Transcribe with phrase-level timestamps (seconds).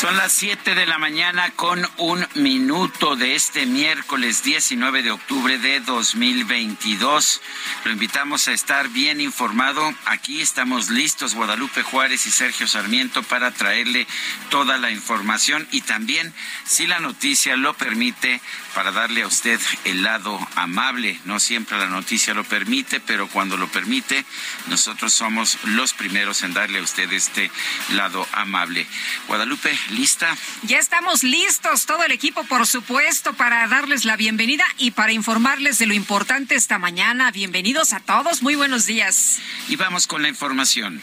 [0.00, 5.58] Son las 7 de la mañana con un minuto de este miércoles 19 de octubre
[5.58, 7.40] de 2022.
[7.84, 9.92] Lo invitamos a estar bien informado.
[10.04, 14.06] Aquí estamos listos, Guadalupe Juárez y Sergio Sarmiento, para traerle
[14.50, 16.32] toda la información y también,
[16.64, 18.40] si la noticia lo permite,
[18.78, 21.18] para darle a usted el lado amable.
[21.24, 24.24] No siempre la noticia lo permite, pero cuando lo permite,
[24.68, 27.50] nosotros somos los primeros en darle a usted este
[27.94, 28.86] lado amable.
[29.26, 30.32] Guadalupe, ¿lista?
[30.62, 35.80] Ya estamos listos, todo el equipo, por supuesto, para darles la bienvenida y para informarles
[35.80, 37.32] de lo importante esta mañana.
[37.32, 39.40] Bienvenidos a todos, muy buenos días.
[39.68, 41.02] Y vamos con la información.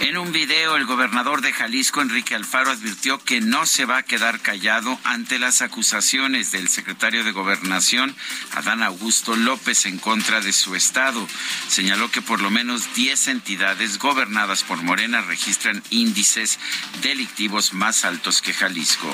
[0.00, 4.02] En un video, el gobernador de Jalisco, Enrique Alfaro, advirtió que no se va a
[4.04, 8.14] quedar callado ante las acusaciones del secretario de Gobernación,
[8.54, 11.26] Adán Augusto López, en contra de su estado.
[11.66, 16.60] Señaló que por lo menos 10 entidades gobernadas por Morena registran índices
[17.02, 19.12] delictivos más altos que Jalisco.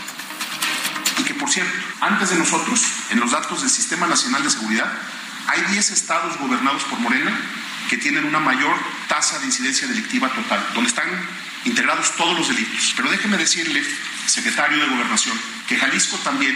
[1.19, 1.73] Y que, por cierto,
[2.03, 4.93] antes de nosotros, en los datos del Sistema Nacional de Seguridad,
[5.47, 7.35] hay 10 estados gobernados por Morena
[7.89, 8.77] que tienen una mayor
[9.09, 11.09] tasa de incidencia delictiva total, donde están
[11.65, 12.93] integrados todos los delitos.
[12.97, 13.83] Pero déjeme decirle,
[14.27, 16.55] secretario de Gobernación, que Jalisco también,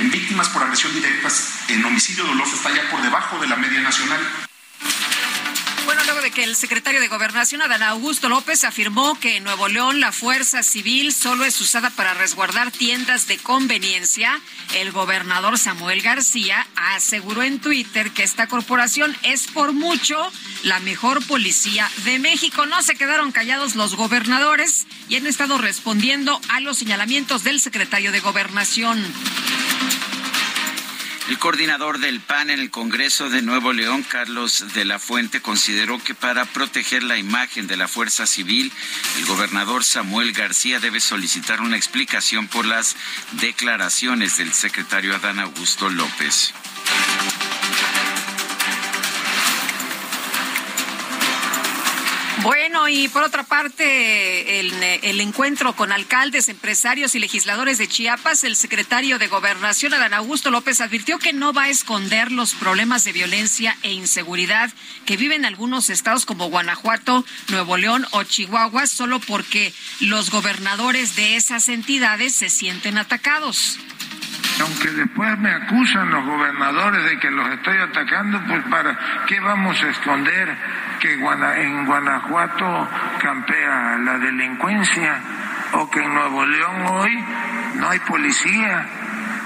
[0.00, 1.28] en víctimas por agresión directa,
[1.68, 4.20] en homicidio doloso, está ya por debajo de la media nacional.
[6.06, 10.00] Luego de que el secretario de Gobernación, Adán Augusto López, afirmó que en Nuevo León
[10.00, 14.38] la fuerza civil solo es usada para resguardar tiendas de conveniencia,
[14.74, 20.30] el gobernador Samuel García aseguró en Twitter que esta corporación es por mucho
[20.62, 22.66] la mejor policía de México.
[22.66, 28.12] No se quedaron callados los gobernadores y han estado respondiendo a los señalamientos del secretario
[28.12, 29.02] de Gobernación.
[31.28, 35.98] El coordinador del PAN en el Congreso de Nuevo León, Carlos de la Fuente, consideró
[35.98, 38.70] que para proteger la imagen de la Fuerza Civil,
[39.16, 42.94] el gobernador Samuel García debe solicitar una explicación por las
[43.40, 46.52] declaraciones del secretario Adán Augusto López.
[52.44, 58.44] Bueno, y por otra parte, el, el, encuentro con alcaldes, empresarios y legisladores de Chiapas,
[58.44, 63.02] el secretario de Gobernación, Adán Augusto López, advirtió que no va a esconder los problemas
[63.04, 64.70] de violencia e inseguridad
[65.06, 71.36] que viven algunos estados como Guanajuato, Nuevo León o Chihuahua, solo porque los gobernadores de
[71.36, 73.78] esas entidades se sienten atacados.
[74.60, 79.82] Aunque después me acusan los gobernadores de que los estoy atacando, pues para qué vamos
[79.82, 80.56] a esconder
[81.00, 82.88] que en Guanajuato
[83.20, 85.20] campea la delincuencia
[85.72, 87.24] o que en Nuevo León hoy
[87.76, 88.86] no hay policía.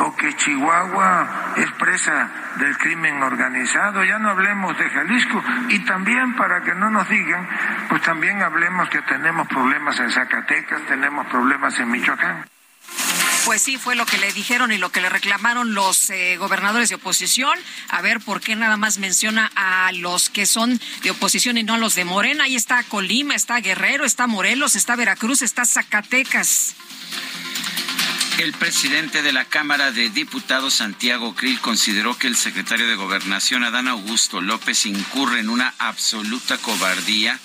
[0.01, 5.43] O que Chihuahua es presa del crimen organizado, ya no hablemos de Jalisco.
[5.71, 7.49] Y también para que no nos digan,
[7.89, 12.45] pues también hablemos que tenemos problemas en Zacatecas, tenemos problemas en Michoacán.
[13.45, 16.89] Pues sí, fue lo que le dijeron y lo que le reclamaron los eh, gobernadores
[16.89, 17.59] de oposición.
[17.89, 21.75] A ver por qué nada más menciona a los que son de oposición y no
[21.75, 22.45] a los de Morena.
[22.45, 26.75] Ahí está Colima, está Guerrero, está Morelos, está Veracruz, está Zacatecas.
[28.39, 33.65] El presidente de la Cámara de Diputados, Santiago Krill, consideró que el secretario de Gobernación,
[33.65, 37.39] Adán Augusto López, incurre en una absoluta cobardía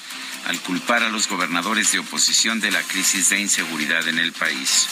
[0.45, 4.87] al culpar a los gobernadores de oposición de la crisis de inseguridad en el país.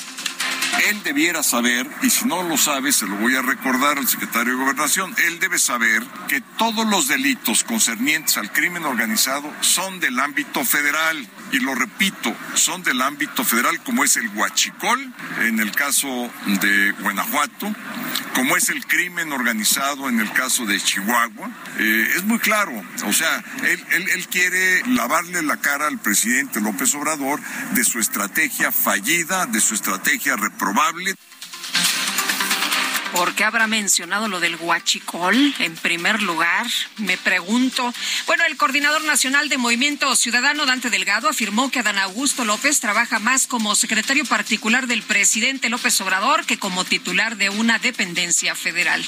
[0.88, 4.54] Él debiera saber, y si no lo sabe, se lo voy a recordar al secretario
[4.54, 10.20] de Gobernación, él debe saber que todos los delitos concernientes al crimen organizado son del
[10.20, 11.28] ámbito federal.
[11.52, 16.08] Y lo repito, son del ámbito federal como es el huachicol en el caso
[16.46, 17.74] de Guanajuato,
[18.34, 21.50] como es el crimen organizado en el caso de Chihuahua.
[21.80, 22.72] Eh, es muy claro,
[23.06, 27.40] o sea, él, él quiere lavarle la cara al presidente López Obrador
[27.74, 31.16] de su estrategia fallida, de su estrategia reprobable.
[33.12, 36.66] ¿Por qué habrá mencionado lo del huachicol en primer lugar?
[36.98, 37.94] Me pregunto.
[38.26, 43.20] Bueno, el coordinador nacional de Movimiento Ciudadano, Dante Delgado, afirmó que Adán Augusto López trabaja
[43.20, 49.06] más como secretario particular del presidente López Obrador que como titular de una dependencia federal.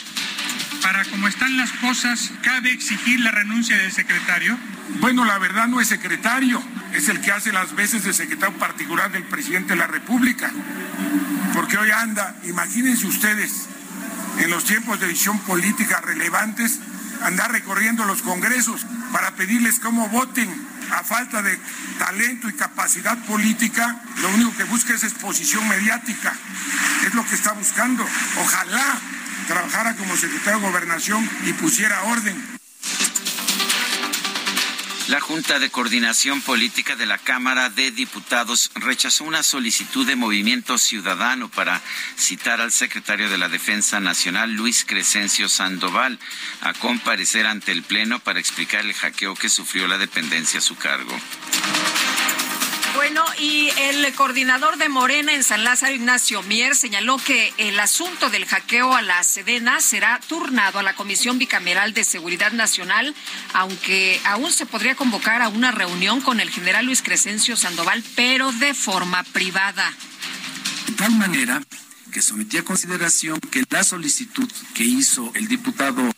[0.81, 4.57] Para cómo están las cosas, ¿cabe exigir la renuncia del secretario?
[4.99, 6.61] Bueno, la verdad no es secretario,
[6.93, 10.51] es el que hace las veces de secretario particular del presidente de la República.
[11.53, 13.69] Porque hoy anda, imagínense ustedes,
[14.39, 16.79] en los tiempos de visión política relevantes,
[17.21, 20.49] andar recorriendo los congresos para pedirles cómo voten
[20.91, 21.57] a falta de
[21.97, 26.33] talento y capacidad política, lo único que busca es exposición mediática.
[27.05, 28.05] Es lo que está buscando.
[28.41, 28.99] Ojalá
[29.47, 32.35] trabajara como secretario de gobernación y pusiera orden.
[35.09, 40.77] La Junta de Coordinación Política de la Cámara de Diputados rechazó una solicitud de Movimiento
[40.77, 41.81] Ciudadano para
[42.15, 46.19] citar al secretario de la Defensa Nacional, Luis Crescencio Sandoval,
[46.61, 50.77] a comparecer ante el Pleno para explicar el hackeo que sufrió la dependencia a su
[50.77, 51.19] cargo.
[52.95, 58.29] Bueno, y el coordinador de Morena en San Lázaro, Ignacio Mier, señaló que el asunto
[58.29, 63.15] del hackeo a la Sedena será turnado a la Comisión Bicameral de Seguridad Nacional,
[63.53, 68.51] aunque aún se podría convocar a una reunión con el general Luis Crescencio Sandoval, pero
[68.51, 69.91] de forma privada.
[70.87, 71.61] De tal manera
[72.11, 76.11] que sometí a consideración que la solicitud que hizo el diputado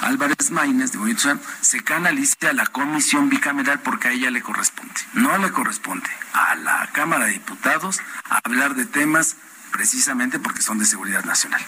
[0.00, 4.94] Álvarez Maínez de Movimiento se canalice a la comisión bicameral porque a ella le corresponde.
[5.14, 9.36] No le corresponde a la Cámara de Diputados hablar de temas
[9.72, 11.60] precisamente porque son de seguridad nacional.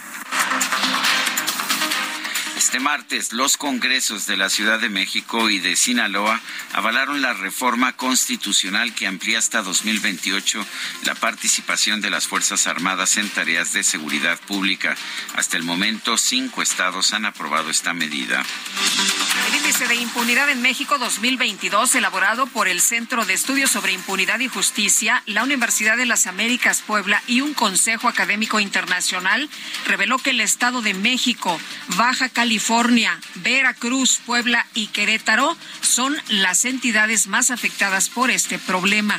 [2.63, 6.41] Este martes, los congresos de la Ciudad de México y de Sinaloa
[6.73, 10.65] avalaron la reforma constitucional que amplía hasta 2028
[11.05, 14.97] la participación de las Fuerzas Armadas en tareas de seguridad pública.
[15.35, 18.45] Hasta el momento, cinco estados han aprobado esta medida.
[19.49, 24.39] El índice de impunidad en México 2022, elaborado por el Centro de Estudios sobre Impunidad
[24.39, 29.51] y Justicia, la Universidad de las Américas Puebla y un Consejo Académico Internacional,
[29.87, 31.61] reveló que el Estado de México,
[31.97, 39.19] Baja California, California, Veracruz, Puebla y Querétaro son las entidades más afectadas por este problema.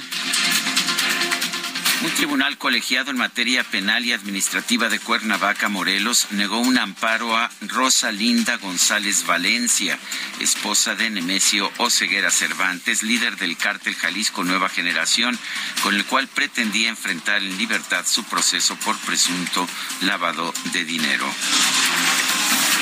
[2.03, 7.49] Un tribunal colegiado en materia penal y administrativa de Cuernavaca, Morelos, negó un amparo a
[7.61, 9.97] Rosalinda González Valencia,
[10.39, 15.39] esposa de Nemesio Oceguera Cervantes, líder del cártel Jalisco Nueva Generación,
[15.81, 19.67] con el cual pretendía enfrentar en libertad su proceso por presunto
[20.01, 21.25] lavado de dinero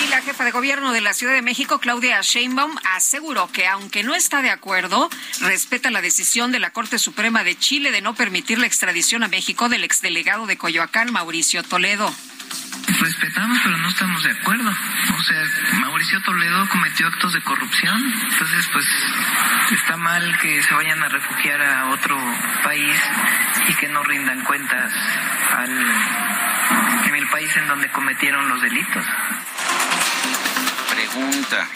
[0.09, 4.15] la jefa de gobierno de la Ciudad de México, Claudia Sheinbaum, aseguró que aunque no
[4.15, 5.09] está de acuerdo,
[5.41, 9.27] respeta la decisión de la Corte Suprema de Chile de no permitir la extradición a
[9.27, 12.13] México del exdelegado de Coyoacán, Mauricio Toledo.
[12.99, 14.69] Respetamos, pero no estamos de acuerdo.
[14.69, 15.43] O sea,
[15.79, 18.85] Mauricio Toledo cometió actos de corrupción, entonces pues
[19.71, 22.17] está mal que se vayan a refugiar a otro
[22.63, 22.97] país
[23.67, 24.91] y que no rindan cuentas
[27.05, 29.05] en el país en donde cometieron los delitos.
[31.13, 31.67] Pregunta.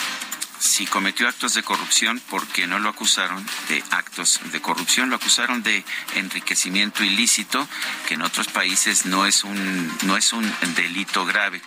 [0.60, 5.10] Si cometió actos de corrupción, ¿por qué no lo acusaron de actos de corrupción?
[5.10, 5.84] Lo acusaron de
[6.16, 7.68] enriquecimiento ilícito,
[8.08, 11.62] que en otros países no es un, no es un delito grave.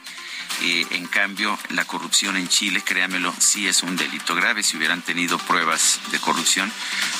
[0.60, 4.62] En cambio, la corrupción en Chile, créamelo, sí es un delito grave.
[4.62, 6.72] Si hubieran tenido pruebas de corrupción,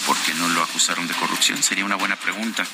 [0.06, 1.62] ¿por qué no lo acusaron de corrupción?
[1.62, 2.66] Sería una buena pregunta.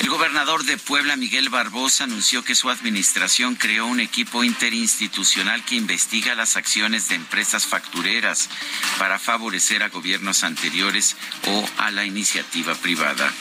[0.00, 5.76] El gobernador de Puebla, Miguel Barbosa, anunció que su administración creó un equipo interinstitucional que
[5.76, 8.48] investiga las acciones de empresas factureras
[8.98, 13.32] para favorecer a gobiernos anteriores o a la iniciativa privada.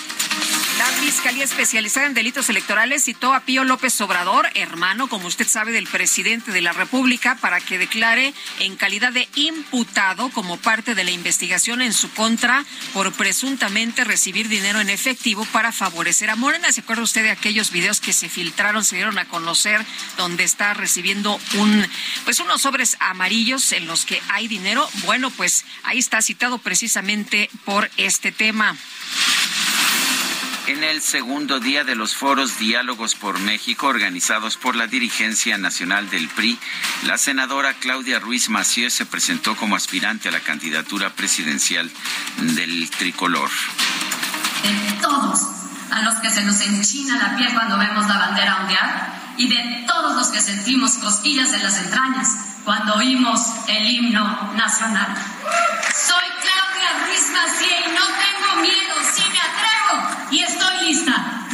[0.77, 5.71] La Fiscalía Especializada en Delitos Electorales citó a Pío López Obrador, hermano, como usted sabe,
[5.71, 11.03] del presidente de la República, para que declare en calidad de imputado como parte de
[11.03, 16.71] la investigación en su contra por presuntamente recibir dinero en efectivo para favorecer a Morena.
[16.71, 19.85] ¿Se acuerda usted de aquellos videos que se filtraron, se dieron a conocer,
[20.17, 21.87] donde está recibiendo un,
[22.25, 24.89] pues unos sobres amarillos en los que hay dinero?
[25.05, 28.75] Bueno, pues ahí está citado precisamente por este tema.
[30.67, 36.09] En el segundo día de los foros Diálogos por México, organizados por la dirigencia nacional
[36.09, 36.59] del PRI,
[37.03, 41.89] la senadora Claudia Ruiz Macié se presentó como aspirante a la candidatura presidencial
[42.37, 43.49] del tricolor.
[44.61, 45.39] De todos
[45.89, 49.85] a los que se nos enchina la piel cuando vemos la bandera ondear y de
[49.87, 52.27] todos los que sentimos cosquillas en las entrañas
[52.65, 55.15] cuando oímos el himno nacional.
[55.95, 59.76] Soy Claudia Ruiz Macié y no tengo miedo, sí me atrevo
[60.31, 61.47] y estoy lista.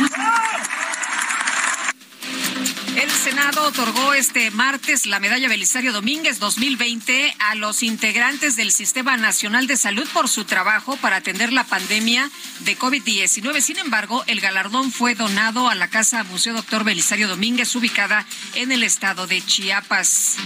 [2.95, 9.17] El Senado otorgó este martes la medalla Belisario Domínguez 2020 a los integrantes del Sistema
[9.17, 13.61] Nacional de Salud por su trabajo para atender la pandemia de COVID-19.
[13.61, 18.71] Sin embargo, el galardón fue donado a la Casa Museo Doctor Belisario Domínguez, ubicada en
[18.71, 20.37] el estado de Chiapas.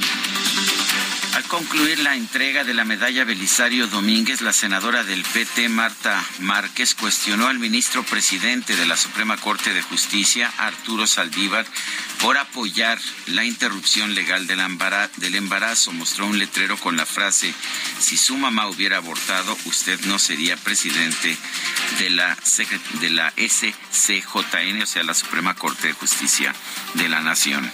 [1.38, 6.96] Al concluir la entrega de la medalla Belisario Domínguez, la senadora del PT, Marta Márquez,
[6.96, 11.68] cuestionó al ministro presidente de la Suprema Corte de Justicia, Arturo Saldívar,
[12.24, 15.94] por apoyar la interrupción legal del embarazo.
[15.94, 17.54] Mostró un letrero con la frase,
[18.00, 21.38] si su mamá hubiera abortado, usted no sería presidente
[22.00, 22.36] de la,
[23.00, 26.52] de la SCJN, o sea, la Suprema Corte de Justicia
[26.96, 27.72] de la Nación.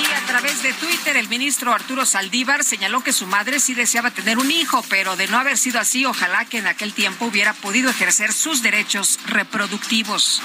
[0.00, 4.10] Y a través de Twitter, el ministro Arturo Saldívar señaló que su madre sí deseaba
[4.10, 7.52] tener un hijo, pero de no haber sido así, ojalá que en aquel tiempo hubiera
[7.54, 10.42] podido ejercer sus derechos reproductivos.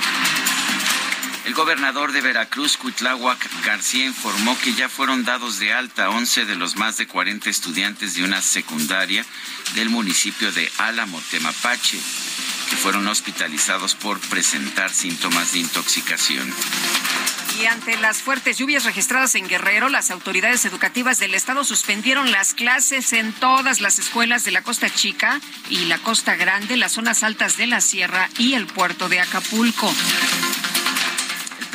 [1.45, 6.55] El gobernador de Veracruz, Cuitláhuac García, informó que ya fueron dados de alta 11 de
[6.55, 9.23] los más de 40 estudiantes de una secundaria
[9.75, 11.99] del municipio de Álamo, Temapache,
[12.69, 16.51] que fueron hospitalizados por presentar síntomas de intoxicación.
[17.59, 22.53] Y ante las fuertes lluvias registradas en Guerrero, las autoridades educativas del estado suspendieron las
[22.53, 27.23] clases en todas las escuelas de la Costa Chica y la Costa Grande, las zonas
[27.23, 29.89] altas de la Sierra y el puerto de Acapulco.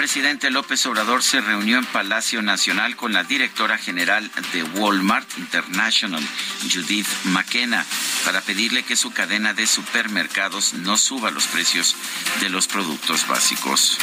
[0.00, 6.26] Presidente López Obrador se reunió en Palacio Nacional con la directora general de Walmart International,
[6.72, 7.84] Judith McKenna,
[8.24, 11.96] para pedirle que su cadena de supermercados no suba los precios
[12.40, 13.98] de los productos básicos.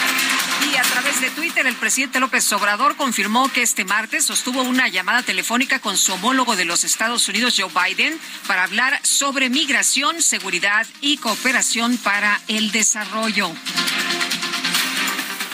[0.72, 4.90] Y a través de Twitter, el presidente López Obrador confirmó que este martes sostuvo una
[4.90, 10.22] llamada telefónica con su homólogo de los Estados Unidos, Joe Biden, para hablar sobre migración,
[10.22, 13.52] seguridad y cooperación para el desarrollo.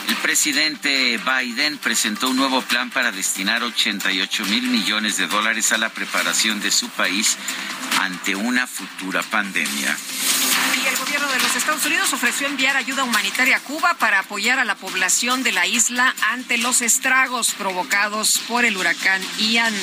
[0.08, 5.78] El presidente Biden presentó un nuevo plan para destinar 88 mil millones de dólares a
[5.78, 7.36] la preparación de su país
[8.00, 9.96] ante una futura pandemia.
[10.82, 14.58] Y el gobierno de los Estados Unidos ofreció enviar ayuda humanitaria a Cuba para apoyar
[14.58, 19.74] a la población de la isla ante los estragos provocados por el huracán Ian.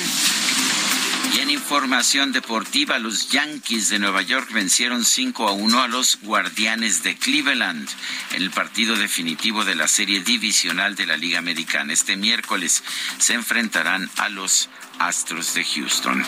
[1.34, 6.18] Y en información deportiva, los Yankees de Nueva York vencieron 5 a 1 a los
[6.20, 7.88] Guardianes de Cleveland
[8.34, 11.92] en el partido definitivo de la serie divisional de la Liga Americana.
[11.92, 12.84] Este miércoles
[13.18, 16.22] se enfrentarán a los Astros de Houston.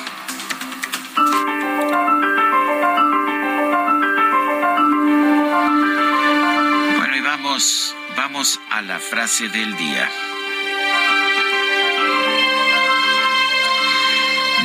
[6.97, 10.34] Bueno, y vamos, vamos a la frase del día.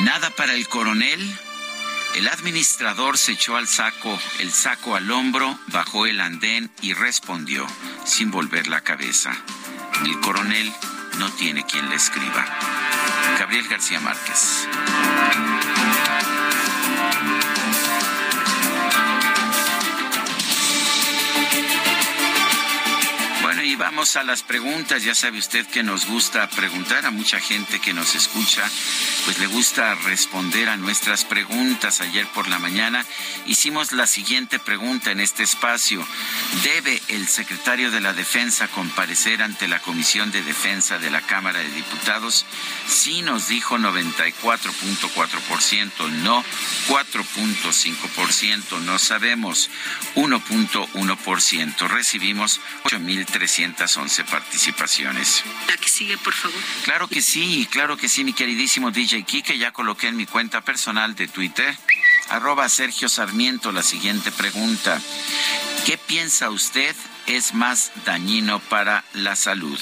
[0.04, 1.20] Nada para el coronel.
[2.16, 7.68] El administrador se echó al saco, el saco al hombro, bajó el andén y respondió,
[8.06, 9.32] sin volver la cabeza.
[10.04, 10.74] El coronel
[11.20, 12.46] no tiene quien le escriba.
[13.38, 14.68] Gabriel García Márquez.
[23.80, 25.04] Vamos a las preguntas.
[25.04, 28.70] Ya sabe usted que nos gusta preguntar a mucha gente que nos escucha,
[29.26, 32.02] pues le gusta responder a nuestras preguntas.
[32.02, 33.04] Ayer por la mañana
[33.48, 36.06] hicimos la siguiente pregunta en este espacio.
[36.64, 41.60] ¿Debe el secretario de la Defensa comparecer ante la Comisión de Defensa de la Cámara
[41.60, 42.46] de Diputados?
[42.88, 46.44] Sí nos dijo 94.4%, no
[46.90, 49.70] 4.5%, no sabemos
[50.16, 51.88] 1.1%.
[51.88, 52.60] Recibimos
[53.76, 55.44] 8.311 participaciones.
[55.68, 56.58] La que sigue, por favor.
[56.84, 60.62] Claro que sí, claro que sí, mi queridísimo DJ Kike, ya coloqué en mi cuenta
[60.62, 61.76] personal de Twitter,
[62.30, 65.02] arroba Sergio Sarmiento, la siguiente pregunta.
[65.86, 66.96] ¿Qué piensa usted
[67.28, 69.80] es más dañino para la salud?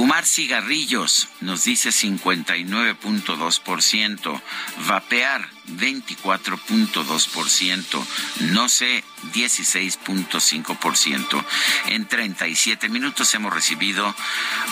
[0.00, 4.40] Fumar cigarrillos, nos dice 59.2%.
[4.86, 8.06] Vapear, 24.2%.
[8.52, 9.04] No sé,
[9.34, 11.44] 16.5%.
[11.88, 14.16] En 37 minutos hemos recibido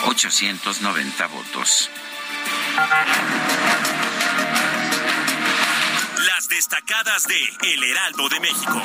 [0.06, 1.90] 890 votos.
[6.26, 8.82] Las destacadas de El Heraldo de México.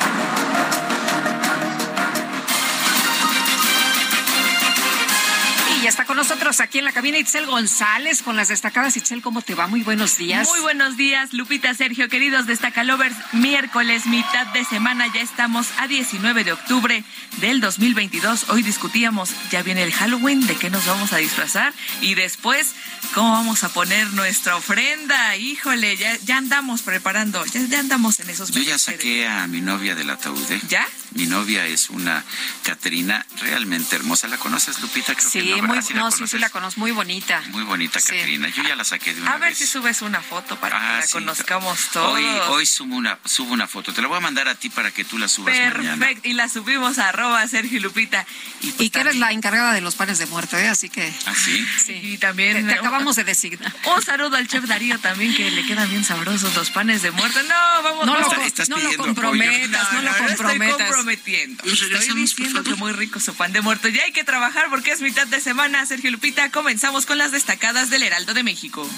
[6.14, 8.96] Nosotros aquí en la cabina Itzel González con las destacadas.
[8.96, 9.66] Itzel, ¿cómo te va?
[9.66, 10.48] Muy buenos días.
[10.48, 13.14] Muy buenos días, Lupita, Sergio, queridos destacalovers.
[13.32, 17.04] Miércoles, mitad de semana, ya estamos a 19 de octubre
[17.38, 18.48] del 2022.
[18.48, 22.74] Hoy discutíamos, ya viene el Halloween, de qué nos vamos a disfrazar y después,
[23.12, 25.36] cómo vamos a poner nuestra ofrenda.
[25.36, 29.94] Híjole, ya, ya andamos preparando, ya, andamos en esos Yo ya saqué a mi novia
[29.94, 30.50] del ataúd.
[30.50, 30.60] ¿eh?
[30.68, 30.86] ¿Ya?
[31.14, 32.24] Mi novia es una
[32.64, 34.26] Caterina realmente hermosa.
[34.26, 35.14] ¿La conoces, Lupita?
[35.14, 37.40] Creo sí, que no, muy, no, sí, sí la conozco, muy bonita.
[37.50, 38.48] Muy bonita, Caterina.
[38.48, 41.00] Yo ya la saqué de una A ver si subes una foto para que ah,
[41.00, 42.14] la conozcamos todos.
[42.14, 43.92] Hoy, hoy subo, una, subo una foto.
[43.92, 46.48] Te la voy a mandar a ti para que tú la subas Perfecto, y la
[46.48, 48.26] subimos a arroba Sergio Lupita.
[48.60, 50.68] Y, pues que eres la encargada de los panes de muerte, ¿eh?
[50.68, 51.12] así que...
[51.26, 51.64] ¿Ah, sí?
[51.84, 51.92] Sí.
[51.92, 52.66] Y también...
[52.66, 53.72] Te, acabamos de designar.
[53.94, 57.40] Un saludo al chef Darío también, que le quedan bien sabrosos los panes de muerte.
[57.44, 61.03] No, vamos, no, Lo, no lo comprometas, no, lo comprometas.
[61.04, 61.64] Estoy comprometiendo.
[61.64, 63.88] Estoy diciendo que muy rico su pan de muerto.
[63.88, 65.84] Ya hay que trabajar porque es mitad de semana.
[65.86, 68.88] Sergio Lupita, comenzamos con las destacadas del Heraldo de México.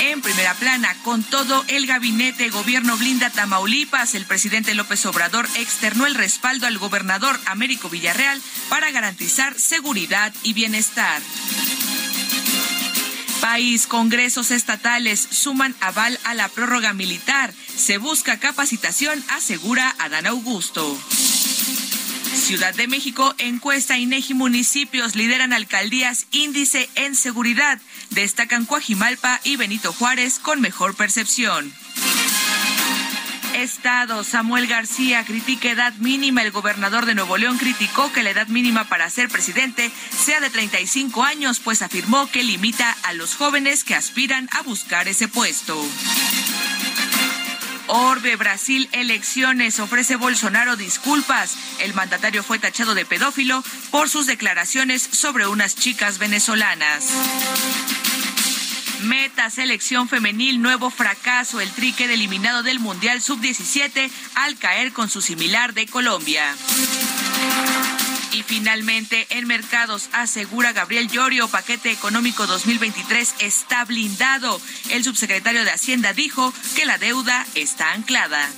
[0.00, 6.06] En primera plana, con todo el gabinete gobierno blinda Tamaulipas, el presidente López Obrador externó
[6.06, 11.20] el respaldo al gobernador Américo Villarreal para garantizar seguridad y bienestar.
[13.44, 17.52] País, congresos estatales suman aval a la prórroga militar.
[17.76, 20.98] Se busca capacitación, asegura Adán Augusto.
[22.32, 27.78] Ciudad de México, encuesta INEGI municipios lideran alcaldías índice en seguridad.
[28.08, 31.70] Destacan Coajimalpa y Benito Juárez con mejor percepción.
[33.54, 36.42] Estado, Samuel García critica edad mínima.
[36.42, 40.50] El gobernador de Nuevo León criticó que la edad mínima para ser presidente sea de
[40.50, 45.80] 35 años, pues afirmó que limita a los jóvenes que aspiran a buscar ese puesto.
[47.86, 49.78] Orbe, Brasil, elecciones.
[49.78, 51.56] Ofrece Bolsonaro disculpas.
[51.80, 57.12] El mandatario fue tachado de pedófilo por sus declaraciones sobre unas chicas venezolanas.
[59.04, 61.60] Meta, selección femenil, nuevo fracaso.
[61.60, 66.54] El trique eliminado del Mundial Sub-17 al caer con su similar de Colombia.
[68.32, 74.60] Y finalmente, en mercados, asegura Gabriel Llorio, paquete económico 2023 está blindado.
[74.90, 78.50] El subsecretario de Hacienda dijo que la deuda está anclada.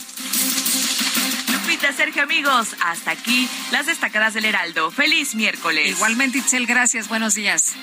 [1.53, 4.91] Lupita, Sergio, amigos, hasta aquí las destacadas del Heraldo.
[4.91, 5.89] Feliz miércoles.
[5.89, 7.09] Igualmente, Itzel, gracias.
[7.09, 7.75] Buenos días.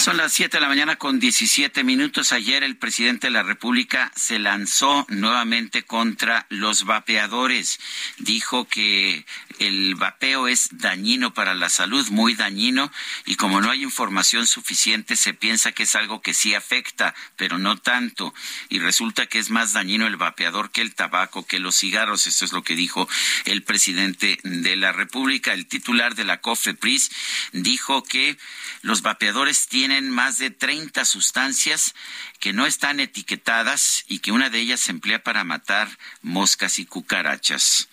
[0.00, 2.32] Son las 7 de la mañana con 17 minutos.
[2.32, 7.78] Ayer el presidente de la República se lanzó nuevamente contra los vapeadores.
[8.16, 9.26] Dijo que
[9.58, 12.90] el vapeo es dañino para la salud, muy dañino,
[13.26, 17.58] y como no hay información suficiente, se piensa que es algo que sí afecta, pero
[17.58, 18.32] no tanto.
[18.70, 22.26] Y resulta que es más dañino el vapeador que el tabaco, que los cigarros.
[22.26, 23.06] Esto es lo que dijo
[23.44, 25.52] el presidente de la República.
[25.52, 27.10] El titular de la COFEPRIS
[27.52, 28.38] dijo que
[28.82, 31.94] los vapeadores tienen más de 30 sustancias
[32.38, 36.86] que no están etiquetadas y que una de ellas se emplea para matar moscas y
[36.86, 37.88] cucarachas.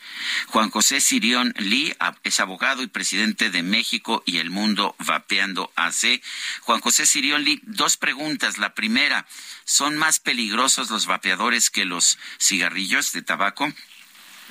[0.48, 6.22] Juan José Sirión Lee es abogado y presidente de México y el Mundo Vapeando AC.
[6.62, 8.58] Juan José Sirión Lee, dos preguntas.
[8.58, 9.28] La primera,
[9.66, 13.74] ¿son más peligrosos los vapeadores que los cigarrillos de tabaco?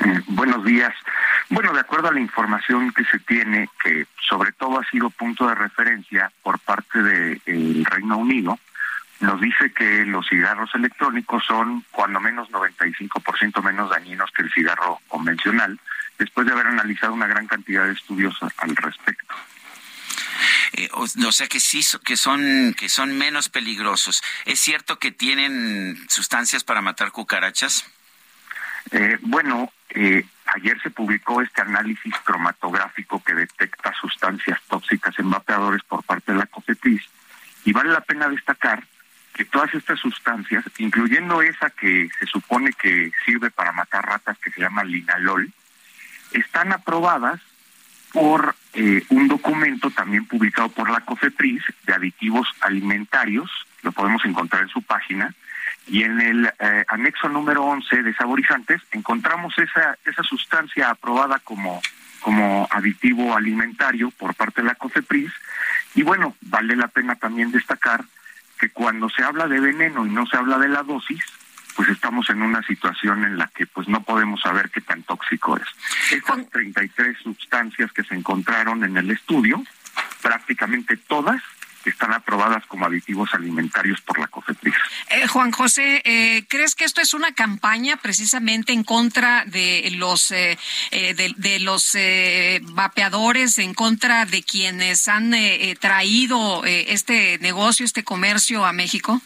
[0.05, 0.93] Eh, buenos días.
[1.49, 5.47] Bueno, de acuerdo a la información que se tiene, que sobre todo ha sido punto
[5.47, 8.59] de referencia por parte del Reino Unido,
[9.21, 15.01] nos dice que los cigarros electrónicos son cuando menos 95% menos dañinos que el cigarro
[15.09, 15.81] convencional,
[16.19, 19.35] después de haber analizado una gran cantidad de estudios al respecto.
[20.73, 24.23] Eh, o, sea que sí que son que son menos peligrosos.
[24.45, 27.87] ¿Es cierto que tienen sustancias para matar cucarachas?
[28.91, 35.83] Eh, bueno, eh, ayer se publicó este análisis cromatográfico que detecta sustancias tóxicas en vapeadores
[35.83, 37.03] por parte de la COFEPRIS
[37.65, 38.85] y vale la pena destacar
[39.35, 44.51] que todas estas sustancias, incluyendo esa que se supone que sirve para matar ratas, que
[44.51, 45.53] se llama linalol,
[46.33, 47.41] están aprobadas
[48.13, 53.51] por eh, un documento también publicado por la COFEPRIS de aditivos alimentarios,
[53.83, 55.35] lo podemos encontrar en su página,
[55.87, 61.81] y en el eh, anexo número 11 de saborizantes encontramos esa, esa sustancia aprobada como,
[62.21, 65.33] como aditivo alimentario por parte de la COFEPRIS.
[65.95, 68.05] Y bueno, vale la pena también destacar
[68.59, 71.23] que cuando se habla de veneno y no se habla de la dosis,
[71.77, 75.57] pues estamos en una situación en la que pues no podemos saber qué tan tóxico
[75.57, 75.67] es.
[76.11, 79.63] Estas 33 sustancias que se encontraron en el estudio,
[80.23, 81.43] prácticamente todas
[81.91, 84.75] están aprobadas como aditivos alimentarios por la COFEPRIS.
[85.11, 90.31] Eh, Juan José, eh, ¿crees que esto es una campaña precisamente en contra de los
[90.31, 90.59] eh,
[90.91, 91.97] de, los
[92.73, 95.35] vapeadores, en contra de quienes han
[95.81, 99.21] traído este negocio, este comercio a México?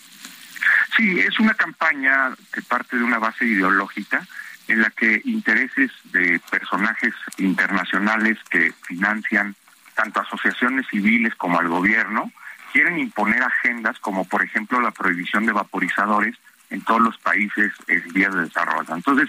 [0.97, 4.27] Sí, es una campaña que parte de una base ideológica
[4.69, 9.55] en la que intereses de personajes internacionales que financian
[9.95, 12.33] tanto asociaciones civiles como al gobierno
[12.73, 16.37] quieren imponer agendas como por ejemplo la prohibición de vaporizadores
[16.71, 18.95] en todos los países en vías de desarrollo.
[18.95, 19.29] Entonces,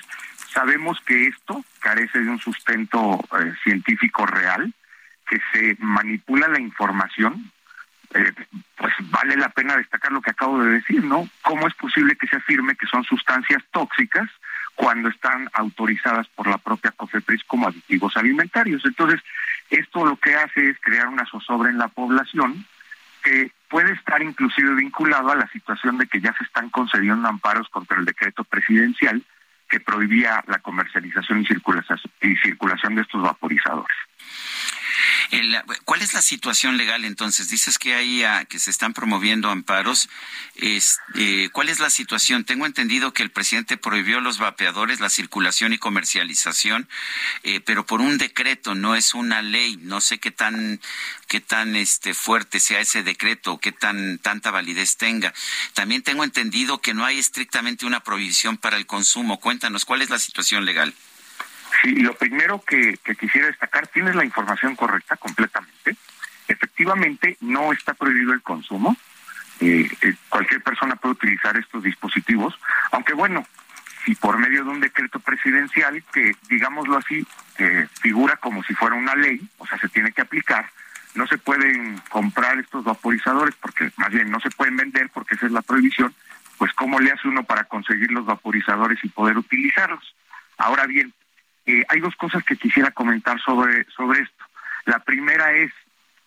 [0.54, 4.74] sabemos que esto carece de un sustento eh, científico real,
[5.28, 7.52] que se manipula la información,
[8.14, 8.34] eh,
[8.76, 11.28] pues vale la pena destacar lo que acabo de decir, ¿no?
[11.42, 14.30] ¿Cómo es posible que se afirme que son sustancias tóxicas
[14.76, 18.84] cuando están autorizadas por la propia COFEPRIS como aditivos alimentarios?
[18.86, 19.22] Entonces,
[19.70, 22.66] esto lo que hace es crear una zozobra en la población
[23.22, 27.70] que puede estar inclusive vinculado a la situación de que ya se están concediendo amparos
[27.70, 29.24] contra el decreto presidencial
[29.70, 33.96] que prohibía la comercialización y circulación de estos vaporizadores.
[35.86, 37.50] ¿Cuál es la situación legal entonces?
[37.50, 40.10] Dices que hay ah, que se están promoviendo amparos.
[40.56, 42.44] Eh, ¿Cuál es la situación?
[42.44, 46.90] Tengo entendido que el presidente prohibió los vapeadores, la circulación y comercialización,
[47.44, 49.78] eh, pero por un decreto, no es una ley.
[49.78, 50.82] No sé qué tan
[51.28, 55.34] qué tan este fuerte sea ese decreto, qué tan tanta validez tenga.
[55.74, 59.40] También tengo entendido que no hay estrictamente una prohibición para el consumo.
[59.40, 60.94] Cuéntanos, ¿cuál es la situación legal?
[61.82, 65.96] Sí, lo primero que, quisiera destacar, tienes la información correcta completamente.
[66.48, 68.96] Efectivamente, no está prohibido el consumo.
[69.60, 72.58] Eh, eh, cualquier persona puede utilizar estos dispositivos,
[72.92, 73.46] aunque bueno,
[74.06, 77.26] si por medio de un decreto presidencial que, digámoslo así,
[78.02, 80.68] figura como si fuera una ley, o sea, se tiene que aplicar,
[81.14, 85.46] no se pueden comprar estos vaporizadores, porque más bien no se pueden vender porque esa
[85.46, 86.14] es la prohibición,
[86.58, 90.16] pues ¿cómo le hace uno para conseguir los vaporizadores y poder utilizarlos?
[90.58, 91.14] Ahora bien,
[91.66, 94.46] eh, hay dos cosas que quisiera comentar sobre, sobre esto.
[94.86, 95.72] La primera es,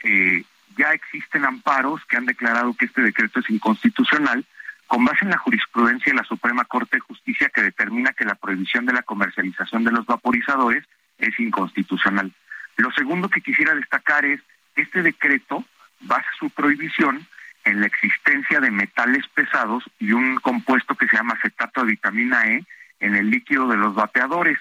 [0.04, 0.44] eh,
[0.76, 4.44] ya existen amparos que han declarado que este decreto es inconstitucional
[4.86, 8.34] con base en la jurisprudencia de la Suprema Corte de Justicia que determina que la
[8.34, 10.84] prohibición de la comercialización de los vaporizadores
[11.18, 12.32] es inconstitucional.
[12.76, 14.40] Lo segundo que quisiera destacar es,
[14.76, 15.64] este decreto
[16.00, 17.26] basa su prohibición
[17.64, 22.46] en la existencia de metales pesados y un compuesto que se llama acetato de vitamina
[22.46, 22.64] E
[23.00, 24.58] en el líquido de los vapeadores.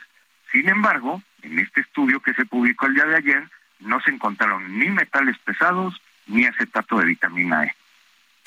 [0.53, 4.79] Sin embargo, en este estudio que se publicó el día de ayer, no se encontraron
[4.79, 7.75] ni metales pesados ni acetato de vitamina E.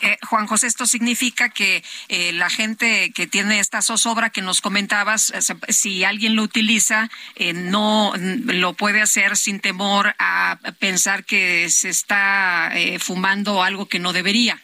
[0.03, 4.61] Eh, Juan José, esto significa que eh, la gente que tiene esta zozobra que nos
[4.61, 7.09] comentabas, eh, si alguien lo utiliza,
[7.55, 14.13] no lo puede hacer sin temor a pensar que se está fumando algo que no
[14.13, 14.61] debería.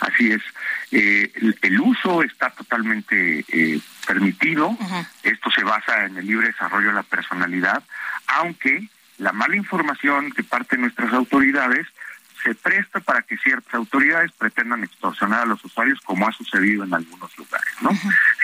[0.00, 0.42] Así es.
[0.96, 3.44] El, uso está totalmente
[4.06, 4.76] permitido.
[5.22, 7.82] Esto se basa en el libre desarrollo de la personalidad,
[8.26, 11.86] aunque la mala información que parte de nuestras autoridades
[12.46, 16.94] se presta para que ciertas autoridades pretendan extorsionar a los usuarios, como ha sucedido en
[16.94, 17.90] algunos lugares, ¿no?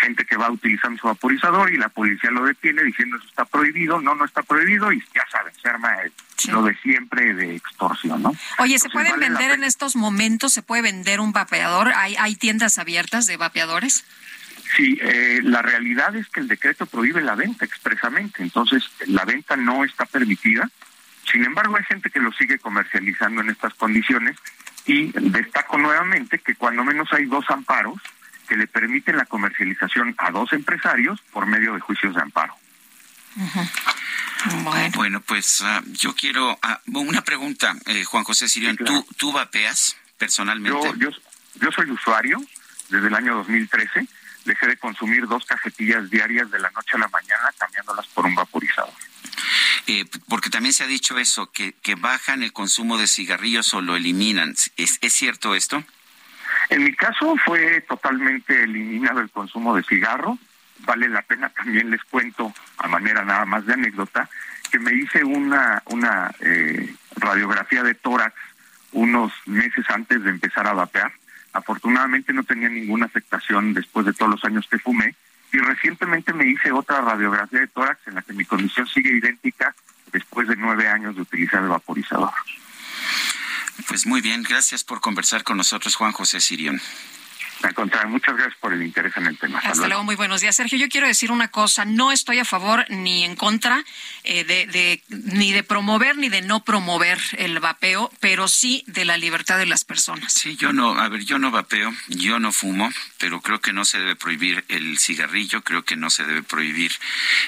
[0.00, 4.00] Gente que va utilizando su vaporizador y la policía lo detiene diciendo eso está prohibido,
[4.00, 5.90] no, no está prohibido y ya saben, se arma
[6.48, 8.32] lo de siempre de extorsión, ¿no?
[8.58, 10.52] Oye, ¿se pueden vender en estos momentos?
[10.52, 11.92] ¿Se puede vender un vapeador?
[11.94, 14.04] ¿Hay, hay tiendas abiertas de vapeadores?
[14.76, 19.56] Sí, eh, la realidad es que el decreto prohíbe la venta expresamente, entonces la venta
[19.56, 20.68] no está permitida.
[21.30, 24.36] Sin embargo, hay gente que lo sigue comercializando en estas condiciones
[24.86, 28.00] y destaco nuevamente que cuando menos hay dos amparos
[28.48, 32.54] que le permiten la comercialización a dos empresarios por medio de juicios de amparo.
[34.94, 35.20] bueno.
[35.20, 38.76] pues ah, yo quiero ah, una pregunta, eh, Juan José Sirión.
[38.76, 40.78] ¿Tú, ¿Tú vapeas personalmente?
[40.96, 41.10] Yo, yo,
[41.54, 42.42] yo soy usuario
[42.88, 44.06] desde el año 2013
[44.44, 48.34] dejé de consumir dos cajetillas diarias de la noche a la mañana cambiándolas por un
[48.34, 48.92] vaporizador.
[49.86, 53.80] Eh, porque también se ha dicho eso, que, que bajan el consumo de cigarrillos o
[53.80, 54.54] lo eliminan.
[54.76, 55.82] ¿Es, ¿Es cierto esto?
[56.68, 60.38] En mi caso fue totalmente eliminado el consumo de cigarro.
[60.80, 64.28] Vale la pena, también les cuento a manera nada más de anécdota,
[64.70, 68.34] que me hice una, una eh, radiografía de tórax
[68.92, 71.12] unos meses antes de empezar a vapear
[71.52, 75.14] Afortunadamente no tenía ninguna afectación después de todos los años que fumé
[75.52, 79.74] y recientemente me hice otra radiografía de tórax en la que mi condición sigue idéntica
[80.12, 82.32] después de nueve años de utilizar el vaporizador.
[83.86, 86.80] Pues muy bien, gracias por conversar con nosotros, Juan José Sirión.
[87.62, 89.60] Al contrario, muchas gracias por el interés en el tema.
[89.60, 90.04] Hasta, luego.
[90.04, 90.56] muy buenos días.
[90.56, 93.84] Sergio, yo quiero decir una cosa, no estoy a favor ni en contra
[94.24, 99.16] eh, de, ni de promover ni de no promover el vapeo, pero sí de la
[99.16, 100.32] libertad de las personas.
[100.32, 103.84] Sí, yo no, a ver, yo no vapeo, yo no fumo, pero creo que no
[103.84, 106.92] se debe prohibir el cigarrillo, creo que no se debe prohibir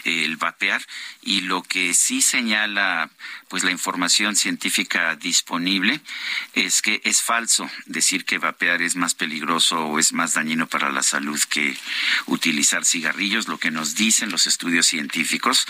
[0.05, 0.83] el vapear
[1.23, 3.11] y lo que sí señala
[3.55, 6.01] pues la información científica disponible
[6.55, 10.91] es que es falso decir que vapear es más peligroso o es más dañino para
[10.91, 11.77] la salud que
[12.27, 13.47] utilizar cigarrillos.
[13.47, 15.69] Lo que nos dicen los estudios científicos,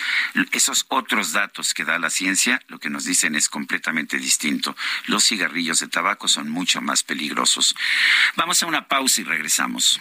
[0.53, 4.75] esos otros datos que da la ciencia, lo que nos dicen es completamente distinto.
[5.05, 7.75] Los cigarrillos de tabaco son mucho más peligrosos.
[8.35, 10.01] Vamos a una pausa y regresamos.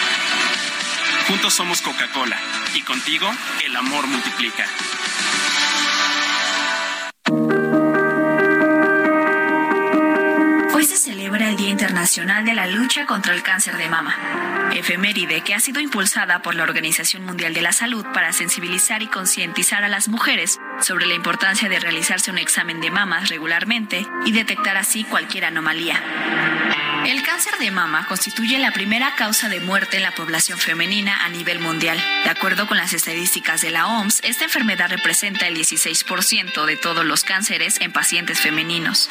[1.27, 2.37] Juntos somos Coca-Cola
[2.73, 3.31] y contigo
[3.65, 4.65] el amor multiplica.
[10.73, 14.15] Hoy se celebra el Día Internacional de la Lucha contra el Cáncer de Mama,
[14.73, 19.07] efeméride que ha sido impulsada por la Organización Mundial de la Salud para sensibilizar y
[19.07, 24.31] concientizar a las mujeres sobre la importancia de realizarse un examen de mamas regularmente y
[24.31, 26.01] detectar así cualquier anomalía.
[27.05, 31.29] El cáncer de mama constituye la primera causa de muerte en la población femenina a
[31.29, 31.99] nivel mundial.
[32.23, 37.03] De acuerdo con las estadísticas de la OMS, esta enfermedad representa el 16% de todos
[37.03, 39.09] los cánceres en pacientes femeninos.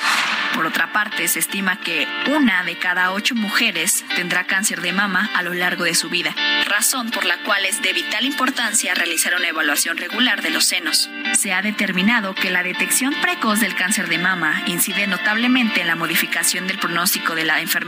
[0.55, 5.29] Por otra parte, se estima que una de cada ocho mujeres tendrá cáncer de mama
[5.35, 6.35] a lo largo de su vida,
[6.67, 11.11] razón por la cual es de vital importancia realizar una evaluación regular de los senos.
[11.37, 15.97] Se ha determinado que la detección precoz del cáncer de mama incide notablemente en la
[15.97, 17.80] modificación del pronóstico de la enfermedad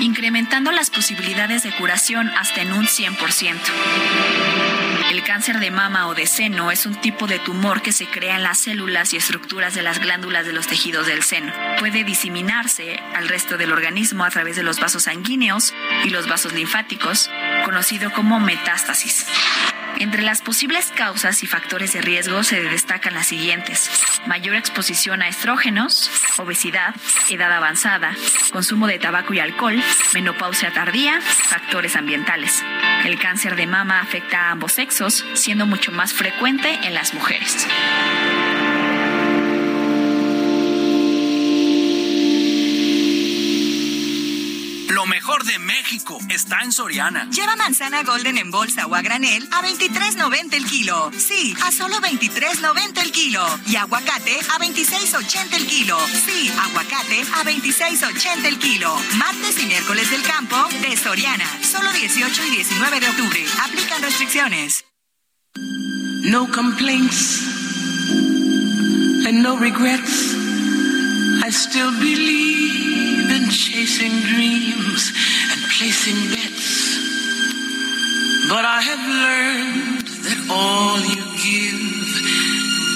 [0.00, 3.56] incrementando las posibilidades de curación hasta en un 100%.
[5.10, 8.36] El cáncer de mama o de seno es un tipo de tumor que se crea
[8.36, 11.52] en las células y estructuras de las glándulas de los tejidos del seno.
[11.78, 16.52] Puede diseminarse al resto del organismo a través de los vasos sanguíneos y los vasos
[16.52, 17.30] linfáticos,
[17.64, 19.26] conocido como metástasis.
[19.98, 23.90] Entre las posibles causas y factores de riesgo se destacan las siguientes.
[24.26, 26.94] Mayor exposición a estrógenos, obesidad,
[27.30, 28.14] edad avanzada,
[28.52, 29.80] consumo de tabaco y alcohol,
[30.12, 32.62] menopausia tardía, factores ambientales.
[33.04, 37.66] El cáncer de mama afecta a ambos sexos, siendo mucho más frecuente en las mujeres.
[45.04, 47.28] Lo mejor de México está en Soriana.
[47.28, 51.10] Lleva manzana golden en bolsa o a granel a 23.90 el kilo.
[51.18, 53.44] Sí, a solo 23.90 el kilo.
[53.66, 55.98] Y aguacate a 26.80 el kilo.
[56.08, 58.96] Sí, aguacate a 26.80 el kilo.
[59.18, 61.44] Martes y miércoles del campo de Soriana.
[61.62, 63.44] Solo 18 y 19 de octubre.
[63.62, 64.86] Aplican restricciones.
[66.22, 67.42] No complaints
[69.26, 70.34] and no regrets.
[71.44, 72.93] I still believe
[73.44, 75.12] in chasing dreams
[75.50, 76.98] and placing bets.
[78.48, 81.82] But I have learned that all you give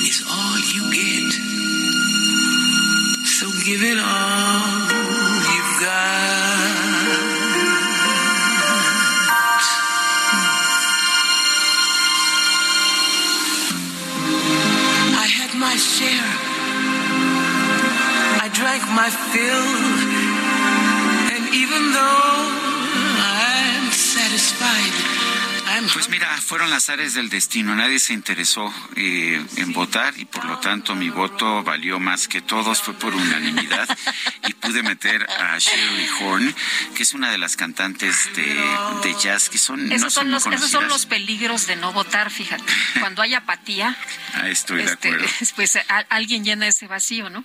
[0.09, 1.33] is all you get.
[3.37, 4.89] So give it all
[5.53, 7.09] you've got.
[15.25, 16.33] I had my share.
[18.41, 19.98] I drank my fill.
[25.99, 27.75] Pues mira, fueron las áreas del destino.
[27.75, 32.41] Nadie se interesó eh, en votar y por lo tanto mi voto valió más que
[32.41, 32.81] todos.
[32.81, 33.89] Fue por unanimidad
[34.47, 36.55] y pude meter a Shirley Horn,
[36.95, 39.91] que es una de las cantantes de, jazz que son.
[39.91, 42.63] Esos, no son, son los, esos son los peligros de no votar, fíjate.
[43.01, 43.97] Cuando hay apatía,
[44.35, 45.27] Ah, estoy de este, acuerdo.
[45.57, 47.45] pues a- alguien llena ese vacío, ¿no?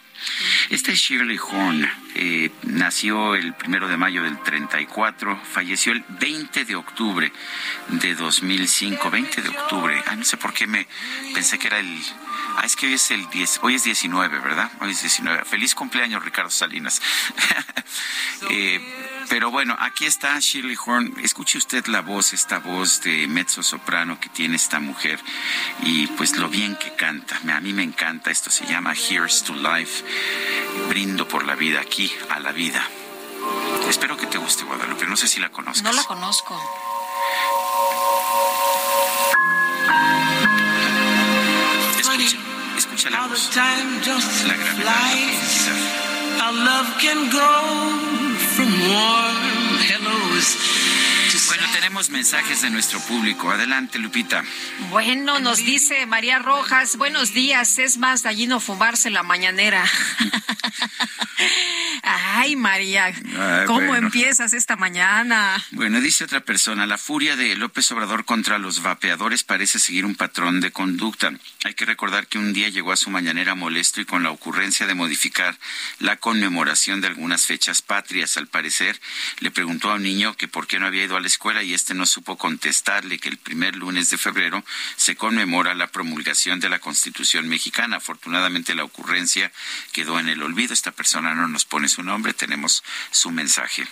[0.69, 1.89] Esta es Shirley Horn.
[2.13, 7.31] eh, nació el primero de mayo del 34, falleció el 20 de octubre
[7.87, 10.03] de 2005, 20 de octubre.
[10.05, 10.85] Ah, no sé por qué me
[11.33, 12.01] pensé que era el...
[12.57, 14.69] Ah, es que hoy es el 10, hoy es 19, ¿verdad?
[14.81, 15.45] Hoy es 19.
[15.45, 17.01] Feliz cumpleaños, Ricardo Salinas.
[18.49, 21.15] eh, pero bueno, aquí está Shirley Horn.
[21.23, 25.19] Escuche usted la voz, esta voz de mezzo soprano que tiene esta mujer
[25.83, 27.39] y pues lo bien que canta.
[27.49, 28.29] A mí me encanta.
[28.29, 30.03] Esto se llama Here's to Life.
[30.89, 32.85] Brindo por la vida aquí, a la vida.
[33.87, 35.07] Espero que te guste, Guadalupe.
[35.07, 35.83] No sé si la conozcas.
[35.83, 36.92] No la conozco.
[43.03, 43.49] Escucha la voz.
[44.47, 44.83] La gravedad,
[46.37, 50.57] la Our love can go from warm hellos
[51.47, 53.49] bueno, tenemos mensajes de nuestro público.
[53.49, 54.43] Adelante, Lupita.
[54.91, 59.83] Bueno, nos dice María Rojas, buenos días, es más dañino fumarse la mañanera.
[62.03, 63.13] Ay, María,
[63.65, 65.63] ¿cómo empiezas esta mañana?
[65.71, 70.15] Bueno, dice otra persona, la furia de López Obrador contra los vapeadores parece seguir un
[70.15, 71.31] patrón de conducta.
[71.63, 74.85] Hay que recordar que un día llegó a su mañanera molesto y con la ocurrencia
[74.85, 75.57] de modificar
[75.99, 78.37] la conmemoración de algunas fechas patrias.
[78.37, 78.99] Al parecer,
[79.39, 81.73] le preguntó a un niño que por qué no había ido a la escuela y
[81.73, 84.63] este no supo contestarle que el primer lunes de febrero
[84.95, 87.97] se conmemora la promulgación de la Constitución mexicana.
[87.97, 89.51] Afortunadamente la ocurrencia
[89.91, 90.73] quedó en el olvido.
[90.73, 93.87] Esta persona no nos pone su nombre, tenemos su mensaje.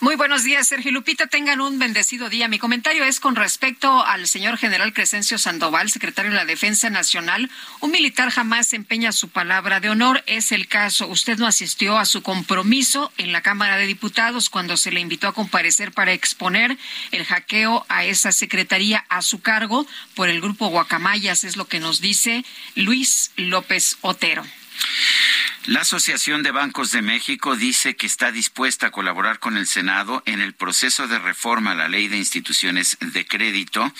[0.00, 1.26] Muy buenos días, Sergio Lupita.
[1.26, 2.48] Tengan un bendecido día.
[2.48, 7.50] Mi comentario es con respecto al señor general Crescencio Sandoval, secretario de la Defensa Nacional.
[7.80, 10.22] Un militar jamás empeña su palabra de honor.
[10.26, 11.06] Es el caso.
[11.06, 15.28] Usted no asistió a su compromiso en la Cámara de Diputados cuando se le invitó
[15.28, 16.76] a comparecer para exponer
[17.12, 21.44] el hackeo a esa secretaría a su cargo por el grupo Guacamayas.
[21.44, 24.44] Es lo que nos dice Luis López Otero.
[25.66, 30.22] La Asociación de Bancos de México dice que está dispuesta a colaborar con el Senado
[30.26, 33.90] en el proceso de reforma a la ley de instituciones de crédito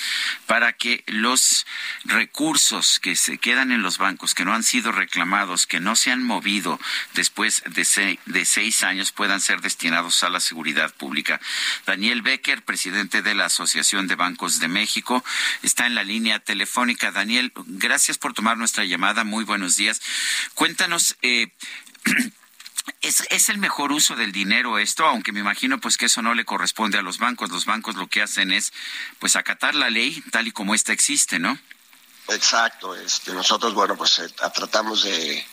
[0.45, 1.65] para que los
[2.05, 6.11] recursos que se quedan en los bancos, que no han sido reclamados, que no se
[6.11, 6.79] han movido
[7.15, 11.41] después de, seis años, puedan ser destinados a la seguridad pública.
[11.87, 15.25] Daniel Becker, presidente de la Asociación de Bancos de México,
[15.63, 17.11] está en la línea telefónica.
[17.11, 19.25] Daniel, gracias por tomar nuestra llamada.
[19.25, 20.03] Muy buenos días.
[20.53, 21.17] Cuéntanos.
[21.23, 21.49] Eh,
[23.01, 25.07] ¿Es, ¿Es, el mejor uso del dinero esto?
[25.07, 27.51] Aunque me imagino pues que eso no le corresponde a los bancos.
[27.51, 28.73] Los bancos lo que hacen es
[29.19, 31.59] pues acatar la ley tal y como esta existe, ¿no?
[32.29, 32.95] Exacto.
[32.95, 35.45] Este, nosotros, bueno, pues eh, tratamos de,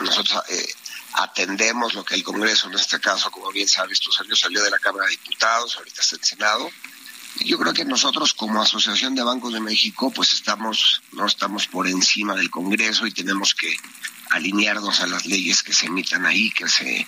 [0.00, 0.66] nosotros eh,
[1.14, 4.70] atendemos lo que el Congreso, en este caso, como bien sabes, tú salió, salió de
[4.70, 6.70] la Cámara de Diputados, ahorita está en Senado.
[7.40, 11.86] Yo creo que nosotros como Asociación de Bancos de México, pues estamos, no estamos por
[11.86, 13.76] encima del Congreso y tenemos que
[14.30, 17.06] alinearnos a las leyes que se emitan ahí, que se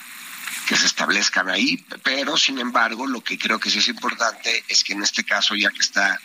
[0.66, 4.84] que se establezcan ahí, pero sin embargo lo que creo que sí es importante es
[4.84, 6.20] que en este caso, ya que está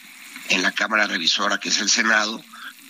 [0.49, 2.43] en la Cámara Revisora, que es el Senado,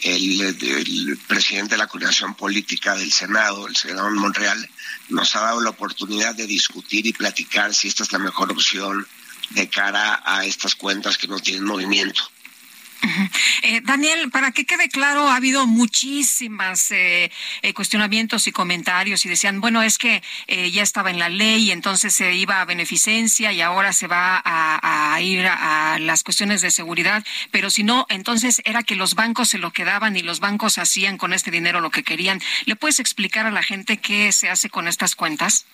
[0.04, 4.70] el, presidente de la coordinación política del Senado, el senador Monreal,
[5.10, 9.08] nos ha dado la oportunidad de discutir y platicar si esta es la mejor opción
[9.52, 12.30] de cara a estas cuentas que no tienen movimiento.
[13.64, 17.32] Eh, Daniel, para que quede claro, ha habido muchísimas eh,
[17.62, 20.22] eh, cuestionamientos y comentarios y decían, bueno, es que
[20.72, 25.22] ya estaba en la ley entonces se iba a beneficencia y ahora se va a,
[25.22, 29.58] ir a, las cuestiones de seguridad, pero si no, entonces era que los bancos se
[29.58, 32.42] lo quedaban y los bancos hacían con este dinero lo que querían.
[32.66, 35.66] ¿Le puedes explicar a la gente qué se hace con estas cuentas?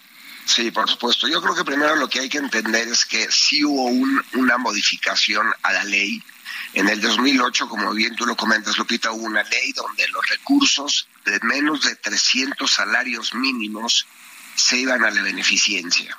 [0.46, 1.28] Sí, por supuesto.
[1.28, 3.86] Yo creo que primero lo que hay que entender es que sí hubo
[4.34, 6.22] una modificación a la ley
[6.74, 11.08] en el 2008, como bien tú lo comentas, Lupita, hubo una ley donde los recursos
[11.24, 14.08] de menos de 300 salarios mínimos
[14.56, 16.18] se iban a la beneficencia.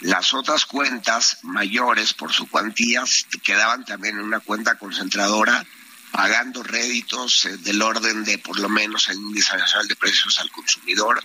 [0.00, 3.04] Las otras cuentas mayores por su cuantía
[3.42, 5.64] quedaban también en una cuenta concentradora
[6.14, 10.48] pagando réditos eh, del orden de por lo menos el índice nacional de precios al
[10.52, 11.20] consumidor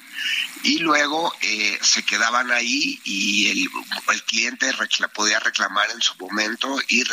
[0.63, 3.69] y luego eh, se quedaban ahí y el,
[4.11, 4.73] el cliente
[5.13, 7.03] podía reclamar en su momento y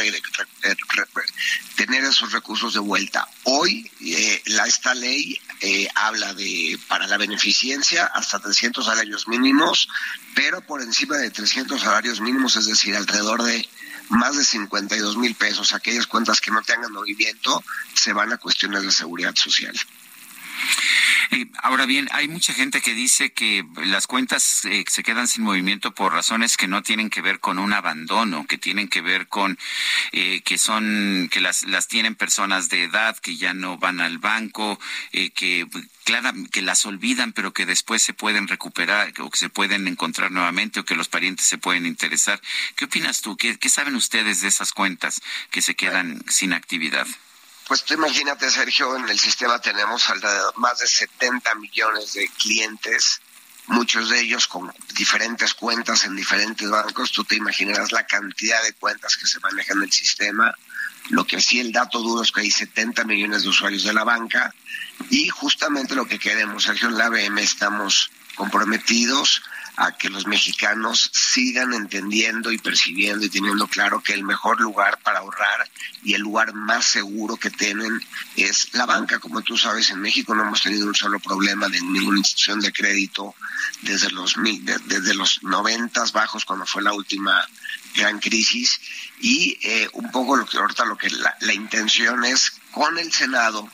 [1.76, 3.28] tener esos recursos de vuelta.
[3.44, 5.38] Hoy eh, la, esta ley
[5.94, 9.88] habla de para la beneficencia hasta 300 salarios mínimos,
[10.34, 13.68] pero por encima de 300 salarios mínimos, es decir, alrededor de
[14.08, 17.62] más de 52 mil pesos, aquellas cuentas que no tengan movimiento,
[17.94, 19.74] se van a cuestiones de seguridad social.
[21.32, 25.42] Eh, Ahora bien, hay mucha gente que dice que las cuentas eh, se quedan sin
[25.42, 29.26] movimiento por razones que no tienen que ver con un abandono, que tienen que ver
[29.26, 29.58] con
[30.12, 34.18] eh, que son que las las tienen personas de edad que ya no van al
[34.18, 34.78] banco,
[35.12, 35.66] eh, que
[36.52, 40.78] que las olvidan, pero que después se pueden recuperar o que se pueden encontrar nuevamente
[40.80, 42.40] o que los parientes se pueden interesar.
[42.76, 43.36] ¿Qué opinas tú?
[43.36, 47.08] ¿Qué, qué saben ustedes de esas cuentas que se quedan sin actividad?
[47.66, 50.04] Pues tú imagínate, Sergio, en el sistema tenemos
[50.56, 53.20] más de 70 millones de clientes,
[53.66, 57.10] muchos de ellos con diferentes cuentas en diferentes bancos.
[57.10, 60.54] Tú te imaginarás la cantidad de cuentas que se manejan en el sistema.
[61.08, 64.04] Lo que sí el dato duro es que hay 70 millones de usuarios de la
[64.04, 64.54] banca
[65.10, 69.42] y justamente lo que queremos, Sergio, en la ABM estamos comprometidos
[69.76, 74.98] a que los mexicanos sigan entendiendo y percibiendo y teniendo claro que el mejor lugar
[75.02, 75.68] para ahorrar
[76.02, 78.00] y el lugar más seguro que tienen
[78.36, 79.18] es la banca.
[79.18, 82.72] Como tú sabes, en México no hemos tenido un solo problema de ninguna institución de
[82.72, 83.34] crédito
[83.82, 84.36] desde los
[84.86, 87.46] desde los noventas bajos cuando fue la última
[87.94, 88.80] gran crisis
[89.20, 93.12] y eh, un poco lo que ahorita lo que la, la intención es con el
[93.12, 93.68] Senado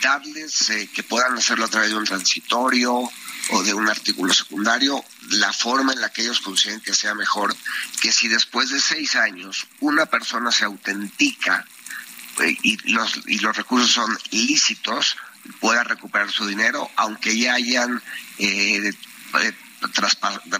[0.00, 3.10] darles eh, que puedan hacerlo a través de un transitorio
[3.50, 7.54] o de un artículo secundario, la forma en la que ellos consideren que sea mejor,
[8.00, 11.66] que si después de seis años una persona se autentica
[12.40, 15.16] eh, y, los, y los recursos son lícitos,
[15.60, 18.00] pueda recuperar su dinero, aunque ya hayan
[18.38, 18.92] eh,
[19.40, 19.52] eh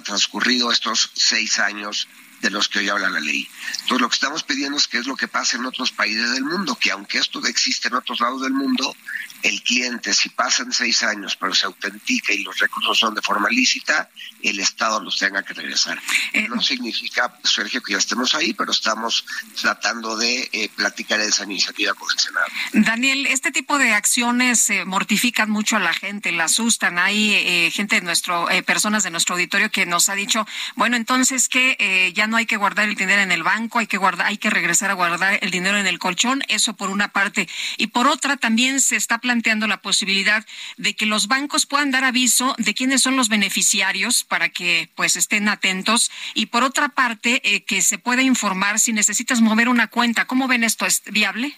[0.03, 2.09] transcurrido estos seis años
[2.43, 3.49] de los que hoy habla la ley.
[3.82, 6.45] Entonces lo que estamos pidiendo es que es lo que pasa en otros países del
[6.45, 8.95] mundo, que aunque esto existe en otros lados del mundo,
[9.43, 13.49] el cliente, si pasan seis años, pero se autentica y los recursos son de forma
[13.49, 14.09] lícita,
[14.43, 16.01] el Estado los tenga que regresar.
[16.32, 19.24] Eh, no significa, Sergio, que ya estemos ahí, pero estamos
[19.61, 22.47] tratando de eh, platicar esa iniciativa con el Senado.
[22.72, 26.99] Daniel, este tipo de acciones eh, mortifican mucho a la gente, la asustan.
[26.99, 32.12] Hay gente de nuestro, personas de nuestro auditorio que nos ha dicho, bueno, entonces que
[32.14, 34.51] ya no hay que guardar el dinero en el banco, hay que guardar, hay que
[34.51, 37.49] regresar a guardar el dinero en el colchón, eso por una parte.
[37.76, 40.45] Y por otra, también se está planteando planteando la posibilidad
[40.76, 45.16] de que los bancos puedan dar aviso de quiénes son los beneficiarios para que pues
[45.16, 49.89] estén atentos y por otra parte eh, que se pueda informar si necesitas mover una
[49.89, 50.26] cuenta.
[50.26, 50.85] ¿Cómo ven esto?
[50.85, 51.57] ¿Es viable?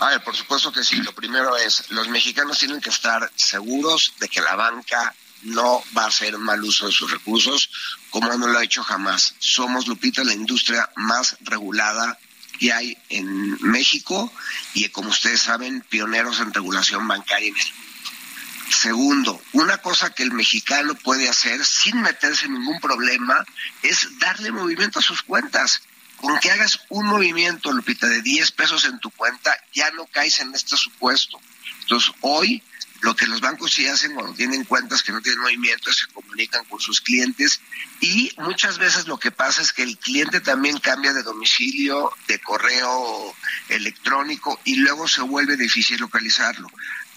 [0.00, 0.96] A ver, por supuesto que sí.
[0.96, 5.14] Lo primero es, los mexicanos tienen que estar seguros de que la banca
[5.44, 7.70] no va a hacer mal uso de sus recursos,
[8.10, 9.34] como no lo ha hecho jamás.
[9.38, 12.18] Somos, Lupita, la industria más regulada
[12.58, 14.32] que hay en México
[14.74, 17.54] y como ustedes saben, pioneros en regulación bancaria.
[18.70, 23.44] Segundo, una cosa que el mexicano puede hacer sin meterse en ningún problema
[23.82, 25.82] es darle movimiento a sus cuentas.
[26.16, 30.40] Con que hagas un movimiento, Lupita, de 10 pesos en tu cuenta, ya no caes
[30.40, 31.40] en este supuesto.
[31.82, 32.62] Entonces, hoy
[33.00, 36.06] lo que los bancos sí hacen cuando tienen cuentas que no tienen movimiento es se
[36.08, 37.60] comunican con sus clientes
[38.00, 42.40] y muchas veces lo que pasa es que el cliente también cambia de domicilio, de
[42.40, 43.34] correo
[43.68, 46.68] electrónico y luego se vuelve difícil localizarlo.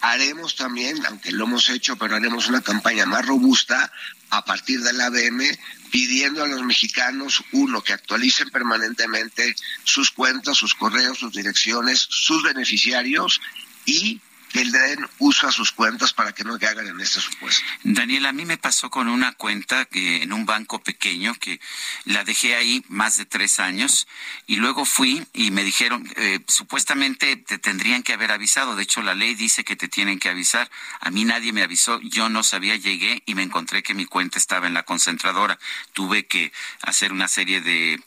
[0.02, 3.92] Haremos también, aunque lo hemos hecho, pero haremos una campaña más robusta
[4.32, 5.44] a partir del ABM
[5.92, 12.42] pidiendo a los mexicanos, uno, que actualicen permanentemente sus cuentas, sus correos, sus direcciones, sus
[12.42, 13.42] beneficiarios
[13.86, 14.22] y
[14.52, 17.64] que le den uso sus cuentas para que no hagan en este supuesto.
[17.84, 21.60] Daniel, a mí me pasó con una cuenta que en un banco pequeño que
[22.06, 24.08] la dejé ahí más de tres años
[24.48, 29.02] y luego fui y me dijeron, eh, supuestamente te tendrían que haber avisado, de hecho
[29.02, 32.44] la ley dice que te tienen que avisar, a mí nadie me avisó, yo no
[32.44, 35.58] sabía, llegué y me encontré que mi cuenta estaba en la concentradora,
[35.94, 38.02] tuve que hacer una serie de,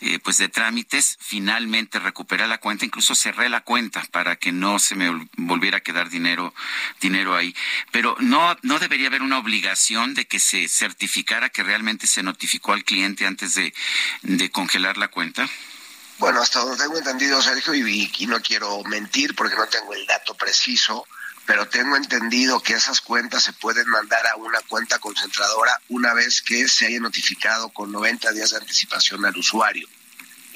[0.00, 4.78] eh, pues de trámites, finalmente recuperé la cuenta, incluso cerré la cuenta para que no
[4.78, 6.52] se me volviera quedar dinero,
[7.00, 7.54] dinero ahí.
[7.92, 12.72] Pero no, no debería haber una obligación de que se certificara que realmente se notificó
[12.72, 13.72] al cliente antes de,
[14.50, 15.48] congelar la cuenta.
[16.18, 20.06] Bueno, hasta donde tengo entendido, Sergio, y, y no quiero mentir porque no tengo el
[20.06, 21.06] dato preciso,
[21.44, 26.42] pero tengo entendido que esas cuentas se pueden mandar a una cuenta concentradora una vez
[26.42, 29.86] que se haya notificado con 90 días de anticipación al usuario.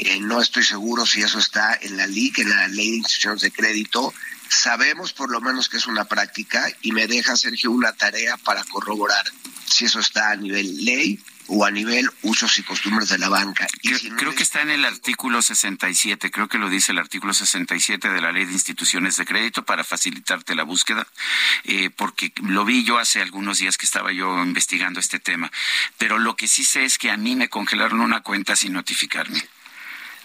[0.02, 3.42] Eh, no estoy seguro si eso está en la LIC, en la Ley de Instituciones
[3.42, 4.12] de Crédito,
[4.50, 8.64] Sabemos por lo menos que es una práctica y me deja, Sergio, una tarea para
[8.64, 9.24] corroborar
[9.64, 13.68] si eso está a nivel ley o a nivel usos y costumbres de la banca.
[14.16, 18.20] creo, que está en el artículo 67, creo que lo dice el artículo 67 de
[18.20, 21.06] la Ley de Instituciones de Crédito para facilitarte la búsqueda,
[21.64, 25.50] eh, porque lo vi yo hace algunos días que estaba yo investigando este tema.
[25.96, 29.42] Pero lo que sí sé es que a mí me congelaron una cuenta sin notificarme.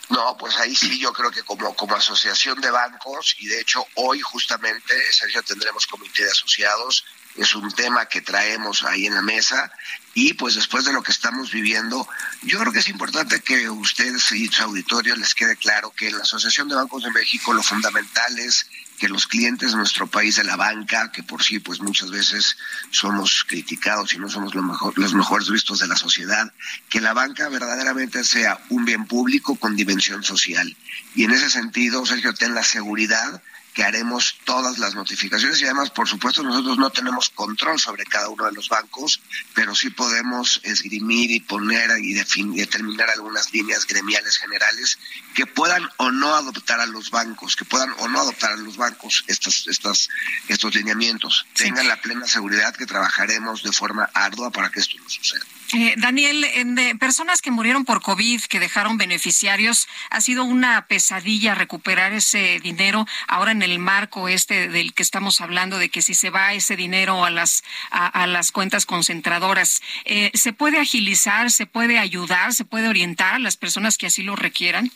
[0.09, 3.85] No, pues ahí sí yo creo que como, como asociación de bancos, y de hecho
[3.95, 7.03] hoy justamente, Sergio, tendremos comité de asociados
[7.35, 9.71] es un tema que traemos ahí en la mesa
[10.13, 12.07] y pues después de lo que estamos viviendo,
[12.43, 16.17] yo creo que es importante que ustedes y su auditorio les quede claro que en
[16.17, 18.67] la Asociación de Bancos de México lo fundamental es
[18.99, 22.57] que los clientes de nuestro país de la banca, que por sí pues muchas veces
[22.91, 26.51] somos criticados y no somos los mejores vistos de la sociedad,
[26.89, 30.75] que la banca verdaderamente sea un bien público con dimensión social.
[31.15, 33.41] Y en ese sentido, Sergio, ten la seguridad
[33.75, 38.29] que haremos todas las notificaciones y además, por supuesto, nosotros no tenemos control sobre cada
[38.29, 39.19] uno de los bancos,
[39.53, 44.97] pero sí podemos esgrimir y poner y determinar algunas líneas gremiales generales
[45.35, 48.77] que puedan o no adoptar a los bancos, que puedan o no adoptar a los
[48.77, 50.07] bancos estas, estas,
[50.47, 51.45] estos lineamientos.
[51.53, 55.45] Tengan la plena seguridad que trabajaremos de forma ardua para que esto no suceda.
[55.73, 60.85] Eh, Daniel, en de personas que murieron por COVID, que dejaron beneficiarios, ha sido una
[60.85, 63.07] pesadilla recuperar ese dinero.
[63.27, 66.75] Ahora en el marco este del que estamos hablando, de que si se va ese
[66.75, 72.65] dinero a las a, las cuentas concentradoras, eh, ¿se puede agilizar, se puede ayudar, se
[72.65, 74.91] puede orientar a las personas que así lo requieran?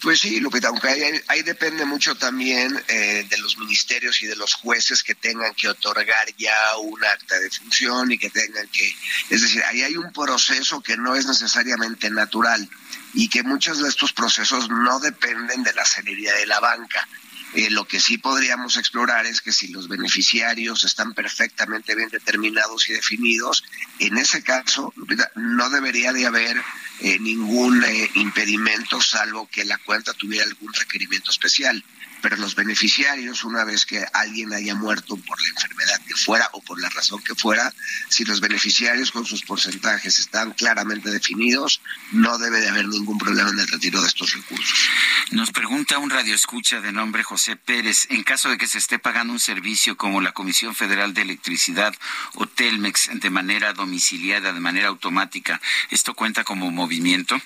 [0.00, 4.54] Pues sí, Lupita, aunque ahí, depende mucho también eh, de los ministerios y de los
[4.54, 8.94] jueces que tengan que otorgar ya un acta de función y que tengan que,
[9.30, 12.68] es decir, ahí hay un proceso que no es necesariamente natural
[13.14, 17.08] y que muchos de estos procesos no dependen de la celeridad de la banca.
[17.54, 22.88] Eh, lo que sí podríamos explorar es que si los beneficiarios están perfectamente bien determinados
[22.88, 23.64] y definidos,
[23.98, 24.92] en ese caso
[25.34, 26.62] no debería de haber
[27.00, 31.82] eh, ningún eh, impedimento salvo que la cuenta tuviera algún requerimiento especial
[32.20, 36.62] pero los beneficiarios, una vez que alguien haya muerto por la enfermedad que fuera o
[36.62, 37.72] por la razón que fuera,
[38.08, 41.80] si los beneficiarios con sus porcentajes están claramente definidos,
[42.12, 44.88] no debe de haber ningún problema en el retiro de estos recursos.
[45.30, 49.32] Nos pregunta un radioescucha de nombre José Pérez, en caso de que se esté pagando
[49.32, 51.94] un servicio como la Comisión Federal de Electricidad
[52.34, 55.60] o Telmex de manera domiciliada, de manera automática,
[55.90, 57.40] ¿esto cuenta como movimiento?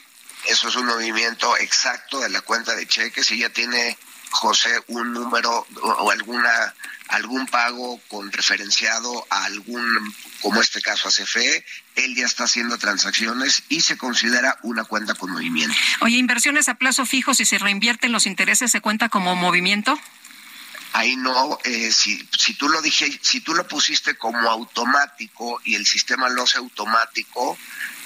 [0.44, 3.96] Eso es un movimiento exacto de la cuenta de cheques y ya tiene
[4.32, 6.74] José, un número o alguna
[7.12, 9.84] algún pago con referenciado a algún,
[10.40, 11.64] como este caso a CFE,
[11.96, 15.76] él ya está haciendo transacciones y se considera una cuenta con movimiento.
[16.00, 19.98] Oye, inversiones a plazo fijo, si se reinvierten los intereses, ¿se cuenta como movimiento?
[20.94, 25.74] Ahí no, eh, si, si tú lo dije, si tú lo pusiste como automático y
[25.74, 27.58] el sistema lo hace automático,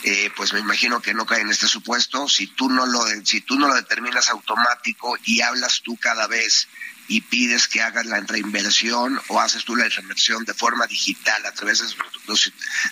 [0.02, 2.28] eh, pues me imagino que no cae en este supuesto.
[2.28, 6.68] Si tú no lo, si tú no lo determinas automático y hablas tú cada vez
[7.08, 11.52] y pides que hagas la reinversión o haces tú la reinversión de forma digital a
[11.52, 11.96] través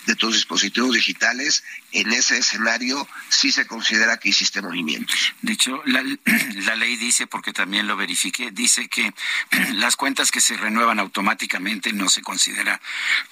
[0.07, 5.13] de, tus dispositivos digitales, en ese escenario sí se considera que hiciste movimiento.
[5.43, 6.03] De hecho, la,
[6.67, 9.13] la ley dice, porque también lo verifiqué, dice que
[9.73, 12.81] las cuentas que se renuevan automáticamente no se considera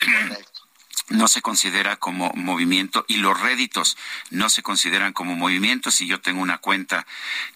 [1.09, 3.97] no se considera como movimiento y los réditos
[4.31, 7.07] no se consideran como movimiento si yo tengo una cuenta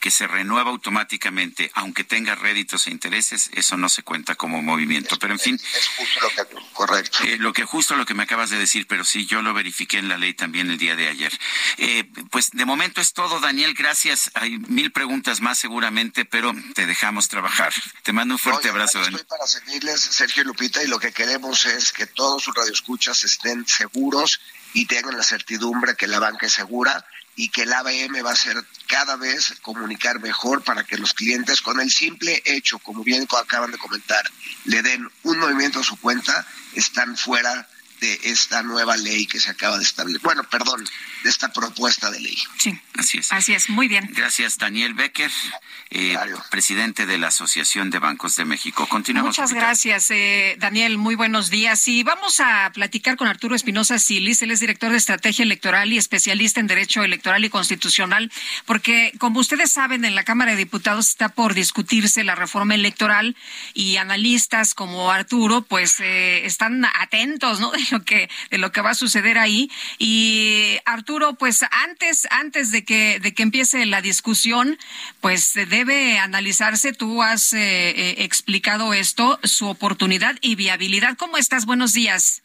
[0.01, 5.17] que se renueva automáticamente, aunque tenga réditos e intereses, eso no se cuenta como movimiento.
[5.19, 6.37] pero en fin, es justo lo que
[6.73, 7.19] correcto.
[7.25, 9.99] Eh, lo que justo lo que me acabas de decir, pero sí yo lo verifiqué
[9.99, 11.33] en la ley también el día de ayer.
[11.79, 13.75] Eh, pues de momento es todo, Daniel.
[13.75, 14.31] Gracias.
[14.35, 17.73] Hay mil preguntas más seguramente, pero te dejamos trabajar.
[18.03, 19.01] Te mando un fuerte abrazo.
[19.01, 23.67] Estoy para seguirles, Sergio Lupita, y lo que queremos es que todos sus radioescuchas estén
[23.67, 24.41] seguros
[24.73, 28.37] y tengan la certidumbre que la banca es segura y que el ABM va a
[28.37, 28.57] ser
[28.87, 33.71] cada vez comunicar mejor para que los clientes con el simple hecho, como bien acaban
[33.71, 34.25] de comentar,
[34.65, 37.69] le den un movimiento a su cuenta, están fuera
[38.01, 40.21] de esta nueva ley que se acaba de establecer.
[40.23, 40.85] Bueno, perdón,
[41.23, 42.37] de esta propuesta de ley.
[42.59, 43.33] Sí, así es.
[43.33, 44.09] Así es, muy bien.
[44.13, 45.31] Gracias, Daniel Becker,
[45.91, 46.17] eh,
[46.51, 48.87] presidente de la Asociación de Bancos de México.
[48.87, 49.37] Continuamos.
[49.37, 50.99] Muchas gracias, eh, Daniel.
[50.99, 51.87] Muy buenos días.
[51.89, 54.43] Y vamos a platicar con Arturo Espinosa Silis.
[54.43, 58.31] Él es director de Estrategia Electoral y especialista en Derecho Electoral y Constitucional,
[58.65, 63.37] porque, como ustedes saben, en la Cámara de Diputados está por discutirse la reforma electoral
[63.75, 67.73] y analistas como Arturo, pues, eh, están atentos, ¿no?
[68.07, 69.71] que de lo que va a suceder ahí.
[69.99, 74.79] Y Arturo pues antes antes de que de que empiece la discusión
[75.21, 81.17] pues debe analizarse tú has eh, eh, explicado esto su oportunidad y viabilidad.
[81.17, 82.43] Cómo estás buenos días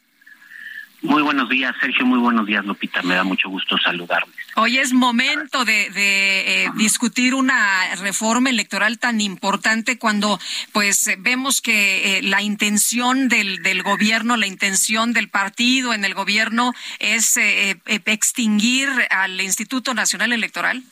[1.02, 2.06] muy buenos días, Sergio.
[2.06, 3.02] Muy buenos días, Lupita.
[3.02, 4.36] Me da mucho gusto saludarles.
[4.56, 10.39] Hoy es momento de, de eh, discutir una reforma electoral tan importante cuando,
[10.72, 16.14] pues, vemos que eh, la intención del, del, gobierno, la intención del partido en el
[16.14, 20.84] gobierno es eh, extinguir al Instituto Nacional Electoral.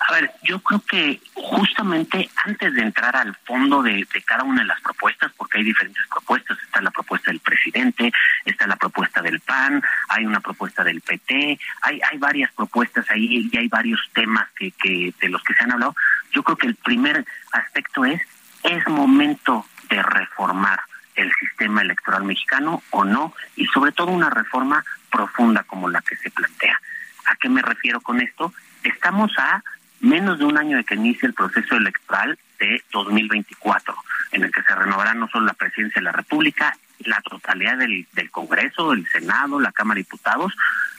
[0.00, 4.68] A ver, yo creo que justamente antes de entrar al fondo de, cada una de
[4.68, 8.12] las propuestas, porque hay diferentes propuestas, está la propuesta del presidente presidente,
[8.44, 13.48] está la propuesta del PAN, hay una propuesta del PT, hay, hay varias propuestas ahí
[13.52, 15.94] y hay varios temas que, que de los que se han hablado.
[16.32, 18.20] Yo creo que el primer aspecto es,
[18.62, 20.80] es momento de reformar
[21.14, 26.16] el sistema electoral mexicano o no, y sobre todo una reforma profunda como la que
[26.16, 26.80] se plantea.
[27.26, 28.52] ¿A qué me refiero con esto?
[28.84, 29.62] Estamos a
[30.00, 33.94] menos de un año de que inicie el proceso electoral de 2024,
[34.32, 38.06] en el que se renovará no solo la presidencia de la República, la totalidad del,
[38.30, 40.52] Congreso, el Senado, la Cámara de Diputados,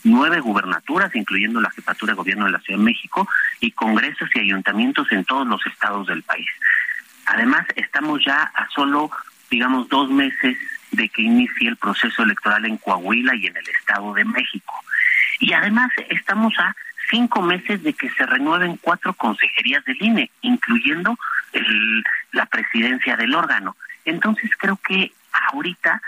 [0.03, 3.27] nueve gubernaturas, incluyendo la jefatura de gobierno de la Ciudad de México,
[3.59, 6.47] y congresos y ayuntamientos en todos los estados del país.
[7.25, 9.11] Además, estamos ya a solo,
[9.51, 10.57] digamos, dos meses
[10.91, 14.73] de que inicie el proceso electoral en Coahuila y en el Estado de México.
[15.39, 16.75] Y además estamos a
[17.09, 21.17] cinco meses de que se renueven cuatro consejerías del INE, incluyendo
[21.53, 23.75] el, la presidencia del órgano.
[24.05, 25.11] Entonces creo que
[25.51, 26.01] ahorita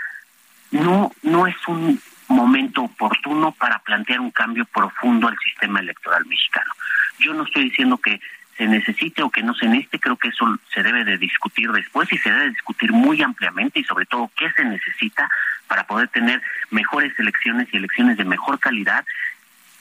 [0.70, 6.72] no, no es un momento oportuno para plantear un cambio profundo al sistema electoral mexicano.
[7.18, 8.20] Yo no estoy diciendo que
[8.56, 12.12] se necesite o que no se necesite, creo que eso se debe de discutir después
[12.12, 15.28] y se debe discutir muy ampliamente y sobre todo qué se necesita
[15.66, 19.04] para poder tener mejores elecciones y elecciones de mejor calidad.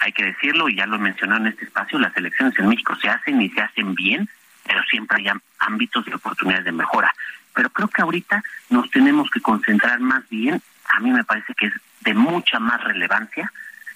[0.01, 2.95] Hay que decirlo, y ya lo he mencionado en este espacio, las elecciones en México
[2.95, 4.27] se hacen y se hacen bien,
[4.65, 7.13] pero siempre hay ámbitos de oportunidades de mejora.
[7.53, 10.61] Pero creo que ahorita nos tenemos que concentrar más bien,
[10.93, 13.51] a mí me parece que es de mucha más relevancia,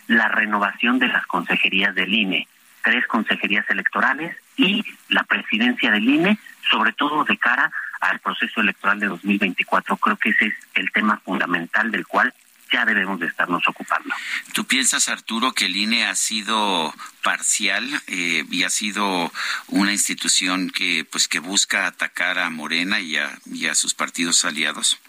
[0.08, 2.48] la renovación de las consejerías del INE
[2.86, 6.38] tres consejerías electorales y la presidencia del INE,
[6.70, 9.98] sobre todo de cara al proceso electoral de 2024.
[9.98, 12.32] Creo que ese es el tema fundamental del cual
[12.76, 14.14] ya debemos de estarnos ocupando.
[14.54, 19.32] ¿Tú piensas, Arturo, que el INE ha sido parcial eh, y ha sido
[19.68, 24.44] una institución que, pues, que busca atacar a Morena y a, y a sus partidos
[24.44, 25.00] aliados?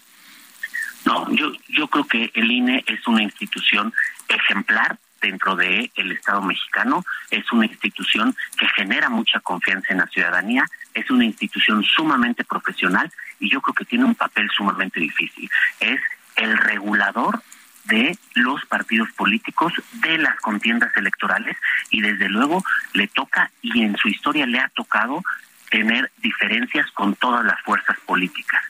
[1.04, 3.92] No, yo, yo creo que el INE es una institución
[4.28, 10.06] ejemplar dentro de el Estado mexicano, es una institución que genera mucha confianza en la
[10.06, 10.64] ciudadanía,
[10.94, 13.10] es una institución sumamente profesional
[13.40, 15.50] y yo creo que tiene un papel sumamente difícil.
[15.80, 16.00] Es
[16.37, 17.43] el regulador
[17.84, 21.57] de los partidos políticos, de las contiendas electorales
[21.91, 22.64] y desde luego
[22.95, 25.22] le toca y en su historia le ha tocado
[25.70, 28.62] tener diferencias con todas las fuerzas políticas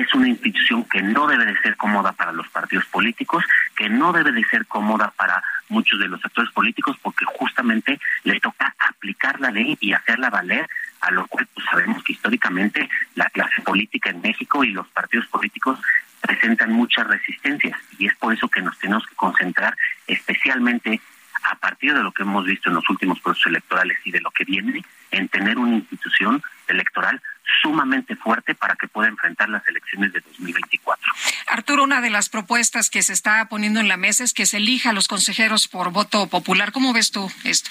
[0.00, 3.44] es una institución que no debe de ser cómoda para los partidos políticos,
[3.74, 8.38] que no debe de ser cómoda para muchos de los actores políticos, porque justamente le
[8.40, 10.68] toca aplicar la ley y hacerla valer,
[11.00, 15.26] a lo cual pues, sabemos que históricamente la clase política en México y los partidos
[15.28, 15.78] políticos
[16.20, 19.76] presentan muchas resistencias y es por eso que nos tenemos que concentrar
[20.06, 21.00] especialmente
[21.50, 24.30] a partir de lo que hemos visto en los últimos procesos electorales y de lo
[24.30, 27.20] que viene en tener una institución electoral
[27.62, 31.12] sumamente fuerte para que pueda enfrentar las elecciones de 2024.
[31.48, 34.58] Arturo, una de las propuestas que se está poniendo en la mesa es que se
[34.58, 36.72] elija a los consejeros por voto popular.
[36.72, 37.70] ¿Cómo ves tú esto?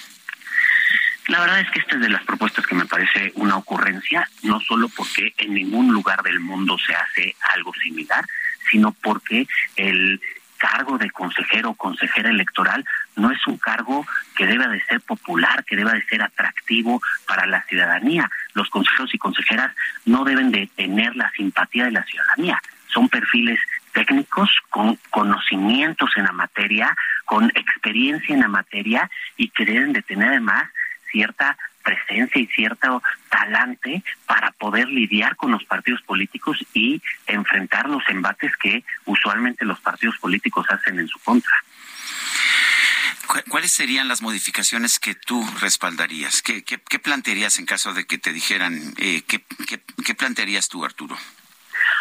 [1.28, 4.60] La verdad es que esta es de las propuestas que me parece una ocurrencia, no
[4.60, 8.24] solo porque en ningún lugar del mundo se hace algo similar,
[8.70, 10.20] sino porque el
[10.56, 12.84] cargo de consejero o consejera electoral
[13.16, 14.06] no es un cargo
[14.36, 18.30] que deba de ser popular, que deba de ser atractivo para la ciudadanía.
[18.54, 22.60] Los consejeros y consejeras no deben de tener la simpatía de la ciudadanía.
[22.88, 23.58] Son perfiles
[23.92, 26.94] técnicos con conocimientos en la materia,
[27.24, 30.70] con experiencia en la materia y que deben de tener además
[31.10, 38.02] cierta presencia y cierto talante para poder lidiar con los partidos políticos y enfrentar los
[38.08, 41.54] embates que usualmente los partidos políticos hacen en su contra.
[43.48, 46.42] ¿Cuáles serían las modificaciones que tú respaldarías?
[46.42, 50.84] ¿Qué, qué, plantearías en caso de que te dijeran, eh, ¿qué, qué, qué plantearías tú,
[50.84, 51.16] Arturo?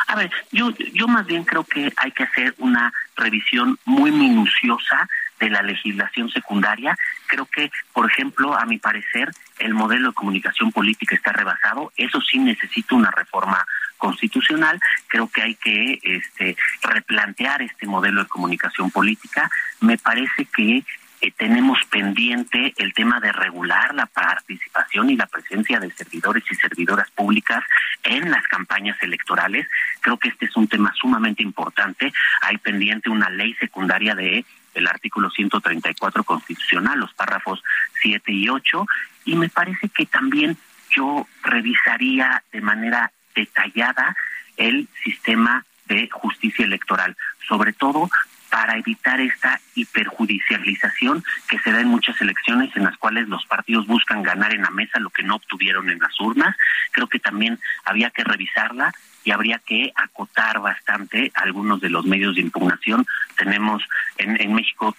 [0.07, 5.07] A ver, yo, yo más bien creo que hay que hacer una revisión muy minuciosa
[5.39, 6.97] de la legislación secundaria.
[7.27, 11.91] Creo que, por ejemplo, a mi parecer, el modelo de comunicación política está rebasado.
[11.97, 13.65] Eso sí necesita una reforma
[13.97, 14.79] constitucional.
[15.07, 19.49] Creo que hay que este, replantear este modelo de comunicación política.
[19.81, 20.83] Me parece que
[21.31, 27.09] tenemos pendiente el tema de regular la participación y la presencia de servidores y servidoras
[27.11, 27.63] públicas
[28.03, 29.67] en las campañas electorales.
[30.01, 32.11] Creo que este es un tema sumamente importante.
[32.41, 37.63] Hay pendiente una ley secundaria de el artículo 134 constitucional, los párrafos
[38.01, 38.85] 7 y 8,
[39.25, 40.57] y me parece que también
[40.89, 44.15] yo revisaría de manera detallada
[44.57, 47.15] el sistema de justicia electoral,
[47.47, 48.09] sobre todo
[48.55, 53.85] para evitar esta hiperjudicialización que se da en muchas elecciones en las cuales los partidos
[53.85, 56.55] buscan ganar en la mesa lo que no obtuvieron en las urnas.
[56.91, 58.93] Creo que también había que revisarla
[59.25, 63.05] y habría que acotar bastante algunos de los medios de impugnación.
[63.35, 63.83] Tenemos
[64.17, 64.95] en, en México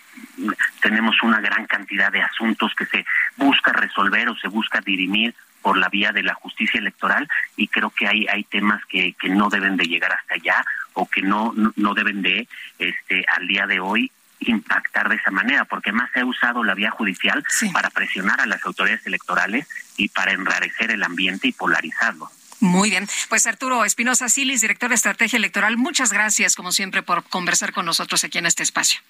[0.83, 3.07] tenemos una gran cantidad de asuntos que se
[3.39, 7.27] busca resolver o se busca dirimir por la vía de la justicia electoral
[7.57, 10.63] y creo que hay hay temas que, que no deben de llegar hasta allá
[10.97, 15.65] o que no no deben de este al día de hoy impactar de esa manera,
[15.65, 19.67] porque más se ha usado la vía judicial para presionar a las autoridades electorales
[19.97, 22.31] y para enrarecer el ambiente y polarizarlo.
[22.61, 23.07] Muy bien.
[23.29, 27.85] Pues Arturo Espinosa Silis, director de Estrategia Electoral, muchas gracias, como siempre, por conversar con
[27.87, 29.01] nosotros aquí en este espacio.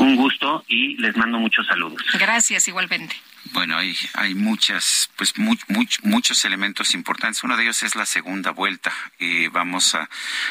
[0.00, 2.02] Un gusto y les mando muchos saludos.
[2.18, 3.14] Gracias, igualmente.
[3.52, 7.42] Bueno, hay, hay muchas, pues muchos elementos importantes.
[7.42, 8.92] Uno de ellos es la segunda vuelta.
[9.18, 10.08] y vamos a,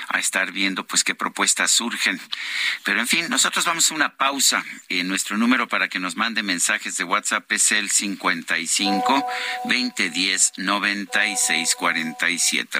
[0.10, 2.22] a, estar viendo pues qué propuestas surgen.
[2.84, 4.64] Pero en fin, nosotros vamos a una pausa.
[4.88, 9.26] Eh, nuestro número para que nos mande mensajes de WhatsApp es el 55
[9.66, 12.80] 2010 96 47.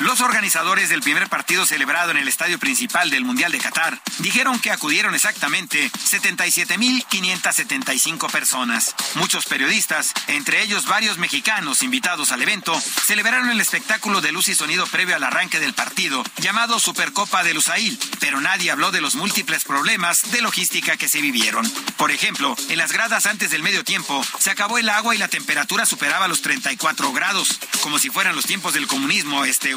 [0.00, 4.58] Los organizadores del primer partido celebrado en el estadio principal del Mundial de Qatar dijeron
[4.58, 8.94] que acudieron exactamente 77.575 personas.
[9.14, 14.54] Muchos periodistas, entre ellos varios mexicanos invitados al evento, celebraron el espectáculo de luz y
[14.54, 19.14] sonido previo al arranque del partido, llamado Supercopa de Lusail, pero nadie habló de los
[19.14, 21.66] múltiples problemas de logística que se vivieron.
[21.96, 25.28] Por ejemplo, en las gradas antes del medio tiempo se acabó el agua y la
[25.28, 29.74] temperatura superaba los 34 grados, como si fueran los tiempos del comunismo este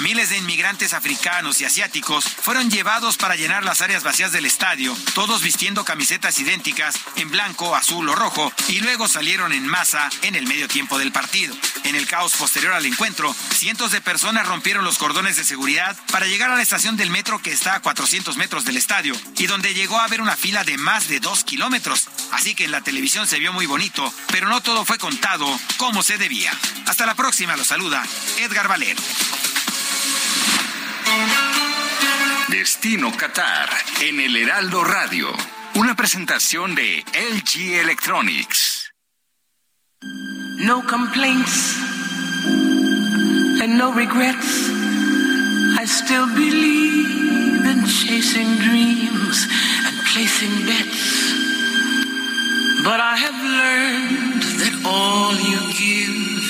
[0.00, 4.96] miles de inmigrantes africanos y asiáticos fueron llevados para llenar las áreas vacías del estadio,
[5.14, 10.34] todos vistiendo camisetas idénticas en blanco, azul o rojo, y luego salieron en masa en
[10.34, 11.54] el medio tiempo del partido.
[11.84, 16.26] En el caos posterior al encuentro, cientos de personas rompieron los cordones de seguridad para
[16.26, 19.74] llegar a la estación del metro que está a 400 metros del estadio y donde
[19.74, 22.08] llegó a haber una fila de más de dos kilómetros.
[22.32, 25.46] Así que en la televisión se vio muy bonito, pero no todo fue contado
[25.76, 26.52] como se debía.
[26.86, 28.04] Hasta la próxima, lo saluda
[28.38, 29.02] Edgar Valero.
[32.48, 33.68] Destino Qatar
[34.00, 35.32] en el Heraldo Radio.
[35.74, 38.92] Una presentación de LG Electronics.
[40.58, 41.76] No complaints
[43.60, 44.70] and no regrets.
[45.78, 49.46] I still believe in chasing dreams
[49.86, 51.35] and placing bets.
[52.86, 56.44] But I have learned that all you give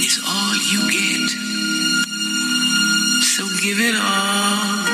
[0.00, 1.28] is all you get.
[3.20, 4.88] So give it all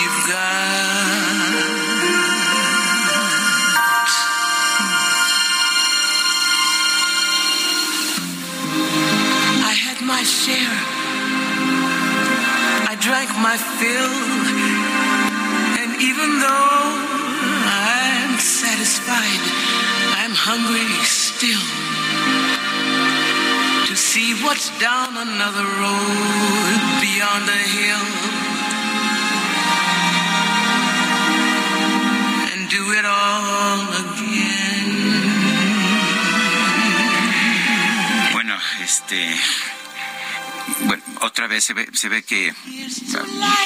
[0.00, 1.62] you've got.
[9.70, 10.78] I had my share.
[12.90, 14.14] I drank my fill.
[15.80, 17.01] And even though
[20.54, 21.66] hungry still
[23.88, 28.06] to see what's down another road beyond the hill
[32.52, 34.92] and do it all again.
[38.34, 39.34] Bueno, este
[40.84, 42.52] bueno, otra vez se ve, se ve que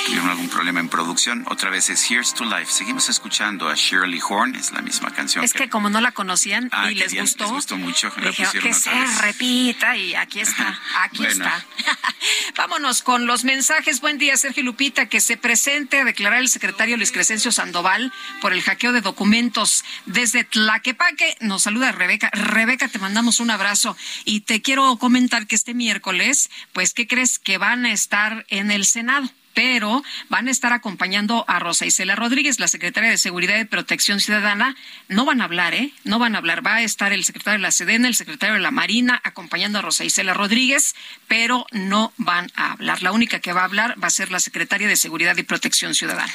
[0.07, 1.45] tuvieron algún problema en producción.
[1.49, 2.73] Otra vez es Here's to Life.
[2.73, 5.45] Seguimos escuchando a Shirley Horn, es la misma canción.
[5.45, 8.31] Es que, como no la conocían Ah, y les bien, gustó, les gustó mucho, la
[8.33, 9.21] pusieron que se vez.
[9.21, 11.45] repita y aquí está, aquí Bueno.
[11.45, 11.65] está.
[12.57, 14.01] Vámonos con los mensajes.
[14.01, 18.53] Buen día, Sergio Lupita, que se presente a declarar el secretario Luis Crescencio Sandoval por
[18.53, 21.37] el hackeo de documentos desde Tlaquepaque.
[21.41, 22.31] Nos saluda Rebeca.
[22.33, 27.39] Rebeca, te mandamos un abrazo y te quiero comentar que este miércoles, pues, ¿qué crees?
[27.39, 32.15] Que van a estar en el Senado pero van a estar acompañando a Rosa Isela
[32.15, 34.77] Rodríguez, la secretaria de Seguridad y Protección Ciudadana.
[35.09, 35.95] No van a hablar, ¿eh?
[36.05, 36.65] No van a hablar.
[36.65, 39.83] Va a estar el secretario de la Sedena, el secretario de la Marina, acompañando a
[39.83, 40.95] Rosa Isela Rodríguez,
[41.27, 43.03] pero no van a hablar.
[43.03, 45.95] La única que va a hablar va a ser la secretaria de Seguridad y Protección
[45.95, 46.35] Ciudadana.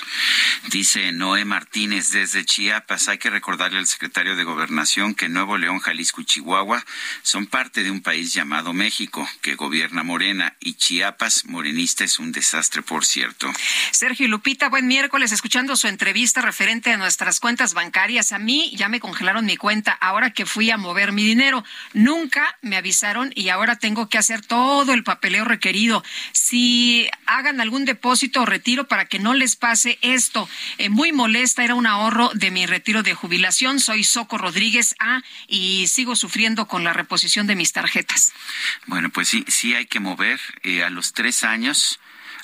[0.72, 3.07] Dice Noé Martínez desde Chiapas.
[3.07, 6.84] Hay que recordarle al secretario de Gobernación que Nuevo León, Jalisco y Chihuahua
[7.22, 12.32] son parte de un país llamado México, que gobierna Morena, y Chiapas, morenista, es un
[12.32, 13.51] desastre, por cierto.
[13.91, 18.32] Sergio y Lupita, buen miércoles, escuchando su entrevista referente a nuestras cuentas bancarias.
[18.32, 21.64] A mí ya me congelaron mi cuenta ahora que fui a mover mi dinero.
[21.93, 26.03] Nunca me avisaron y ahora tengo que hacer todo el papeleo requerido.
[26.32, 30.47] Si hagan algún depósito o retiro para que no les pase esto.
[30.78, 33.80] Eh, muy molesta, era un ahorro de mi retiro de jubilación.
[33.80, 38.34] Soy Soco Rodríguez A y sigo sufriendo con la reposición de mis tarjetas.
[38.86, 40.39] Bueno, pues sí, sí hay que mover.
[40.64, 41.99] Eh, a los tres años,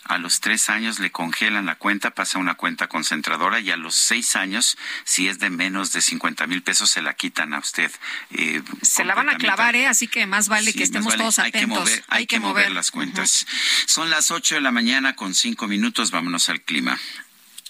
[0.07, 3.77] a los tres años le congelan la cuenta, pasa a una cuenta concentradora y a
[3.77, 7.59] los seis años, si es de menos de 50 mil pesos, se la quitan a
[7.59, 7.91] usted.
[8.31, 9.87] eh, Se la van a clavar, ¿eh?
[9.87, 11.19] Así que más vale Sí, que estemos vale.
[11.23, 11.79] todos Hay que atentos.
[11.79, 13.45] mover, hay, que mover las cuentas.
[13.85, 16.11] Son las 8 de la mañana con cinco minutos.
[16.11, 16.99] Vámonos al clima.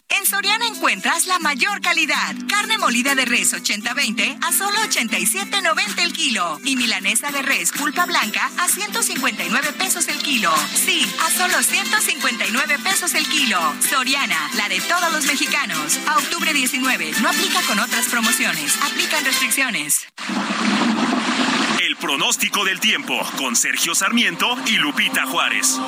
[0.09, 2.33] En Soriana encuentras la mayor calidad.
[2.47, 6.59] Carne molida de res 80-20 a solo 87.90 el kilo.
[6.63, 10.51] Y milanesa de res pulpa blanca a 159 pesos el kilo.
[10.73, 13.59] Sí, a solo 159 pesos el kilo.
[13.89, 15.99] Soriana, la de todos los mexicanos.
[16.07, 17.11] A octubre 19.
[17.21, 18.77] No aplica con otras promociones.
[18.83, 20.07] Aplican restricciones.
[21.79, 25.79] El pronóstico del tiempo con Sergio Sarmiento y Lupita Juárez.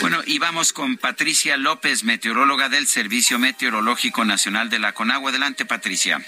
[0.00, 5.30] Bueno, y vamos con Patricia López, meteoróloga del Servicio Meteorológico Nacional de la Conagua.
[5.30, 6.24] Adelante, Patricia.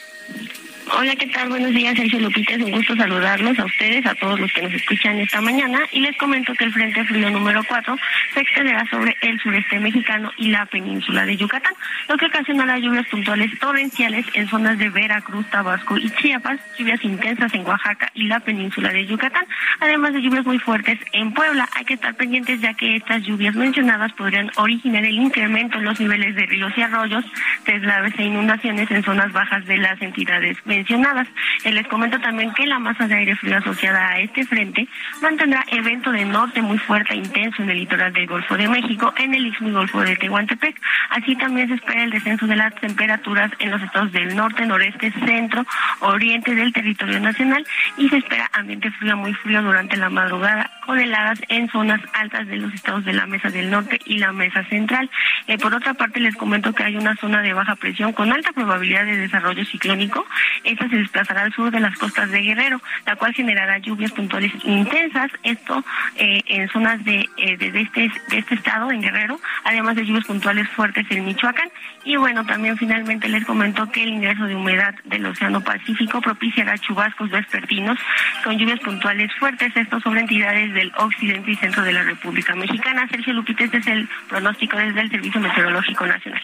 [0.92, 1.48] Hola, ¿qué tal?
[1.48, 2.54] Buenos días, Sergio Lupita.
[2.54, 5.80] Es un gusto saludarlos a ustedes, a todos los que nos escuchan esta mañana.
[5.90, 7.96] Y les comento que el Frente Frío número 4
[8.32, 11.72] se extenderá sobre el sureste mexicano y la península de Yucatán,
[12.08, 17.52] lo que ocasionará lluvias puntuales torrenciales en zonas de Veracruz, Tabasco y Chiapas, lluvias intensas
[17.52, 19.44] en Oaxaca y la península de Yucatán,
[19.80, 21.68] además de lluvias muy fuertes en Puebla.
[21.74, 25.98] Hay que estar pendientes ya que estas lluvias mencionadas podrían originar el incremento en los
[25.98, 27.24] niveles de ríos y arroyos,
[27.66, 31.26] deslaves e inundaciones en zonas bajas de las entidades mencionadas.
[31.64, 34.86] Eh, les comento también que la masa de aire frío asociada a este frente
[35.22, 39.12] mantendrá evento de norte muy fuerte e intenso en el litoral del Golfo de México,
[39.16, 40.80] en el Istmo y Golfo de Tehuantepec.
[41.10, 45.12] Así también se espera el descenso de las temperaturas en los estados del norte, noreste,
[45.24, 45.64] centro,
[46.00, 47.66] oriente del territorio nacional
[47.96, 52.46] y se espera ambiente frío muy frío durante la madrugada con heladas en zonas altas
[52.46, 55.10] de los estados de la Mesa del Norte y la Mesa Central.
[55.48, 58.52] Eh, por otra parte, les comento que hay una zona de baja presión con alta
[58.52, 60.24] probabilidad de desarrollo ciclónico.
[60.66, 64.52] Esta se desplazará al sur de las costas de Guerrero, la cual generará lluvias puntuales
[64.64, 65.84] intensas, esto
[66.16, 70.26] eh, en zonas de, eh, de, este, de este estado, en Guerrero, además de lluvias
[70.26, 71.68] puntuales fuertes en Michoacán.
[72.04, 76.76] Y bueno, también finalmente les comento que el ingreso de humedad del Océano Pacífico propiciará
[76.78, 77.98] chubascos vespertinos
[78.42, 83.06] con lluvias puntuales fuertes, esto sobre entidades del occidente y centro de la República Mexicana.
[83.08, 86.42] Sergio Lupita, este es el pronóstico desde el Servicio Meteorológico Nacional.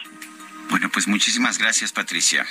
[0.69, 2.45] Bueno, pues muchísimas gracias, Patricia.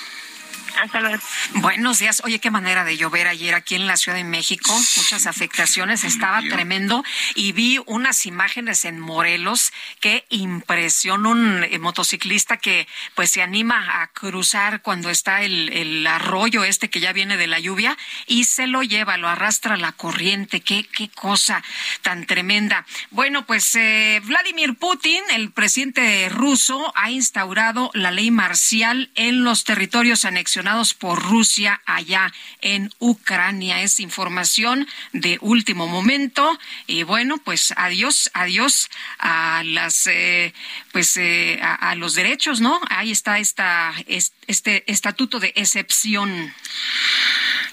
[0.80, 1.22] Hasta luego.
[1.54, 2.22] Buenos días.
[2.24, 4.72] Oye, qué manera de llover ayer aquí en la Ciudad de México.
[4.96, 6.04] Muchas afectaciones.
[6.04, 7.04] Estaba tremendo.
[7.34, 9.72] Y vi unas imágenes en Morelos.
[10.00, 11.26] Qué impresión.
[11.26, 16.90] Un eh, motociclista que pues se anima a cruzar cuando está el, el arroyo este
[16.90, 17.96] que ya viene de la lluvia
[18.26, 20.60] y se lo lleva, lo arrastra la corriente.
[20.60, 21.62] Qué, qué cosa
[22.02, 22.86] tan tremenda.
[23.10, 29.64] Bueno, pues eh, Vladimir Putin, el presidente ruso, ha instaurado la ley marcial en los
[29.64, 30.61] territorios anexionados
[30.98, 33.82] por Rusia allá en Ucrania.
[33.82, 36.58] Es información de último momento.
[36.86, 38.88] Y bueno, pues adiós, adiós
[39.18, 40.54] a las, eh,
[40.92, 42.80] pues eh, a, a, los derechos, ¿no?
[42.88, 46.54] Ahí está esta, este estatuto de excepción.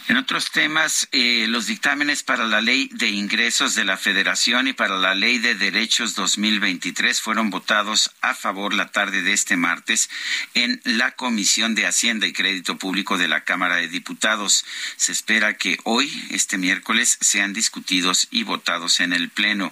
[0.09, 4.73] En otros temas, eh, los dictámenes para la Ley de Ingresos de la Federación y
[4.73, 10.09] para la Ley de Derechos 2023 fueron votados a favor la tarde de este martes
[10.55, 14.65] en la Comisión de Hacienda y Crédito Público de la Cámara de Diputados.
[14.95, 19.71] Se espera que hoy, este miércoles, sean discutidos y votados en el Pleno.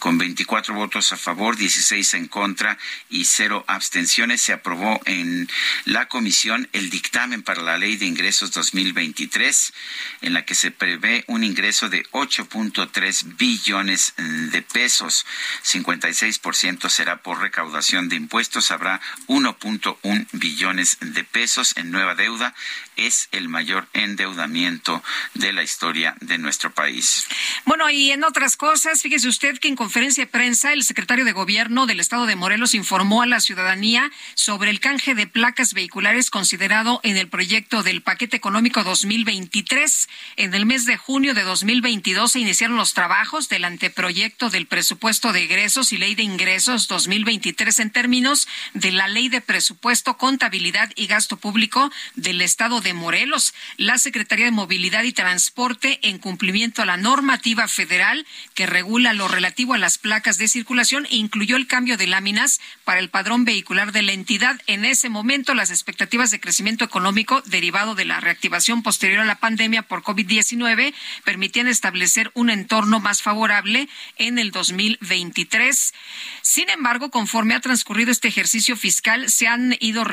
[0.00, 2.76] Con 24 votos a favor, 16 en contra
[3.08, 5.48] y cero abstenciones, se aprobó en
[5.86, 9.72] la comisión el dictamen para la Ley de Ingresos 2023,
[10.20, 15.26] en la que se prevé un ingreso de 8.3 billones de pesos.
[15.64, 18.70] 56% será por recaudación de impuestos.
[18.70, 22.54] Habrá 1.1 billones de pesos en nueva deuda.
[22.98, 27.28] Es el mayor endeudamiento de la historia de nuestro país.
[27.64, 31.30] Bueno, y en otras cosas, fíjese usted que en conferencia de prensa el secretario de
[31.30, 36.28] Gobierno del Estado de Morelos informó a la ciudadanía sobre el canje de placas vehiculares
[36.28, 40.08] considerado en el proyecto del paquete económico 2023.
[40.34, 45.32] En el mes de junio de 2022 se iniciaron los trabajos del anteproyecto del presupuesto
[45.32, 50.90] de egresos y ley de ingresos 2023 en términos de la ley de presupuesto, contabilidad
[50.96, 53.54] y gasto público del Estado de Morelos.
[53.76, 59.28] La Secretaría de Movilidad y Transporte, en cumplimiento a la normativa federal que regula lo
[59.28, 63.92] relativo a las placas de circulación, incluyó el cambio de láminas para el padrón vehicular
[63.92, 64.58] de la entidad.
[64.66, 69.40] En ese momento, las expectativas de crecimiento económico derivado de la reactivación posterior a la
[69.40, 75.92] pandemia por COVID-19 permitían establecer un entorno más favorable en el 2023.
[76.40, 80.06] Sin embargo, conforme ha transcurrido este ejercicio fiscal, se han ido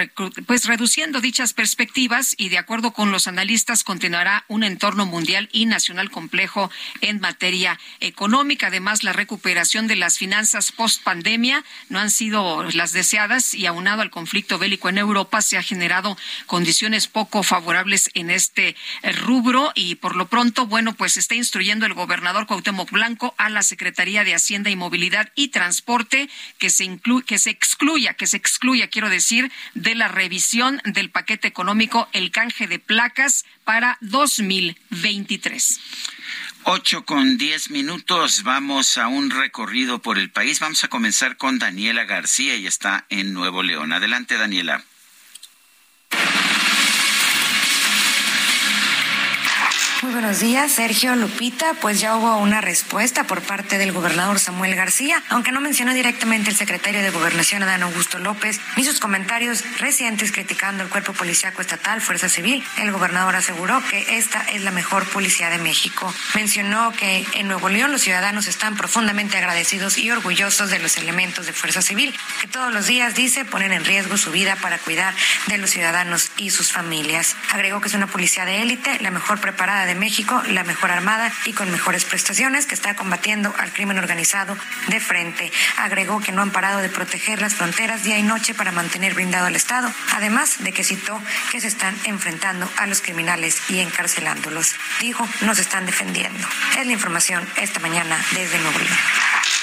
[0.45, 5.65] pues reduciendo dichas perspectivas y de acuerdo con los analistas continuará un entorno mundial y
[5.65, 6.69] nacional complejo
[6.99, 8.67] en materia económica.
[8.67, 14.01] Además, la recuperación de las finanzas post pandemia no han sido las deseadas y aunado
[14.01, 18.75] al conflicto bélico en Europa se ha generado condiciones poco favorables en este
[19.21, 23.61] rubro y por lo pronto, bueno, pues está instruyendo el gobernador Cuauhtémoc Blanco a la
[23.61, 26.85] Secretaría de Hacienda y Movilidad y Transporte que se
[27.25, 32.31] que se excluya, que se excluya, quiero decir, de la revisión del paquete económico el
[32.31, 35.79] canje de placas para 2023.
[36.67, 38.41] Ocho con diez minutos.
[38.41, 40.59] Vamos a un recorrido por el país.
[40.59, 43.93] Vamos a comenzar con Daniela García y está en Nuevo León.
[43.93, 44.83] Adelante, Daniela.
[50.01, 51.73] Muy buenos días, Sergio Lupita.
[51.75, 56.49] Pues ya hubo una respuesta por parte del gobernador Samuel García, aunque no mencionó directamente
[56.49, 61.61] el secretario de Gobernación Adán Augusto López, ni sus comentarios recientes criticando el cuerpo policíaco
[61.61, 62.61] estatal, Fuerza Civil.
[62.77, 66.13] El gobernador aseguró que esta es la mejor policía de México.
[66.35, 71.45] Mencionó que en Nuevo León los ciudadanos están profundamente agradecidos y orgullosos de los elementos
[71.45, 75.13] de Fuerza Civil, que todos los días, dice, ponen en riesgo su vida para cuidar
[75.47, 77.37] de los ciudadanos y sus familias.
[77.53, 81.31] Agregó que es una policía de élite, la mejor preparada de México, la mejor armada
[81.45, 85.51] y con mejores prestaciones que está combatiendo al crimen organizado de frente.
[85.77, 89.47] Agregó que no han parado de proteger las fronteras día y noche para mantener blindado
[89.47, 91.21] al Estado, además de que citó
[91.51, 94.75] que se están enfrentando a los criminales y encarcelándolos.
[94.99, 96.47] Dijo, nos están defendiendo.
[96.77, 99.54] Es la información esta mañana desde Nuevo León.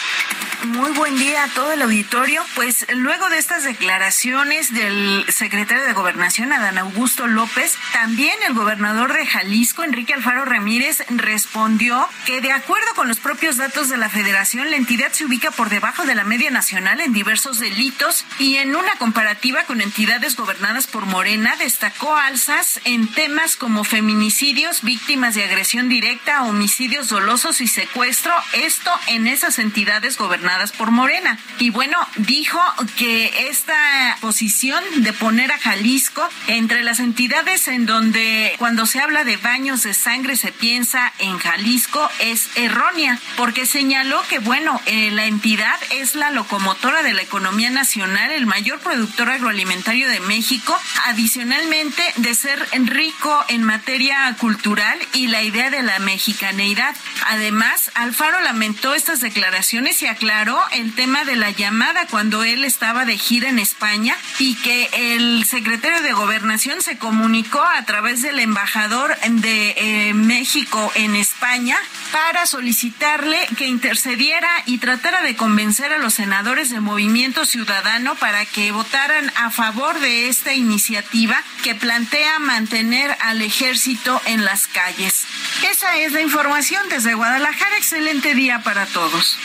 [0.65, 2.43] Muy buen día a todo el auditorio.
[2.55, 9.13] Pues luego de estas declaraciones del secretario de Gobernación, Adán Augusto López, también el gobernador
[9.13, 14.09] de Jalisco, Enrique Alfaro Ramírez, respondió que de acuerdo con los propios datos de la
[14.09, 18.57] federación, la entidad se ubica por debajo de la media nacional en diversos delitos y
[18.57, 25.35] en una comparativa con entidades gobernadas por Morena, destacó alzas en temas como feminicidios, víctimas
[25.35, 30.32] de agresión directa, homicidios dolosos y secuestro, esto en esas entidades gobernadas
[30.77, 31.39] por Morena.
[31.59, 32.59] Y bueno, dijo
[32.97, 39.25] que esta posición de poner a Jalisco entre las entidades en donde cuando se habla
[39.25, 45.11] de baños de sangre se piensa en Jalisco es errónea, porque señaló que bueno, eh,
[45.11, 50.79] la entidad es la locomotora de la economía nacional, el mayor productor agroalimentario de México,
[51.07, 56.97] adicionalmente de ser rico en materia cultural y la idea de la mexicaneidad.
[57.29, 60.22] Además, Alfaro lamentó estas declaraciones y aclaró
[60.71, 65.45] el tema de la llamada cuando él estaba de gira en España y que el
[65.45, 71.77] secretario de Gobernación se comunicó a través del embajador de eh, México en España
[72.13, 78.45] para solicitarle que intercediera y tratara de convencer a los senadores de Movimiento Ciudadano para
[78.45, 85.25] que votaran a favor de esta iniciativa que plantea mantener al ejército en las calles.
[85.69, 87.77] Esa es la información desde Guadalajara.
[87.77, 89.37] Excelente día para todos.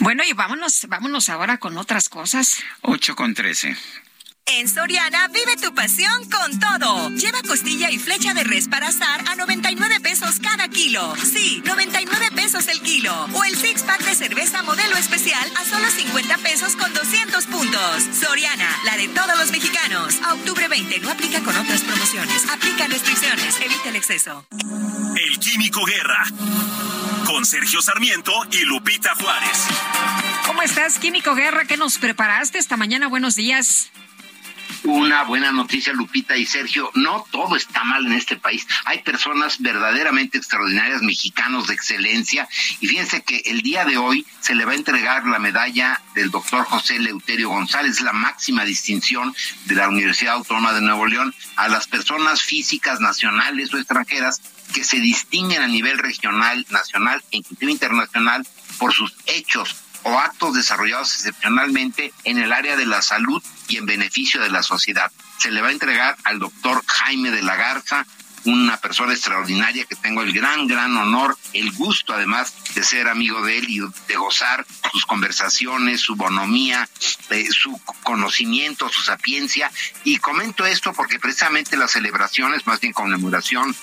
[0.00, 2.62] Bueno, y vámonos, vámonos ahora con otras cosas.
[2.82, 3.76] Ocho con trece.
[4.56, 7.10] En Soriana, vive tu pasión con todo.
[7.10, 11.14] Lleva costilla y flecha de res para asar a 99 pesos cada kilo.
[11.16, 13.12] Sí, 99 pesos el kilo.
[13.34, 18.02] O el six pack de cerveza modelo especial a solo 50 pesos con 200 puntos.
[18.18, 20.16] Soriana, la de todos los mexicanos.
[20.24, 22.48] A octubre 20 no aplica con otras promociones.
[22.48, 23.60] Aplica restricciones.
[23.60, 24.46] Evita el exceso.
[25.16, 26.24] El Químico Guerra.
[27.26, 29.66] Con Sergio Sarmiento y Lupita Juárez.
[30.46, 31.66] ¿Cómo estás, Químico Guerra?
[31.66, 33.08] ¿Qué nos preparaste esta mañana?
[33.08, 33.90] Buenos días.
[34.84, 36.90] Una buena noticia, Lupita y Sergio.
[36.94, 38.66] No todo está mal en este país.
[38.84, 42.48] Hay personas verdaderamente extraordinarias, mexicanos de excelencia.
[42.80, 46.30] Y fíjense que el día de hoy se le va a entregar la medalla del
[46.30, 49.34] doctor José Leuterio González, la máxima distinción
[49.66, 54.40] de la Universidad Autónoma de Nuevo León, a las personas físicas nacionales o extranjeras
[54.72, 58.46] que se distinguen a nivel regional, nacional e inclusive internacional
[58.78, 63.86] por sus hechos o actos desarrollados excepcionalmente en el área de la salud y en
[63.86, 65.10] beneficio de la sociedad.
[65.38, 68.06] Se le va a entregar al doctor Jaime de la Garza,
[68.44, 73.42] una persona extraordinaria que tengo el gran, gran honor, el gusto además de ser amigo
[73.42, 76.88] de él y de gozar sus conversaciones, su bonomía,
[77.30, 79.70] eh, su conocimiento, su sapiencia.
[80.04, 83.74] Y comento esto porque precisamente las celebraciones, más bien conmemoración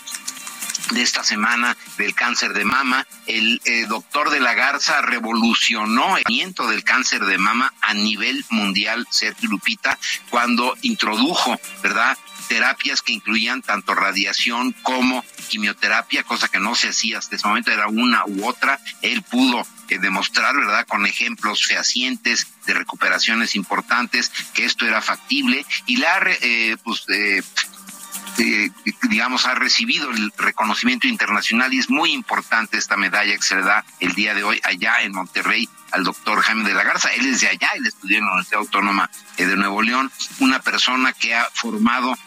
[0.91, 3.05] de esta semana del cáncer de mama.
[3.27, 8.45] El eh, doctor de la Garza revolucionó el tratamiento del cáncer de mama a nivel
[8.49, 9.97] mundial, Sergio Lupita,
[10.29, 12.17] cuando introdujo, ¿verdad?
[12.47, 17.71] terapias que incluían tanto radiación como quimioterapia, cosa que no se hacía hasta ese momento,
[17.71, 18.79] era una u otra.
[19.01, 25.65] Él pudo eh, demostrar, ¿verdad?, con ejemplos fehacientes de recuperaciones importantes, que esto era factible
[25.85, 27.43] y la, eh, pues, eh,
[28.37, 28.71] eh,
[29.09, 33.63] digamos, ha recibido el reconocimiento internacional y es muy importante esta medalla que se le
[33.63, 37.13] da el día de hoy allá en Monterrey al doctor Jaime de la Garza.
[37.13, 40.59] Él es de allá, él estudió en la Universidad Autónoma eh, de Nuevo León, una
[40.59, 42.17] persona que ha formado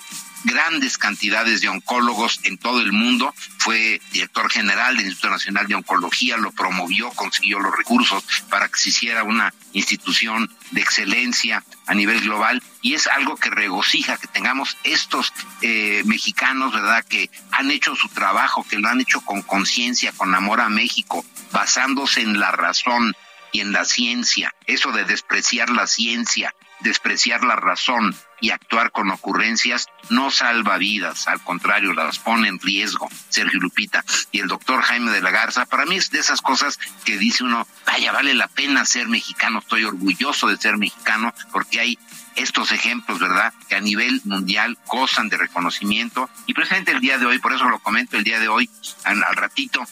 [0.45, 5.75] grandes cantidades de oncólogos en todo el mundo, fue director general del Instituto Nacional de
[5.75, 11.95] Oncología, lo promovió, consiguió los recursos para que se hiciera una institución de excelencia a
[11.95, 12.63] nivel global.
[12.83, 15.33] Y es algo que regocija que tengamos estos
[15.63, 20.35] eh, mexicanos, ¿verdad?, que han hecho su trabajo, que lo han hecho con conciencia, con
[20.35, 23.15] amor a México, basándose en la razón
[23.53, 29.11] y en la ciencia, eso de despreciar la ciencia, despreciar la razón y actuar con
[29.11, 34.05] ocurrencias no salva vidas, al contrario, las pone en riesgo, Sergio Lupita.
[34.31, 37.45] Y el doctor Jaime de la Garza, para mí es de esas cosas que dice
[37.45, 41.99] uno, vaya, vale la pena ser mexicano, estoy orgulloso de ser mexicano, porque hay
[42.37, 46.31] estos ejemplos, ¿verdad?, que a nivel mundial gozan de reconocimiento.
[46.47, 48.71] Y precisamente el día de hoy, por eso lo comento el día de hoy,
[49.05, 49.85] al ratito,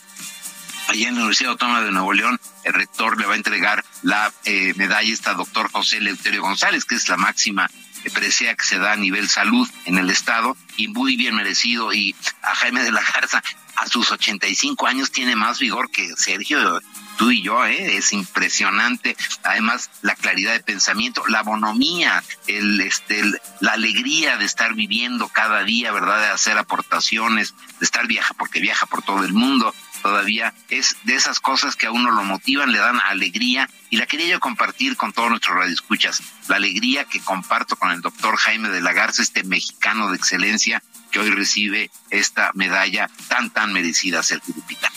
[0.89, 4.33] allá en la Universidad Autónoma de Nuevo León, el rector le va a entregar la
[4.45, 7.71] eh, medalla esta doctor José Leuterio González, que es la máxima
[8.11, 12.15] presea que se da a nivel salud en el estado y muy bien merecido y
[12.43, 13.43] a Jaime de la Garza
[13.77, 16.81] a sus 85 años tiene más vigor que Sergio
[17.17, 17.97] tú y yo, ¿eh?
[17.97, 19.17] es impresionante.
[19.43, 23.23] Además, la claridad de pensamiento, la bonomía, el, este,
[23.61, 26.21] la alegría de estar viviendo cada día, ¿verdad?
[26.21, 29.75] De hacer aportaciones, de estar viaja, porque viaja por todo el mundo,
[30.07, 34.07] todavía es de esas cosas que a uno lo motivan, le dan alegría y la
[34.07, 38.69] quería yo compartir con todos nuestros radioescuchas, la alegría que comparto con el doctor Jaime
[38.69, 40.81] de la Garza, este mexicano de excelencia
[41.11, 44.93] que hoy recibe esta medalla tan, tan merecida, Sergio Lupita.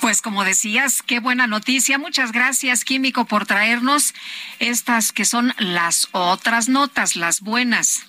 [0.00, 1.98] Pues como decías, qué buena noticia.
[1.98, 4.14] Muchas gracias, Químico, por traernos
[4.60, 8.06] estas que son las otras notas, las buenas.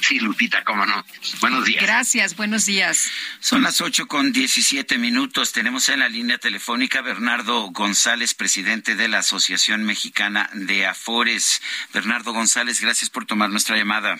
[0.00, 1.04] Sí, Lupita, cómo no.
[1.40, 1.82] Buenos días.
[1.82, 3.10] Gracias, buenos días.
[3.40, 5.52] Son las ocho con diecisiete minutos.
[5.52, 11.60] Tenemos en la línea telefónica Bernardo González, presidente de la Asociación Mexicana de Afores.
[11.92, 14.18] Bernardo González, gracias por tomar nuestra llamada.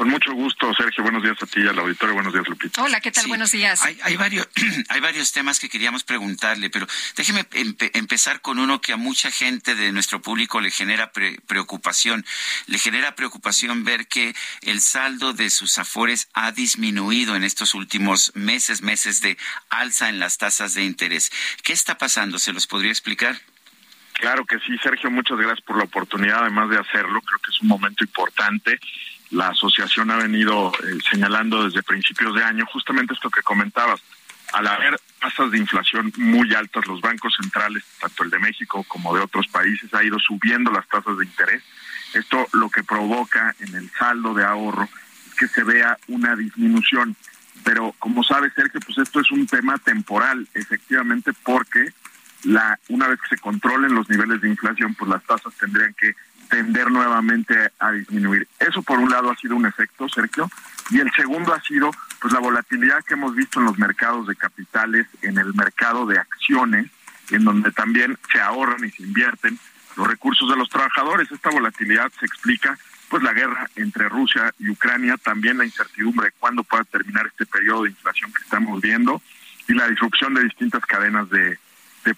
[0.00, 1.02] Con mucho gusto, Sergio.
[1.02, 2.14] Buenos días a ti, al auditorio.
[2.14, 2.82] Buenos días, Lupita.
[2.82, 3.26] Hola, ¿qué tal?
[3.26, 3.84] Buenos días.
[3.84, 4.48] Hay, hay, varios,
[4.88, 6.86] hay varios temas que queríamos preguntarle, pero
[7.16, 11.38] déjeme empe empezar con uno que a mucha gente de nuestro público le genera pre
[11.46, 12.24] preocupación.
[12.66, 18.32] Le genera preocupación ver que el saldo de sus afores ha disminuido en estos últimos
[18.34, 19.36] meses, meses de
[19.68, 21.30] alza en las tasas de interés.
[21.62, 22.38] ¿Qué está pasando?
[22.38, 23.38] ¿Se los podría explicar?
[24.14, 25.10] Claro que sí, Sergio.
[25.10, 27.20] Muchas gracias por la oportunidad, además de hacerlo.
[27.20, 28.80] Creo que es un momento importante
[29.30, 34.00] la asociación ha venido eh, señalando desde principios de año justamente esto que comentabas.
[34.52, 39.14] Al haber tasas de inflación muy altas, los bancos centrales, tanto el de México como
[39.14, 41.62] de otros países, ha ido subiendo las tasas de interés.
[42.14, 44.88] Esto lo que provoca en el saldo de ahorro
[45.28, 47.14] es que se vea una disminución.
[47.62, 51.92] Pero como sabe Sergio, pues esto es un tema temporal, efectivamente, porque
[52.44, 56.14] la una vez que se controlen los niveles de inflación, pues las tasas tendrían que
[56.50, 58.46] tender nuevamente a disminuir.
[58.58, 60.50] Eso por un lado ha sido un efecto, Sergio,
[60.90, 61.90] y el segundo ha sido
[62.20, 66.18] pues la volatilidad que hemos visto en los mercados de capitales, en el mercado de
[66.18, 66.90] acciones,
[67.30, 69.58] en donde también se ahorran y se invierten
[69.96, 71.30] los recursos de los trabajadores.
[71.30, 72.76] Esta volatilidad se explica
[73.08, 77.44] pues la guerra entre Rusia y Ucrania, también la incertidumbre de cuándo pueda terminar este
[77.46, 79.20] periodo de inflación que estamos viendo
[79.66, 81.58] y la disrupción de distintas cadenas de,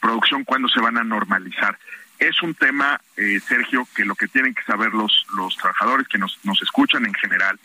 [0.01, 1.79] producción, cuándo se van a normalizar.
[2.23, 6.19] Es un tema, eh, Sergio, que lo que tienen que saber los, los trabajadores que
[6.19, 7.59] nos, nos escuchan en general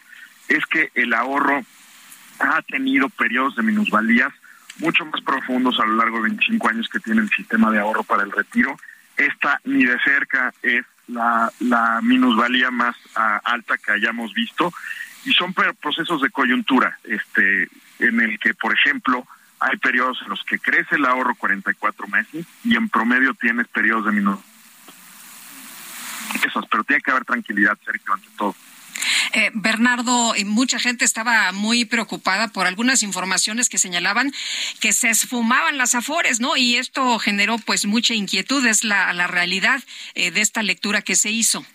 [0.48, 1.62] es que el ahorro
[2.40, 4.34] ha tenido periodos de minusvalías
[4.80, 8.04] mucho más profundos a lo largo de 25 años que tiene el sistema de ahorro
[8.04, 8.76] para el retiro.
[9.16, 14.74] Esta ni de cerca es la, la minusvalía más ah, alta que hayamos visto
[15.24, 17.70] y son procesos de coyuntura, este,
[18.00, 19.28] en el que, por ejemplo,
[19.60, 24.06] hay periodos en los que crece el ahorro 44 meses y en promedio tienes periodos
[24.06, 24.46] de minusvalía.
[26.46, 28.56] Esos, pero tiene que haber tranquilidad, Sergio, ante todo.
[29.34, 34.34] Eh, Bernardo, mucha gente estaba muy preocupada por algunas informaciones que señalaban
[34.80, 36.58] que se esfumaban las afores, ¿no?
[36.58, 39.84] Y esto generó pues mucha inquietud, es la, la realidad
[40.16, 41.66] eh, de esta lectura que se hizo.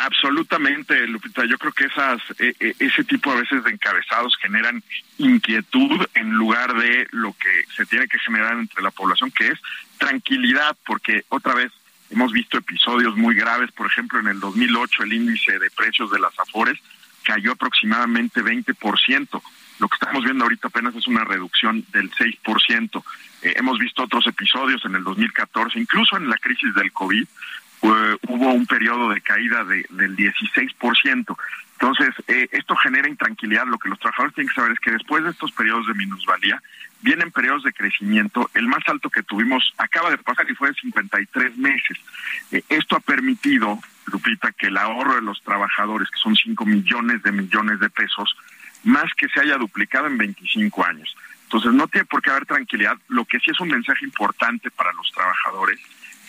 [0.00, 1.44] Absolutamente, Lupita.
[1.44, 4.82] Yo creo que esas, e, e, ese tipo a veces de encabezados generan
[5.18, 9.58] inquietud en lugar de lo que se tiene que generar entre la población, que es
[9.98, 11.72] tranquilidad, porque otra vez
[12.10, 16.18] Hemos visto episodios muy graves, por ejemplo, en el 2008 el índice de precios de
[16.18, 16.78] las afores
[17.22, 19.42] cayó aproximadamente 20%.
[19.78, 23.04] Lo que estamos viendo ahorita apenas es una reducción del 6%.
[23.42, 27.26] Eh, hemos visto otros episodios en el 2014, incluso en la crisis del COVID,
[27.82, 31.36] hubo un periodo de caída de, del 16%.
[31.80, 33.66] Entonces, eh, esto genera intranquilidad.
[33.66, 36.60] Lo que los trabajadores tienen que saber es que después de estos periodos de minusvalía,
[37.02, 38.50] vienen periodos de crecimiento.
[38.54, 41.98] El más alto que tuvimos acaba de pasar y fue de 53 meses.
[42.50, 47.22] Eh, esto ha permitido, Lupita, que el ahorro de los trabajadores, que son 5 millones
[47.22, 48.36] de millones de pesos,
[48.82, 51.16] más que se haya duplicado en 25 años.
[51.44, 52.98] Entonces, no tiene por qué haber tranquilidad.
[53.08, 55.78] Lo que sí es un mensaje importante para los trabajadores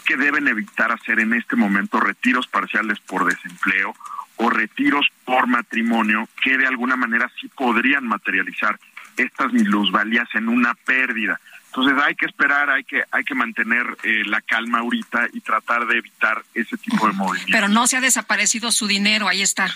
[0.10, 3.96] que deben evitar hacer en este momento retiros parciales por desempleo
[4.38, 8.80] o retiros por matrimonio que de alguna manera sí podrían materializar
[9.18, 11.40] estas minusvalías en una pérdida.
[11.68, 15.86] Entonces hay que esperar, hay que hay que mantener eh, la calma ahorita y tratar
[15.86, 17.52] de evitar ese tipo de movimientos.
[17.52, 19.68] Pero no se ha desaparecido su dinero, ahí está.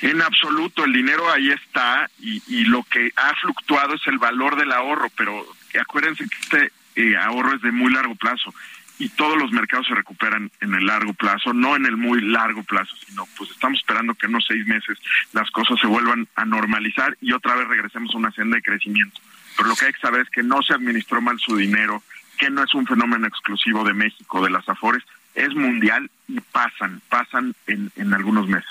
[0.00, 4.56] En absoluto, el dinero ahí está y, y lo que ha fluctuado es el valor
[4.56, 5.44] del ahorro, pero
[5.78, 8.54] acuérdense que este eh, ahorro es de muy largo plazo
[9.02, 12.62] y todos los mercados se recuperan en el largo plazo, no en el muy largo
[12.62, 14.96] plazo, sino pues estamos esperando que en unos seis meses
[15.32, 19.20] las cosas se vuelvan a normalizar y otra vez regresemos a una senda de crecimiento.
[19.56, 22.00] Pero lo que hay que saber es que no se administró mal su dinero,
[22.38, 25.02] que no es un fenómeno exclusivo de México, de las Afores,
[25.34, 28.68] es mundial y pasan, pasan en, en algunos meses.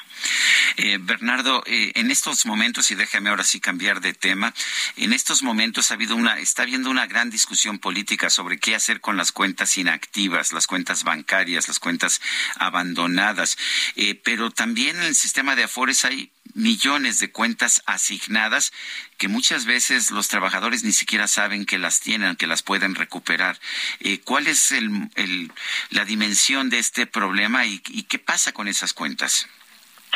[0.77, 4.53] Eh, Bernardo, eh, en estos momentos, y déjame ahora sí cambiar de tema,
[4.95, 9.01] en estos momentos ha habido una, está habiendo una gran discusión política sobre qué hacer
[9.01, 12.21] con las cuentas inactivas, las cuentas bancarias, las cuentas
[12.55, 13.57] abandonadas,
[13.95, 18.71] eh, pero también en el sistema de Afores hay millones de cuentas asignadas
[19.17, 23.59] que muchas veces los trabajadores ni siquiera saben que las tienen, que las pueden recuperar.
[24.23, 24.73] ¿Cuál es
[25.89, 29.47] la dimensión de este problema y qué pasa con esas cuentas?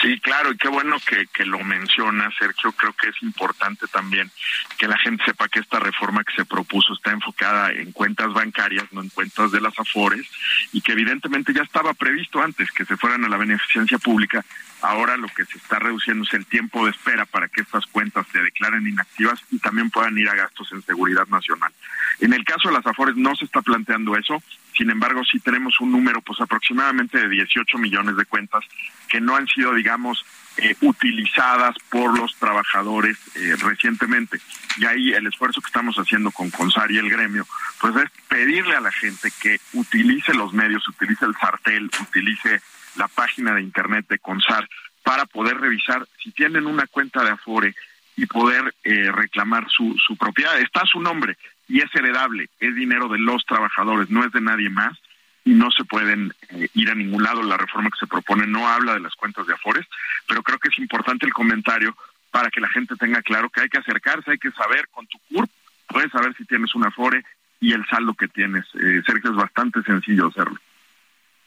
[0.02, 2.74] Sí, claro, y qué bueno que, que lo menciona, Sergio.
[2.74, 4.30] Creo que es importante también
[4.78, 8.92] que la gente sepa que esta reforma que se propuso está enfocada en cuentas bancarias,
[8.92, 10.28] no en cuentas de las AFORES,
[10.74, 14.44] y que evidentemente ya estaba previsto antes que se fueran a la beneficencia pública.
[14.82, 18.28] Ahora lo que se está reduciendo es el tiempo de espera para que estas cuentas
[18.32, 21.72] se declaren inactivas y también puedan ir a gastos en seguridad nacional.
[22.20, 24.42] En el caso de las AFORES no se está planteando eso,
[24.78, 28.64] sin embargo sí tenemos un número pues aproximadamente de 18 millones de cuentas
[29.10, 30.26] que no han sido, digamos,
[30.58, 34.40] eh, utilizadas por los trabajadores eh, recientemente.
[34.78, 37.46] Y ahí el esfuerzo que estamos haciendo con CONSAR y el gremio,
[37.82, 42.62] pues es pedirle a la gente que utilice los medios, utilice el sartel, utilice
[42.96, 44.68] la página de internet de CONSAR
[45.04, 47.76] para poder revisar si tienen una cuenta de Afore
[48.18, 50.60] y poder eh, reclamar su, su propiedad.
[50.60, 54.70] Está su nombre y es heredable, es dinero de los trabajadores, no es de nadie
[54.70, 54.98] más
[55.44, 57.44] y no se pueden eh, ir a ningún lado.
[57.44, 59.86] La reforma que se propone no habla de las cuentas de Afores,
[60.28, 61.96] pero creo que es importante el comentario
[62.32, 65.18] para que la gente tenga claro que hay que acercarse, hay que saber con tu
[65.30, 65.50] CURP,
[65.88, 67.24] puedes saber si tienes un Afore
[67.62, 68.66] y el saldo que tienes.
[68.76, 70.58] Eh, Sergio, es bastante sencillo hacerlo.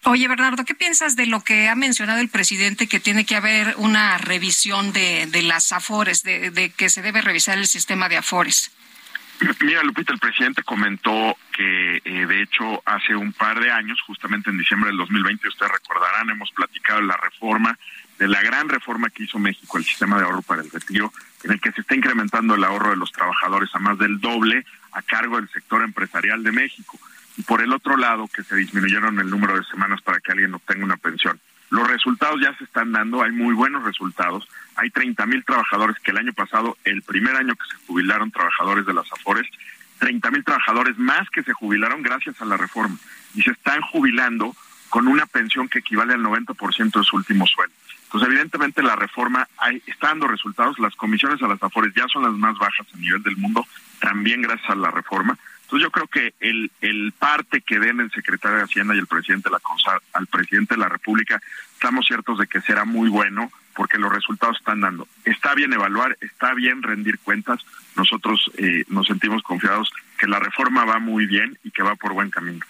[0.05, 3.75] Oye, Bernardo, ¿qué piensas de lo que ha mencionado el presidente, que tiene que haber
[3.77, 8.16] una revisión de, de las AFORES, de, de que se debe revisar el sistema de
[8.16, 8.70] AFORES?
[9.61, 14.51] Mira, Lupita, el presidente comentó que, eh, de hecho, hace un par de años, justamente
[14.51, 17.79] en diciembre del 2020, ustedes recordarán, hemos platicado la reforma,
[18.19, 21.12] de la gran reforma que hizo México, el sistema de ahorro para el retiro,
[21.45, 24.65] en el que se está incrementando el ahorro de los trabajadores a más del doble
[24.91, 26.99] a cargo del sector empresarial de México.
[27.39, 30.55] Y por el otro lado, que se disminuyeron el número de semanas para que alguien
[30.55, 31.40] obtenga una pensión.
[31.70, 34.48] Los resultados ya se están dando, hay muy buenos resultados.
[34.74, 38.86] Hay 30 mil trabajadores que el año pasado, el primer año que se jubilaron trabajadores
[38.86, 39.47] de las AFORES,
[39.98, 42.97] 30 mil trabajadores más que se jubilaron gracias a la reforma.
[43.35, 44.56] Y se están jubilando
[44.89, 47.74] con una pensión que equivale al 90% de su último sueldo.
[48.05, 49.47] Entonces, evidentemente, la reforma
[49.86, 50.78] está dando resultados.
[50.78, 53.66] Las comisiones a las AFORES ya son las más bajas a nivel del mundo,
[54.01, 55.39] también gracias a la reforma.
[55.69, 59.07] Entonces yo creo que el, el parte que den el secretario de Hacienda y el
[59.07, 59.61] presidente de la
[60.15, 61.43] al presidente de la República,
[61.74, 65.07] estamos ciertos de que será muy bueno porque los resultados están dando.
[65.27, 67.61] Está bien evaluar, está bien rendir cuentas.
[67.97, 72.15] Nosotros eh, nos sentimos confiados que la reforma va muy bien y que va por
[72.15, 72.65] buen camino.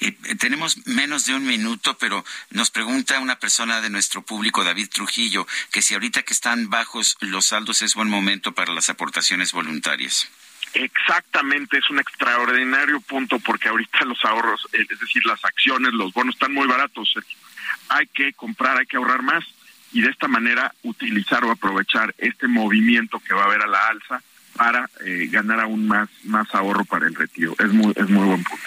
[0.00, 4.88] Eh, tenemos menos de un minuto, pero nos pregunta una persona de nuestro público, David
[4.92, 9.52] Trujillo, que si ahorita que están bajos los saldos es buen momento para las aportaciones
[9.52, 10.28] voluntarias.
[10.74, 16.12] Exactamente, es un extraordinario punto porque ahorita los ahorros, eh, es decir, las acciones, los
[16.12, 17.14] bonos están muy baratos.
[17.88, 19.44] Hay que comprar, hay que ahorrar más
[19.92, 23.88] y de esta manera utilizar o aprovechar este movimiento que va a haber a la
[23.88, 24.22] alza
[24.56, 27.54] para eh, ganar aún más más ahorro para el retiro.
[27.58, 28.64] Es muy es muy buen punto.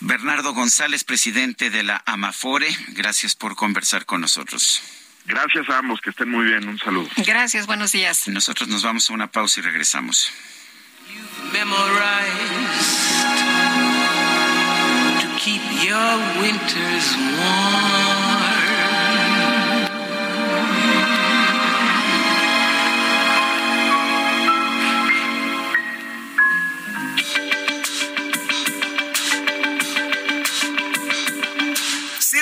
[0.00, 4.82] Bernardo González, presidente de la Amafore, gracias por conversar con nosotros.
[5.26, 6.68] Gracias a ambos, que estén muy bien.
[6.68, 7.08] Un saludo.
[7.16, 8.28] Gracias, buenos días.
[8.28, 10.30] Nosotros nos vamos a una pausa y regresamos.
[11.52, 13.16] Memorized
[15.20, 18.25] to keep your winters warm.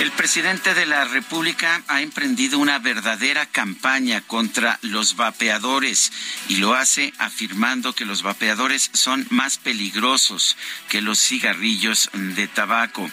[0.00, 6.12] El presidente de la República ha emprendido una verdadera campaña contra los vapeadores
[6.48, 10.56] y lo hace afirmando que los vapeadores son más peligrosos
[10.88, 13.10] que los cigarrillos de tabaco.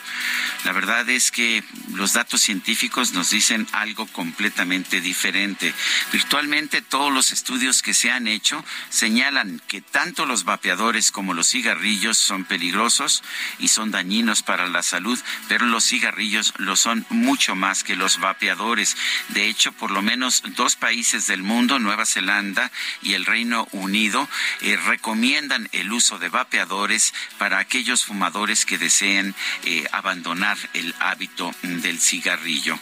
[0.66, 1.64] La verdad es que
[1.94, 5.72] los datos científicos nos dicen algo completamente diferente.
[6.12, 11.50] Virtualmente todos los estudios que se han hecho señalan que tanto los vapeadores como los
[11.50, 13.22] cigarrillos son peligrosos
[13.60, 18.20] y son dañinos para la salud, pero los cigarrillos los son mucho más que los
[18.20, 18.98] vapeadores.
[19.30, 22.72] De hecho, por lo menos dos países del mundo, Nueva Zelanda
[23.04, 24.28] y el Reino Unido,
[24.62, 31.54] eh, recomiendan el uso de vapeadores para aquellos fumadores que deseen eh, abandonar el hábito
[31.62, 32.80] del cigarrillo.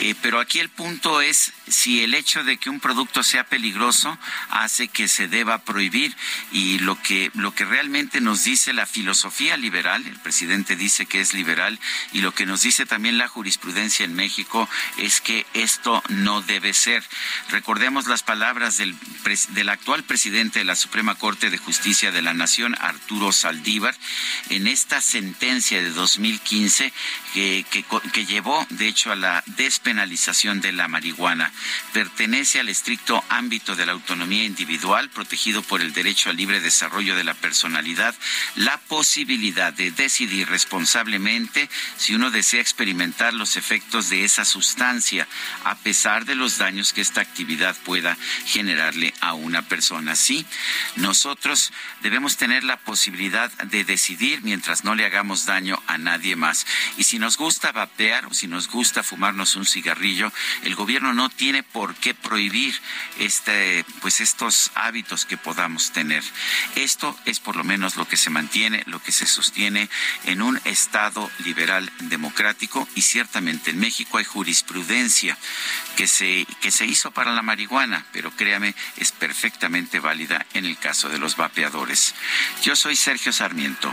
[0.00, 4.18] Eh, pero aquí el punto es si el hecho de que un producto sea peligroso
[4.50, 6.14] hace que se deba prohibir
[6.52, 11.20] y lo que lo que realmente nos dice la filosofía liberal, el presidente dice que
[11.20, 11.78] es liberal
[12.12, 16.74] y lo que nos dice también la jurisprudencia en México es que esto no debe
[16.74, 17.04] ser.
[17.50, 18.96] Recordemos las palabras del,
[19.50, 23.96] del actual presidente de la Suprema Corte de Justicia de la Nación, Arturo Saldívar,
[24.48, 26.92] en esta sentencia de 2015
[27.32, 27.64] que,
[28.12, 31.52] que, llevó, de hecho, a la despenalización de la marihuana
[31.92, 37.14] pertenece al estricto ámbito de la autonomía individual, protegido por el derecho al libre desarrollo
[37.14, 38.14] de la personalidad,
[38.56, 45.26] la posibilidad de decidir responsablemente si uno desea experimentar los efectos de esa sustancia,
[45.64, 48.16] a pesar de los daños que esta actividad pueda
[48.46, 50.16] generarle a una persona.
[50.16, 50.44] Sí,
[50.96, 51.72] nosotros
[52.02, 56.66] debemos tener la posibilidad de decidir mientras no le hagamos daño a nadie más.
[56.98, 61.28] Y si nos gusta vapear o si nos gusta fumarnos un cigarrillo, el gobierno no
[61.28, 62.78] tiene por qué prohibir
[63.18, 66.22] este, pues estos hábitos que podamos tener.
[66.74, 69.88] Esto es por lo menos lo que se mantiene, lo que se sostiene
[70.24, 75.36] en un Estado liberal democrático y ciertamente en México hay jurisprudencia
[75.96, 80.78] que se, que se hizo para la marihuana, pero créame, es perfectamente válida en el
[80.78, 82.14] caso de los vapeadores.
[82.62, 83.92] Yo soy Sergio Sarmiento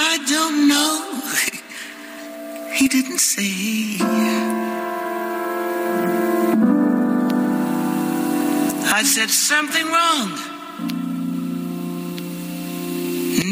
[0.00, 1.22] I don't know.
[2.72, 3.98] he didn't say.
[8.94, 10.30] I said something wrong.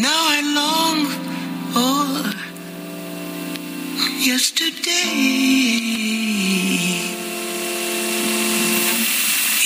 [0.00, 0.98] Now I long
[1.72, 2.06] for
[4.22, 4.86] yesterday.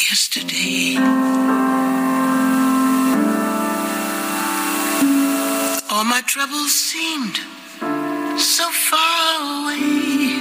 [0.09, 1.90] Yesterday.
[5.93, 7.41] All my troubles seemed
[8.39, 10.41] so far away.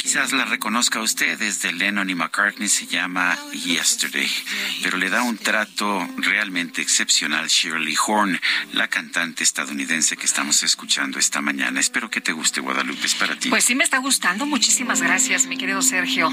[0.00, 4.30] Quizás la reconozca usted desde Lennon y McCartney, se llama Yesterday,
[4.80, 8.40] pero le da un trato realmente excepcional Shirley Horn,
[8.74, 11.80] la cantante estadounidense que estamos escuchando esta mañana.
[11.80, 13.50] Espero que te guste, Guadalupe, es para ti.
[13.50, 16.30] Pues sí me está gustando, muchísimas gracias, mi querido Sergio.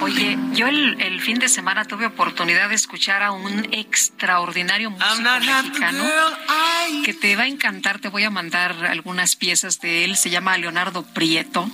[0.00, 5.22] Oye, yo el, el fin de semana tuve oportunidad de escuchar a un extraordinario músico
[5.40, 6.04] mexicano
[7.04, 7.98] que te va a encantar.
[7.98, 10.16] Te voy a mandar algunas piezas de él.
[10.16, 11.70] Se llama Leonardo Prieto.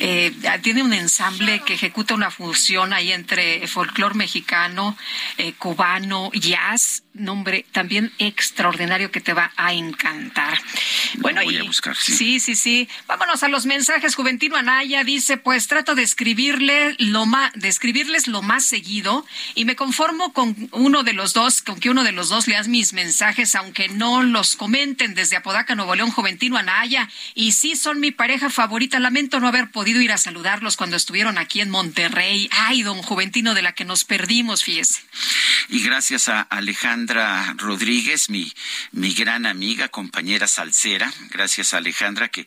[0.00, 0.32] Eh,
[0.62, 4.96] tiene un ensamble que ejecuta una fusión ahí entre folclore mexicano,
[5.36, 7.02] eh, cubano, jazz.
[7.12, 10.58] Nombre también extraordinario que te va a encantar.
[11.18, 12.12] Bueno, voy y, a buscar, sí.
[12.12, 12.88] sí, sí, sí.
[13.08, 14.14] Vámonos a los mensajes.
[14.14, 19.64] Juventino Anaya dice, pues trato de escribirle lo más, de escribirles lo más seguido y
[19.64, 22.92] me conformo con uno de los dos, con que uno de los dos leas mis
[22.92, 27.08] mensajes, aunque no los comenten desde Apodaca, Nuevo León, Juventino Anaya.
[27.34, 28.98] Y sí son mi pareja favorita.
[28.98, 32.48] Lamento no haber podido ir a saludarlos cuando estuvieron aquí en Monterrey.
[32.52, 35.02] Ay, don Juventino, de la que nos perdimos, fíjese.
[35.68, 38.52] Y gracias a Alejandra Rodríguez, mi,
[38.92, 42.46] mi gran amiga, compañera salsera, gracias a Alejandra que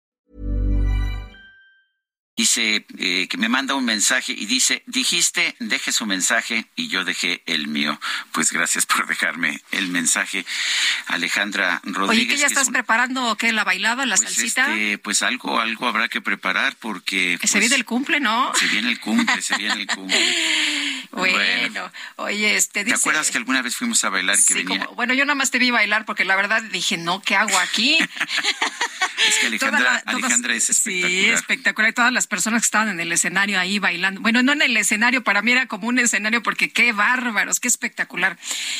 [2.41, 7.03] dice eh, que me manda un mensaje y dice, dijiste, deje su mensaje y yo
[7.05, 7.99] dejé el mío.
[8.31, 10.43] Pues gracias por dejarme el mensaje,
[11.07, 12.09] Alejandra Rodríguez.
[12.09, 13.35] Oye, ¿qué ya que es estás un- preparando?
[13.37, 13.51] ¿Qué?
[13.51, 14.73] ¿La bailada, la pues, salsita?
[14.73, 17.37] este, pues algo, algo habrá que preparar porque...
[17.39, 18.51] Que se pues, viene el cumple, ¿no?
[18.55, 20.17] Se viene el cumple, se viene el cumple.
[21.11, 22.95] Bueno, oye, este ¿Te dice...
[22.95, 24.85] acuerdas que alguna vez fuimos a bailar que Sí, venía?
[24.85, 27.57] como- bueno, yo nada más te vi bailar porque la verdad dije, no, ¿qué hago
[27.59, 27.97] aquí?
[29.27, 31.11] Es que Alejandra, la- todas- Alejandra es espectacular.
[31.11, 31.91] Sí, espectacular.
[31.91, 34.21] Y todas las personas que estaban en el escenario ahí bailando.
[34.21, 37.67] Bueno, no en el escenario, para mí era como un escenario porque qué bárbaros, qué
[37.67, 38.37] espectacular.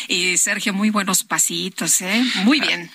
[0.08, 2.24] Y Sergio, muy buenos pasitos, ¿eh?
[2.46, 2.90] Muy bien.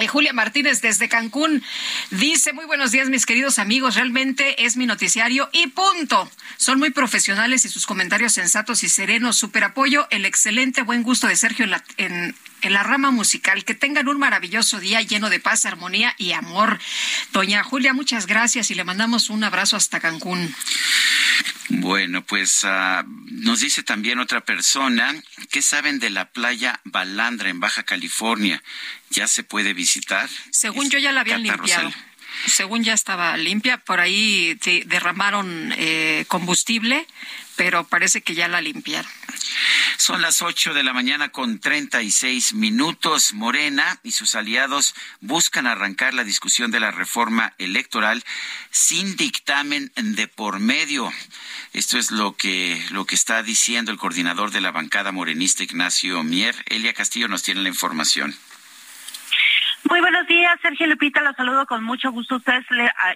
[0.00, 1.62] Eh, Julia Martínez desde Cancún
[2.10, 6.28] dice, muy buenos días mis queridos amigos, realmente es mi noticiario y punto.
[6.56, 9.36] Son muy profesionales y sus comentarios sensatos y serenos.
[9.36, 13.64] Super apoyo, el excelente buen gusto de Sergio en la, en, en la rama musical.
[13.64, 16.78] Que tengan un maravilloso día lleno de paz, armonía y amor.
[17.32, 20.54] Doña Julia, muchas gracias y le mandamos un abrazo hasta Cancún.
[21.68, 25.14] Bueno, pues ah, nos dice también otra persona,
[25.50, 28.62] ¿qué saben de la playa Balandra en Baja California?
[29.10, 30.28] ¿Ya se puede visitar?
[30.50, 31.92] Según yo ya la habían Cata limpiado.
[32.46, 37.06] Según ya estaba limpia, por ahí derramaron eh, combustible,
[37.56, 39.10] pero parece que ya la limpiaron.
[39.98, 43.34] Son las 8 de la mañana con 36 minutos.
[43.34, 48.24] Morena y sus aliados buscan arrancar la discusión de la reforma electoral
[48.70, 51.12] sin dictamen de por medio.
[51.72, 56.22] Esto es lo que, lo que está diciendo el coordinador de la bancada morenista Ignacio
[56.22, 56.56] Mier.
[56.66, 58.36] Elia Castillo nos tiene la información.
[59.92, 62.64] Muy buenos días, Sergio Lupita, los saludo con mucho gusto a ustedes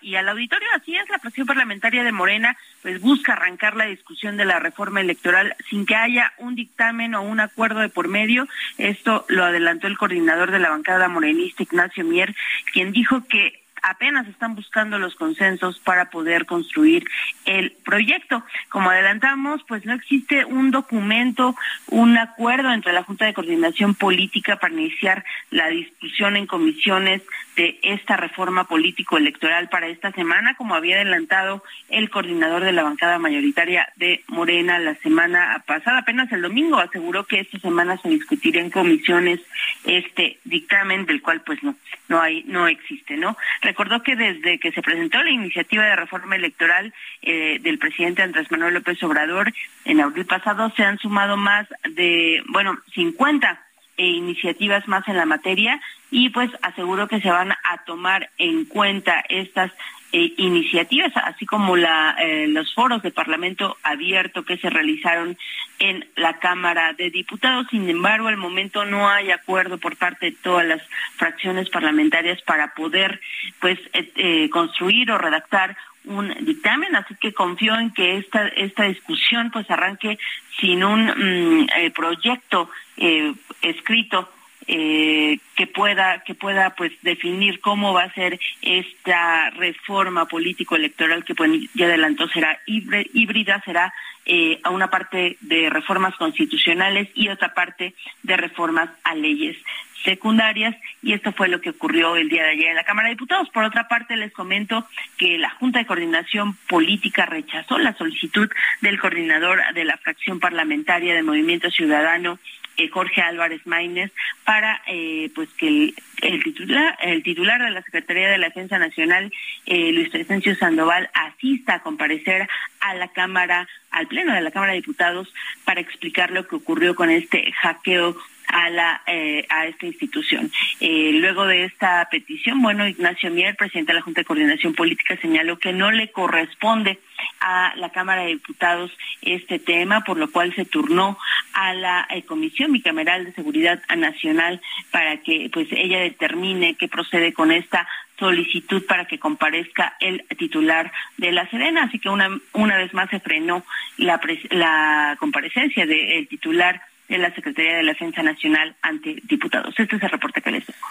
[0.02, 0.68] y al auditorio.
[0.74, 5.00] Así es, la fracción parlamentaria de Morena pues busca arrancar la discusión de la reforma
[5.00, 8.46] electoral sin que haya un dictamen o un acuerdo de por medio.
[8.76, 12.36] Esto lo adelantó el coordinador de la bancada morenista, Ignacio Mier,
[12.74, 17.04] quien dijo que apenas están buscando los consensos para poder construir
[17.44, 18.42] el proyecto.
[18.68, 21.54] Como adelantamos, pues no existe un documento,
[21.88, 27.22] un acuerdo entre la Junta de Coordinación Política para iniciar la discusión en comisiones
[27.56, 33.18] de esta reforma político-electoral para esta semana, como había adelantado el coordinador de la bancada
[33.18, 38.60] mayoritaria de Morena la semana pasada, apenas el domingo, aseguró que esta semana se discutiría
[38.60, 39.40] en comisiones
[39.84, 41.74] este dictamen del cual pues no,
[42.08, 43.36] no hay, no existe, ¿no?
[43.62, 46.92] Recordó que desde que se presentó la iniciativa de reforma electoral
[47.22, 49.52] eh, del presidente Andrés Manuel López Obrador
[49.86, 53.62] en abril pasado se han sumado más de, bueno, 50
[53.96, 55.80] e iniciativas más en la materia
[56.10, 59.72] y pues aseguro que se van a tomar en cuenta estas
[60.12, 65.36] eh, iniciativas, así como la, eh, los foros de Parlamento abierto que se realizaron
[65.80, 67.66] en la Cámara de Diputados.
[67.70, 70.80] Sin embargo, al momento no hay acuerdo por parte de todas las
[71.16, 73.20] fracciones parlamentarias para poder
[73.60, 79.50] pues eh, construir o redactar un dictamen, así que confío en que esta esta discusión
[79.50, 80.18] pues arranque
[80.60, 84.30] sin un mm, proyecto eh, escrito
[84.68, 91.24] eh, que pueda que pueda pues definir cómo va a ser esta reforma político electoral
[91.24, 93.94] que pues, ya adelantó será híbrida será
[94.24, 97.94] eh, a una parte de reformas constitucionales y otra parte
[98.24, 99.56] de reformas a leyes
[100.04, 103.14] secundarias y esto fue lo que ocurrió el día de ayer en la Cámara de
[103.14, 103.50] Diputados.
[103.50, 104.86] Por otra parte, les comento
[105.18, 108.48] que la Junta de Coordinación Política rechazó la solicitud
[108.80, 112.38] del coordinador de la fracción parlamentaria de Movimiento Ciudadano
[112.76, 114.12] eh, Jorge Álvarez Maínez
[114.44, 119.32] para eh, pues que el, titular el titular de la Secretaría de la Defensa Nacional
[119.66, 122.48] eh, Luis Crescencio Sandoval asista a comparecer
[122.80, 125.32] a la Cámara al pleno de la Cámara de Diputados
[125.64, 128.16] para explicar lo que ocurrió con este hackeo
[128.48, 129.02] a la
[129.48, 130.50] a esta institución.
[130.80, 135.58] luego de esta petición, bueno, Ignacio Mier, presidente de la Junta de Coordinación Política, señaló
[135.58, 136.98] que no le corresponde
[137.40, 138.90] a la Cámara de Diputados
[139.22, 141.18] este tema, por lo cual se turnó
[141.52, 144.60] a la eh, Comisión Bicameral de Seguridad Nacional
[144.90, 150.90] para que pues ella determine qué procede con esta solicitud para que comparezca el titular
[151.16, 151.84] de la Serena.
[151.84, 153.64] Así que una, una vez más se frenó
[153.98, 154.20] la,
[154.50, 159.74] la comparecencia del titular de la Secretaría de la Defensa Nacional ante diputados.
[159.78, 160.86] Este es el reporte que les tengo.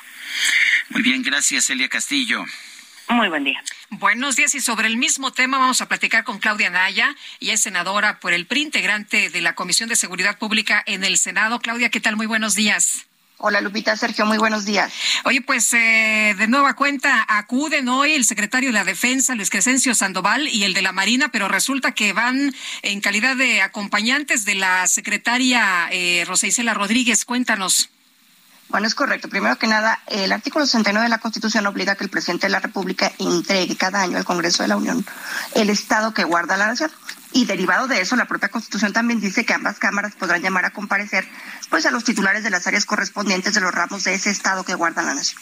[0.90, 2.44] Muy bien, gracias, Elia Castillo.
[3.10, 3.62] Muy buen día.
[3.92, 7.62] Buenos días y sobre el mismo tema vamos a platicar con Claudia Naya, y es
[7.62, 11.60] senadora por el PRI, integrante de la Comisión de Seguridad Pública en el Senado.
[11.60, 12.16] Claudia, ¿qué tal?
[12.16, 13.06] Muy buenos días.
[13.38, 14.94] Hola Lupita, Sergio, muy buenos días.
[15.26, 19.94] Oye, pues eh, de nueva cuenta acuden hoy el secretario de la Defensa, Luis Crescencio
[19.94, 24.56] Sandoval, y el de la Marina, pero resulta que van en calidad de acompañantes de
[24.56, 27.26] la secretaria eh, Rosa Isela Rodríguez.
[27.26, 27.90] Cuéntanos.
[28.70, 29.30] Bueno, es correcto.
[29.30, 32.52] Primero que nada, el artículo 69 de la Constitución obliga a que el presidente de
[32.52, 35.06] la República entregue cada año al Congreso de la Unión
[35.54, 36.92] el Estado que guarda la nación.
[37.36, 40.72] Y derivado de eso, la propia Constitución también dice que ambas cámaras podrán llamar a
[40.72, 41.28] comparecer
[41.70, 44.74] pues a los titulares de las áreas correspondientes de los ramos de ese Estado que
[44.74, 45.42] guarda la nación.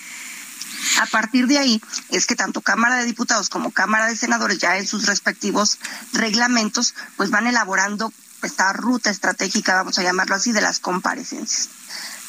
[1.00, 1.80] A partir de ahí
[2.10, 5.78] es que tanto Cámara de Diputados como Cámara de Senadores ya en sus respectivos
[6.14, 8.12] reglamentos pues van elaborando
[8.42, 11.70] esta ruta estratégica, vamos a llamarlo así, de las comparecencias.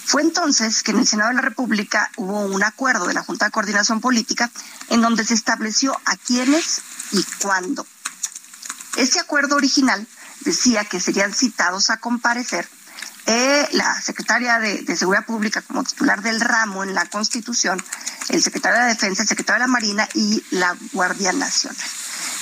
[0.05, 3.47] Fue entonces que en el Senado de la República hubo un acuerdo de la Junta
[3.47, 4.51] de Coordinación Política
[4.91, 6.83] en donde se estableció a quiénes
[7.13, 7.87] y cuándo.
[8.97, 10.07] Ese acuerdo original
[10.41, 12.69] decía que serían citados a comparecer
[13.27, 17.83] eh, la secretaria de, Seguridad Pública como titular del ramo en la Constitución,
[18.29, 21.77] el secretario de Defensa, el secretario de la Marina y la Guardia Nacional.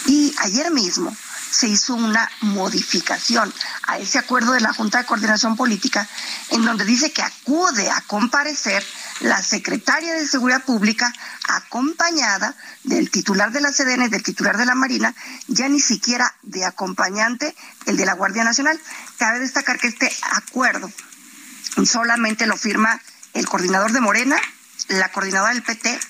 [0.06, 1.14] Y ayer mismo
[1.52, 3.52] se hizo una modificación
[3.86, 6.08] a ese acuerdo de la Junta de Coordinación Política,
[6.48, 8.82] en donde dice que acude a comparecer
[9.20, 11.12] la secretaria de Seguridad Pública
[11.48, 15.14] acompañada del titular de la CDN, del titular de la Marina,
[15.46, 17.54] ya ni siquiera de acompañante
[17.84, 18.80] el de la Guardia Nacional.
[19.18, 20.90] Cabe destacar que este acuerdo
[21.84, 22.98] solamente lo firma
[23.34, 24.36] el coordinador de Morena,
[24.88, 26.00] la coordinadora del PT,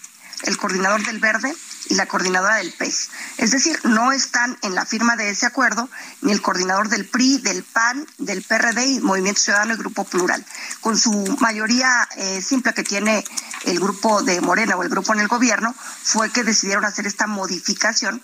[0.45, 1.53] el coordinador del Verde
[1.89, 3.11] y la coordinadora del PES.
[3.39, 5.89] Es decir, no están en la firma de ese acuerdo
[6.21, 10.45] ni el coordinador del PRI, del PAN, del PRD y Movimiento Ciudadano y Grupo Plural.
[10.81, 13.25] Con su mayoría eh, simple que tiene
[13.65, 17.27] el grupo de Morena o el grupo en el gobierno, fue que decidieron hacer esta
[17.27, 18.23] modificación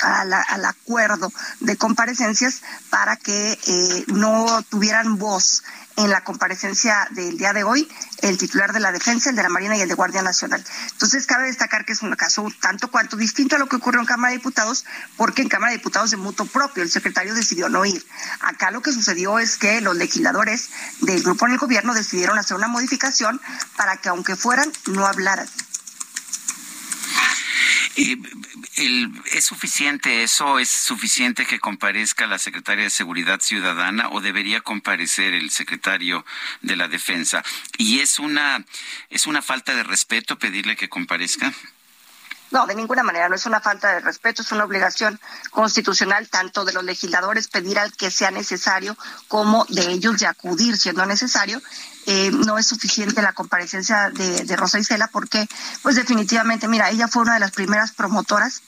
[0.00, 5.64] al acuerdo de comparecencias para que eh, no tuvieran voz
[5.98, 7.88] en la comparecencia del día de hoy
[8.22, 10.64] el titular de la defensa, el de la Marina y el de Guardia Nacional.
[10.92, 14.06] Entonces, cabe destacar que es un caso tanto cuanto distinto a lo que ocurrió en
[14.06, 14.84] Cámara de Diputados,
[15.16, 18.06] porque en Cámara de Diputados de mutuo propio el secretario decidió no ir.
[18.40, 20.70] Acá lo que sucedió es que los legisladores
[21.00, 23.40] del grupo en el gobierno decidieron hacer una modificación
[23.76, 25.48] para que, aunque fueran, no hablaran.
[29.32, 30.60] ¿Es suficiente eso?
[30.60, 36.24] ¿Es suficiente que comparezca la secretaria de Seguridad Ciudadana o debería comparecer el secretario
[36.62, 37.42] de la Defensa?
[37.76, 38.64] ¿Y es una,
[39.10, 41.52] es una falta de respeto pedirle que comparezca?
[42.50, 46.64] No, de ninguna manera, no es una falta de respeto, es una obligación constitucional tanto
[46.64, 48.96] de los legisladores pedir al que sea necesario
[49.26, 51.60] como de ellos de acudir siendo necesario.
[52.06, 55.46] Eh, no es suficiente la comparecencia de, de Rosa Isela porque,
[55.82, 58.62] pues definitivamente, mira, ella fue una de las primeras promotoras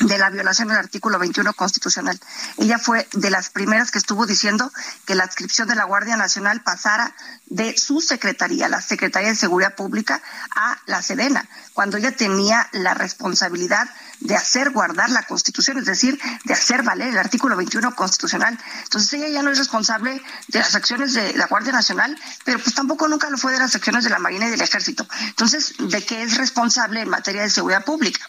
[0.00, 2.18] de la violación del artículo 21 constitucional.
[2.58, 4.72] Ella fue de las primeras que estuvo diciendo
[5.06, 7.14] que la adscripción de la Guardia Nacional pasara
[7.46, 10.20] de su secretaría, la Secretaría de Seguridad Pública,
[10.54, 13.88] a la Sedena, cuando ella tenía la responsabilidad
[14.20, 18.58] de hacer guardar la Constitución, es decir, de hacer valer el artículo 21 constitucional.
[18.84, 22.74] Entonces ella ya no es responsable de las acciones de la Guardia Nacional, pero pues
[22.74, 25.06] tampoco nunca lo fue de las acciones de la Marina y del Ejército.
[25.28, 28.20] Entonces, ¿de qué es responsable en materia de seguridad pública?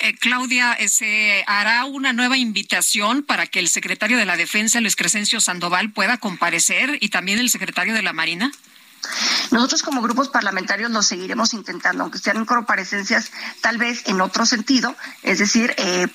[0.00, 4.96] Eh, Claudia, ¿se hará una nueva invitación para que el secretario de la Defensa, Luis
[4.96, 8.50] Crescencio Sandoval, pueda comparecer y también el secretario de la Marina?
[9.50, 14.94] Nosotros como grupos parlamentarios lo seguiremos intentando, aunque sean comparecencias tal vez en otro sentido,
[15.22, 16.06] es decir, eh,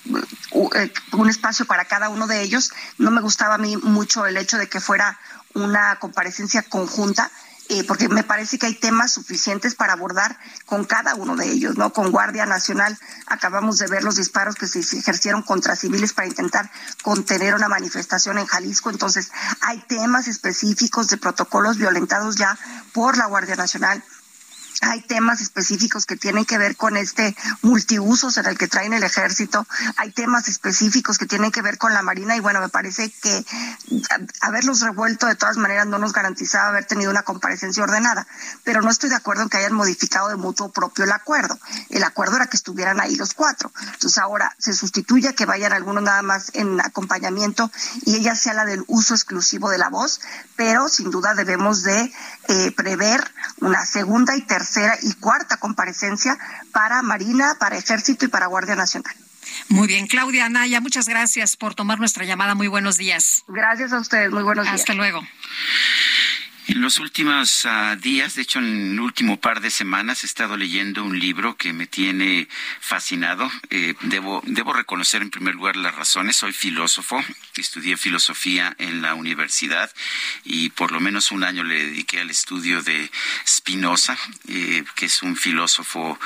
[0.75, 2.71] eh, un espacio para cada uno de ellos.
[2.97, 5.19] No me gustaba a mí mucho el hecho de que fuera
[5.53, 7.31] una comparecencia conjunta,
[7.69, 11.77] eh, porque me parece que hay temas suficientes para abordar con cada uno de ellos,
[11.77, 11.93] ¿no?
[11.93, 16.69] Con Guardia Nacional acabamos de ver los disparos que se ejercieron contra civiles para intentar
[17.01, 19.31] contener una manifestación en Jalisco, entonces
[19.61, 22.57] hay temas específicos de protocolos violentados ya
[22.93, 24.03] por la Guardia Nacional
[24.85, 29.03] hay temas específicos que tienen que ver con este multiusos en el que traen el
[29.03, 29.65] ejército,
[29.97, 33.45] hay temas específicos que tienen que ver con la marina y bueno, me parece que
[34.41, 38.27] haberlos revuelto de todas maneras no nos garantizaba haber tenido una comparecencia ordenada,
[38.63, 41.59] pero no estoy de acuerdo en que hayan modificado de mutuo propio el acuerdo.
[41.89, 43.71] El acuerdo era que estuvieran ahí los cuatro.
[43.93, 47.71] Entonces ahora se sustituye que vayan algunos nada más en acompañamiento
[48.05, 50.21] y ella sea la del uso exclusivo de la voz,
[50.55, 52.13] pero sin duda debemos de
[52.47, 53.23] eh, prever
[53.61, 56.37] una segunda y tercera tercera y cuarta comparecencia
[56.71, 59.13] para Marina, para Ejército y para Guardia Nacional.
[59.69, 62.55] Muy bien, Claudia Anaya, muchas gracias por tomar nuestra llamada.
[62.55, 63.43] Muy buenos días.
[63.47, 64.81] Gracias a ustedes, muy buenos días.
[64.81, 65.21] Hasta luego.
[66.67, 70.57] En los últimos ah, días, de hecho en el último par de semanas, he estado
[70.57, 72.47] leyendo un libro que me tiene
[72.79, 73.51] fascinado.
[73.69, 76.37] Eh, debo, debo reconocer en primer lugar las razones.
[76.37, 77.23] Soy filósofo,
[77.55, 79.93] estudié filosofía en la universidad
[80.43, 83.11] y por lo menos un año le dediqué al estudio de
[83.47, 84.17] Spinoza,
[84.47, 86.19] eh, que es un filósofo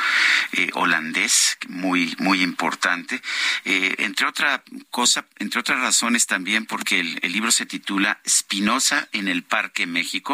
[0.54, 3.22] eh, holandés muy, muy importante.
[3.66, 9.28] entre otra cosa, entre otras razones también porque el, el libro se titula Spinoza en
[9.28, 10.29] el Parque México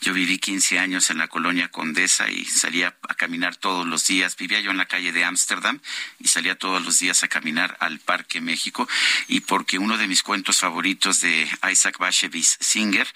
[0.00, 4.36] yo viví 15 años en la colonia Condesa y salía a caminar todos los días.
[4.36, 5.80] Vivía yo en la calle de Ámsterdam
[6.18, 8.88] y salía todos los días a caminar al Parque México.
[9.26, 13.08] Y porque uno de mis cuentos favoritos de Isaac Bashevis Singer,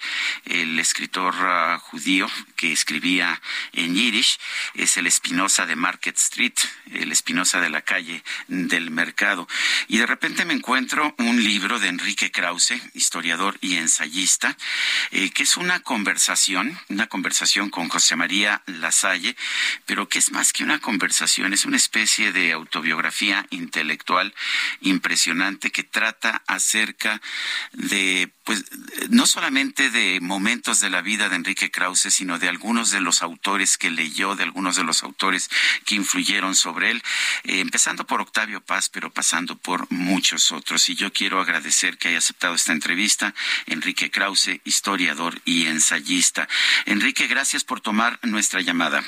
[0.45, 3.41] el escritor ah, judío que escribía
[3.73, 4.39] en Yiddish,
[4.73, 6.53] es el Espinosa de Market Street,
[6.91, 9.47] el Espinosa de la calle del mercado.
[9.87, 14.57] Y de repente me encuentro un libro de Enrique Krause, historiador y ensayista,
[15.11, 16.02] eh, que es una conversación,
[16.89, 19.35] una conversación con José María Lasalle,
[19.85, 24.33] pero que es más que una conversación, es una especie de autobiografía intelectual
[24.81, 27.21] impresionante que trata acerca
[27.71, 28.65] de, pues,
[29.09, 33.21] no solamente de momentos de la vida de Enrique Krause, sino de algunos de los
[33.21, 35.49] autores que leyó, de algunos de los autores
[35.85, 37.03] que influyeron sobre él,
[37.43, 40.89] eh, empezando por Octavio Paz, pero pasando por muchos otros.
[40.89, 43.33] Y yo quiero agradecer que haya aceptado esta entrevista,
[43.65, 45.92] Enrique Krause, historiador y ensayista
[46.85, 49.03] Enrique, gracias por tomar nuestra llamada.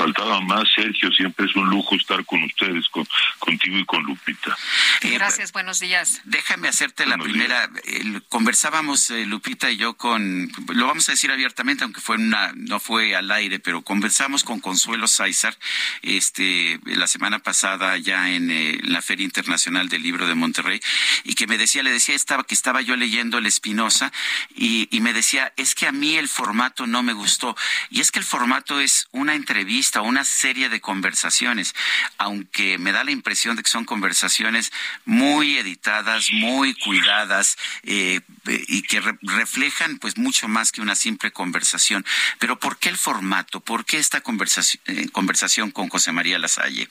[0.00, 1.12] Faltaba más, Sergio.
[1.12, 3.06] Siempre es un lujo estar con ustedes, con,
[3.38, 4.56] contigo y con Lupita.
[5.02, 6.22] Eh, Gracias, buenos días.
[6.24, 7.68] Déjame hacerte la primera.
[8.30, 12.80] conversábamos eh, Lupita y yo con, lo vamos a decir abiertamente, aunque fue una, no
[12.80, 15.54] fue al aire, pero conversamos con Consuelo Sáizar,
[16.00, 20.80] este, la semana pasada ya en eh, la Feria Internacional del Libro de Monterrey,
[21.24, 24.12] y que me decía, le decía estaba que estaba yo leyendo el Espinosa
[24.54, 27.54] y, y me decía es que a mí el formato no me gustó
[27.90, 31.74] y es que el formato es una entrevista una serie de conversaciones,
[32.18, 34.72] aunque me da la impresión de que son conversaciones
[35.04, 42.04] muy editadas, muy cuidadas eh, y que reflejan pues mucho más que una simple conversación.
[42.38, 43.60] Pero ¿por qué el formato?
[43.60, 46.88] ¿Por qué esta conversación, eh, conversación con José María Lasalle?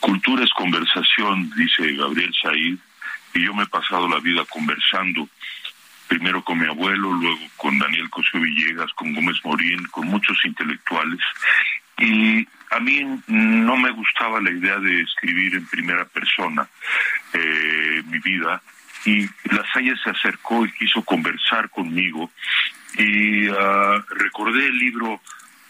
[0.00, 2.78] Cultura es conversación, dice Gabriel Said,
[3.34, 5.28] y yo me he pasado la vida conversando
[6.06, 11.20] primero con mi abuelo, luego con Daniel Cosio Villegas, con Gómez Morín, con muchos intelectuales.
[11.98, 16.68] Y a mí no me gustaba la idea de escribir en primera persona
[17.32, 18.60] eh, mi vida.
[19.04, 22.30] Y la Salle se acercó y quiso conversar conmigo.
[22.98, 25.20] Y uh, recordé el libro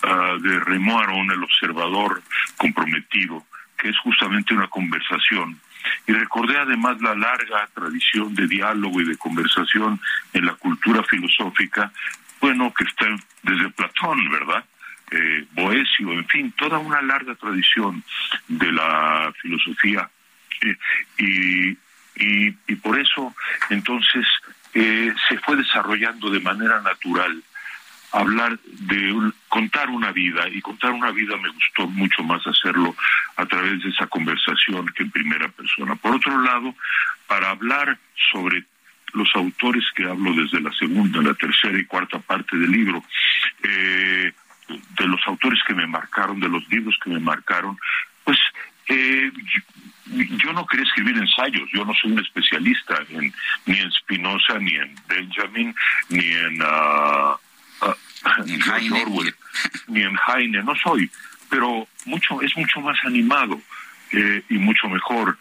[0.02, 2.22] uh, de Remo Arón, El Observador
[2.56, 3.44] Comprometido,
[3.76, 5.60] que es justamente una conversación
[6.06, 10.00] y recordé además la larga tradición de diálogo y de conversación
[10.32, 11.92] en la cultura filosófica,
[12.40, 13.06] bueno, que está
[13.42, 14.64] desde Platón, ¿verdad?
[15.10, 18.02] Eh, Boesio, en fin, toda una larga tradición
[18.48, 20.08] de la filosofía.
[20.62, 20.76] Eh,
[21.18, 21.78] y,
[22.16, 23.34] y, por eso,
[23.70, 24.26] entonces,
[24.74, 27.42] eh, se fue desarrollando de manera natural
[28.12, 32.94] hablar de contar una vida y contar una vida me gustó mucho más hacerlo
[33.36, 35.96] a través de esa conversación que en primera persona.
[35.96, 36.74] Por otro lado,
[37.26, 37.98] para hablar
[38.32, 38.64] sobre
[39.12, 43.02] los autores que hablo desde la segunda, la tercera y cuarta parte del libro,
[43.62, 44.32] eh,
[44.68, 47.78] de los autores que me marcaron, de los libros que me marcaron,
[48.24, 48.38] pues
[48.88, 49.30] eh,
[50.06, 53.32] yo, no quería escribir ensayos, yo no soy un especialista en,
[53.66, 55.74] ni en Spinoza, ni en Benjamin,
[56.08, 56.62] ni en...
[56.62, 57.36] Uh,
[58.44, 59.04] ni en Heine,
[59.88, 61.10] ni en Heine, no soy,
[61.48, 63.60] pero mucho es mucho más animado
[64.12, 65.38] eh, y mucho mejor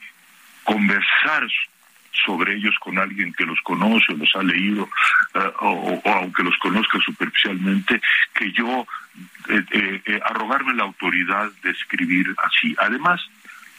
[0.64, 1.48] conversar
[2.26, 4.90] sobre ellos con alguien que los conoce o los ha leído
[5.36, 8.02] eh, o, aunque los conozca superficialmente
[8.34, 8.88] que yo
[9.49, 12.76] eh, arrogarme la autoridad de escribir así.
[12.80, 13.22] Además,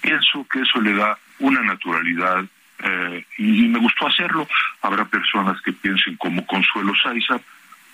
[0.00, 2.44] pienso que eso le da una naturalidad
[3.38, 4.46] y, y, me gustó hacerlo.
[4.82, 7.40] Habrá personas que piensen como Consuelo Sáizar,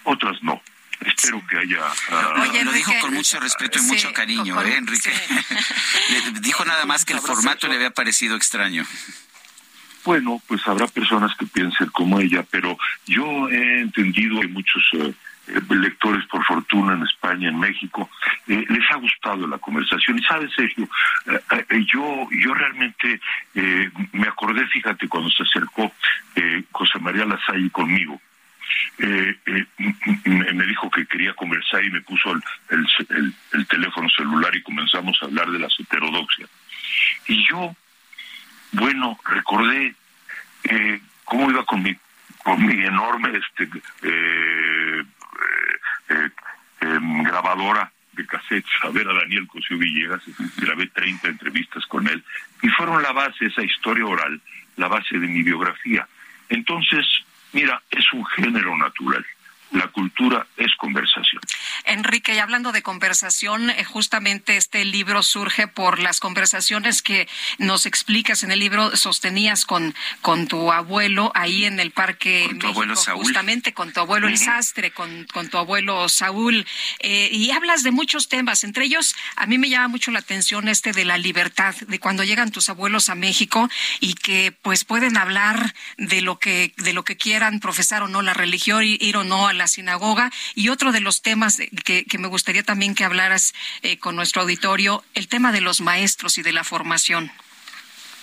[0.04, 0.60] otras no.
[1.00, 1.80] Espero que haya.
[2.10, 5.10] Ah, lo dijo con mucho respeto y mucho cariño, ¿eh, Enrique?
[6.42, 8.84] dijo nada más que el formato le había parecido extraño.
[10.04, 12.76] Bueno, pues habrá personas que piensen como ella, pero
[13.06, 15.14] yo he entendido que muchos eh,
[15.70, 18.10] lectores, por fortuna, en España, en México,
[18.48, 20.18] eh, les ha gustado la conversación.
[20.18, 20.88] Y sabes, Sergio,
[21.26, 23.20] eh, yo, yo realmente
[24.12, 25.92] me acordé, fíjate, cuando se acercó
[26.72, 28.20] José María Lasalle conmigo
[28.98, 32.86] eh, eh, me dijo que quería conversar y me puso el,
[33.52, 36.48] el, teléfono celular y comenzamos a hablar de las heterodoxias.
[37.26, 37.74] Y yo,
[38.72, 39.94] bueno, recordé
[40.64, 41.96] eh, cómo iba con mi,
[42.44, 43.68] con mi enorme este,
[44.02, 45.02] eh,
[46.80, 50.22] em, grabadora de cassettes a ver a Daniel Cosío Villegas,
[50.58, 52.22] grabé 30 entrevistas con él,
[52.62, 54.40] y fueron la base, esa historia oral,
[54.76, 56.06] la base de mi biografía.
[56.48, 57.06] Entonces,
[57.52, 59.24] Mira, es un género natural.
[59.72, 61.40] La cultura es conversación.
[61.84, 67.28] Enrique, y hablando de conversación, eh, justamente este libro surge por las conversaciones que
[67.58, 72.58] nos explicas en el libro, sostenías con, con tu abuelo ahí en el Parque con
[72.58, 73.24] tu abuelo Saúl.
[73.24, 76.66] justamente con tu abuelo El Sastre, con, con tu abuelo Saúl,
[77.00, 80.68] eh, y hablas de muchos temas, entre ellos a mí me llama mucho la atención
[80.68, 83.68] este de la libertad, de cuando llegan tus abuelos a México
[84.00, 88.22] y que pues pueden hablar de lo que, de lo que quieran, profesar o no
[88.22, 90.30] la religión, ir o no a la la sinagoga.
[90.56, 95.04] Y otro de los temas que, me gustaría también que hablaras eh, con nuestro auditorio,
[95.14, 97.30] el tema de los maestros y de la formación.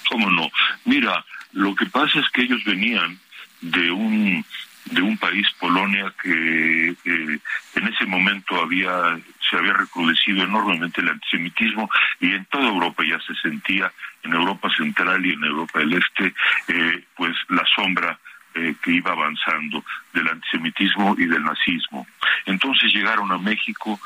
[0.09, 0.51] ¿Cómo no?
[0.83, 3.19] Mira, lo que pasa es que ellos venían
[3.61, 4.45] de un
[4.85, 7.39] de un país, Polonia, que eh,
[7.75, 11.89] en ese momento había se había recrudecido enormemente el antisemitismo
[12.19, 13.91] y en toda Europa ya se sentía,
[14.23, 16.33] en Europa Central y en Europa del Este,
[16.67, 18.19] eh, pues la sombra
[18.59, 19.83] eh, que iba avanzando
[20.13, 22.07] del antisemitismo y del nazismo.
[22.45, 23.99] Entonces llegaron a México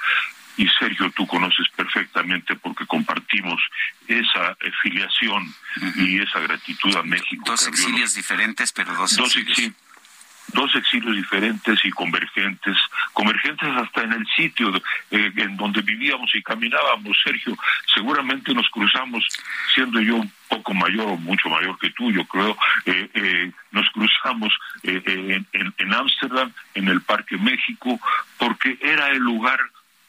[0.56, 3.60] y Sergio, tú conoces perfectamente porque compartimos
[4.08, 5.54] esa filiación
[5.96, 7.44] y esa gratitud a México.
[7.48, 9.74] Dos exilios diferentes, pero dos, exilios.
[10.48, 12.78] Dos exilios diferentes y convergentes,
[13.14, 14.74] convergentes hasta en el sitio
[15.12, 17.58] eh, en donde vivíamos y caminábamos, Sergio.
[17.94, 19.26] Seguramente nos cruzamos,
[19.74, 23.90] siendo yo un poco mayor o mucho mayor que tú, yo creo, eh, eh, nos
[23.92, 24.54] cruzamos
[24.84, 28.00] en Ámsterdam, en, en el Parque México,
[28.38, 29.60] porque era el lugar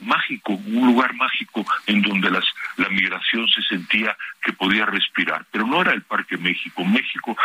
[0.00, 2.44] mágico, un lugar mágico en donde las,
[2.76, 5.44] la migración se sentía que podía respirar.
[5.50, 6.84] Pero no era el Parque México.
[6.84, 7.36] México,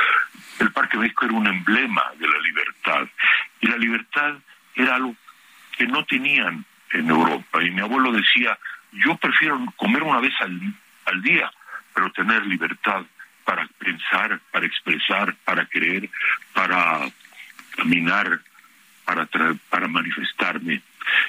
[0.59, 3.07] el Parque México era un emblema de la libertad.
[3.61, 4.35] Y la libertad
[4.75, 5.15] era algo
[5.77, 7.63] que no tenían en Europa.
[7.63, 8.57] Y mi abuelo decía,
[8.91, 10.59] yo prefiero comer una vez al,
[11.05, 11.51] al día,
[11.93, 13.03] pero tener libertad
[13.45, 16.09] para pensar, para expresar, para creer,
[16.53, 17.09] para
[17.75, 18.41] caminar,
[19.05, 19.25] para,
[19.69, 20.81] para manifestarme.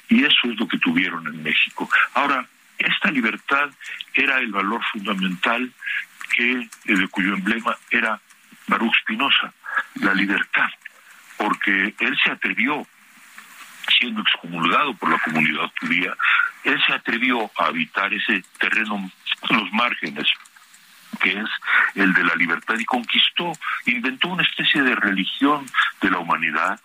[0.09, 1.89] Y eso es lo que tuvieron en México.
[2.15, 2.47] Ahora,
[2.78, 3.70] esta libertad
[4.15, 5.70] era el valor fundamental
[6.35, 8.20] que de cuyo emblema era
[8.66, 9.52] Baruch Spinoza,
[9.94, 10.69] la libertad,
[11.36, 12.86] porque él se atrevió,
[13.98, 16.15] siendo excomulgado por la comunidad judía,
[16.65, 19.11] él se atrevió a habitar ese terreno,
[19.48, 20.28] los márgenes,
[21.20, 21.48] que es
[21.97, 23.52] el de la libertad, y conquistó,
[23.86, 25.66] inventó una especie de religión
[26.01, 26.81] de la humanidad,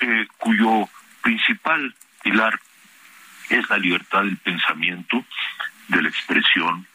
[0.00, 0.88] eh, cuyo
[1.22, 2.58] principal pilar
[3.48, 5.24] es la libertad del pensamiento,
[5.88, 6.86] de la expresión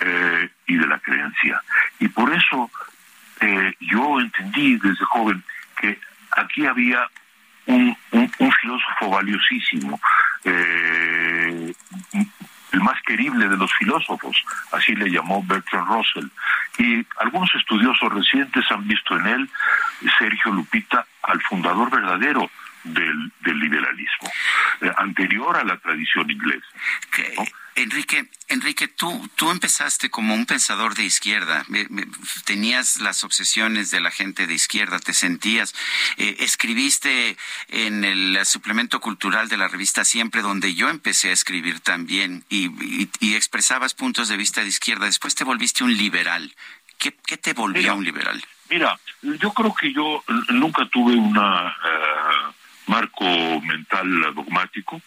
[0.00, 1.62] eh, y de la creencia.
[1.98, 2.70] Y por eso
[3.40, 5.42] eh, yo entendí desde joven
[5.80, 5.98] que
[6.36, 7.08] aquí había
[7.66, 7.96] un,
[8.60, 10.00] filósofo valiosísimo,
[10.44, 11.72] eh,
[12.72, 14.42] el más querible de los filósofos,
[14.72, 16.28] así le llamó Bertrand Russell.
[16.78, 19.50] Y algunos estudiosos recientes han visto en él,
[20.18, 22.50] Sergio Lupita, al fundador verdadero
[22.88, 24.30] del, del liberalismo,
[24.80, 26.66] eh, anterior a la tradición inglesa.
[27.78, 31.64] Enrique, Enrique, tú, tú empezaste como un pensador de izquierda,
[32.44, 35.74] tenías las obsesiones de la gente de izquierda, te sentías,
[36.16, 37.36] eh, escribiste
[37.68, 42.68] en el suplemento cultural de la revista Siempre, donde yo empecé a escribir también, y,
[43.34, 46.52] expresabas puntos de vista de izquierda, después te volviste un liberal.
[46.98, 48.42] ¿Qué, te volvió un liberal?
[48.70, 51.68] Mira, yo creo que yo nunca tuve una...
[51.68, 52.07] Eh,
[53.18, 55.00] marco mental dogmático.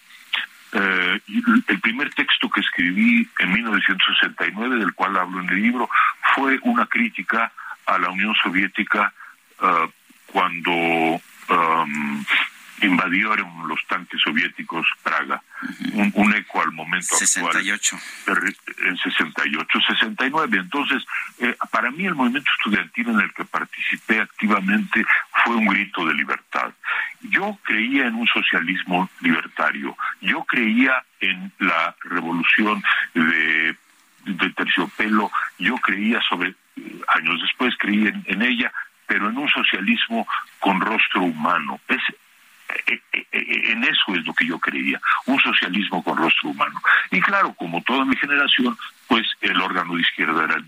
[0.74, 1.20] Eh,
[1.68, 5.90] el primer texto que escribí en 1969, del cual hablo en el libro,
[6.36, 7.52] fue una crítica
[7.86, 9.14] a la Unión Soviética
[9.60, 9.90] uh,
[10.28, 12.26] cuando um,
[12.82, 15.42] invadieron los tanques soviéticos Praga,
[15.94, 17.96] un, eco al momento 68.
[18.28, 18.56] actual.
[18.86, 20.58] En 68, 69.
[20.58, 21.04] Entonces,
[21.40, 25.06] eh, para mí el movimiento estudiantil en el que participé activamente
[25.44, 26.72] fue un grito de libertad.
[27.22, 32.84] Yo creía en un socialismo libertario, yo creía en la revolución
[33.14, 33.76] de,
[34.26, 36.56] de terciopelo, yo creía sobre,
[37.08, 38.72] años después creí en, en ella,
[39.06, 40.28] pero en un socialismo
[40.60, 41.80] con rostro humano.
[41.88, 42.31] Es eh, eh, eh,
[43.32, 46.82] en eso es lo que yo creía, un socialismo con rostro humano.
[47.12, 48.78] Y claro, como toda mi generación,
[49.08, 50.64] pues el órgano de izquierda era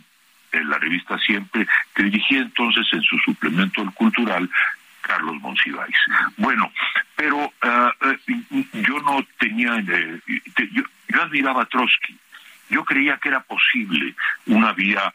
[0.54, 4.50] en la revista Siempre, que dirigía entonces en su suplemento cultural
[5.02, 5.96] Carlos Monsiváis.
[6.38, 6.72] Bueno,
[7.16, 7.52] pero
[8.74, 12.18] yo no tenía, yo, yo admiraba a Trotsky,
[12.70, 14.16] yo creía que era posible
[14.48, 15.14] una vía,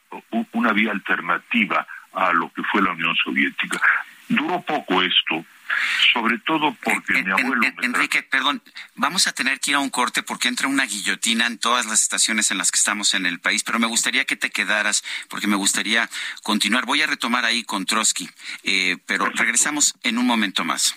[0.52, 3.80] una vía alternativa a lo que fue la Unión Soviética.
[4.28, 5.44] Duró poco esto,
[6.12, 7.66] sobre todo porque mi abuelo...
[7.82, 8.62] Enrique, perdón,
[8.94, 12.02] vamos a tener que ir a un corte porque entra una guillotina en todas las
[12.02, 15.46] estaciones en las que estamos en el país, pero me gustaría que te quedaras porque
[15.46, 16.08] me gustaría
[16.42, 16.86] continuar.
[16.86, 18.28] Voy a retomar ahí con Trotsky,
[18.62, 20.96] eh, pero regresamos en un momento más.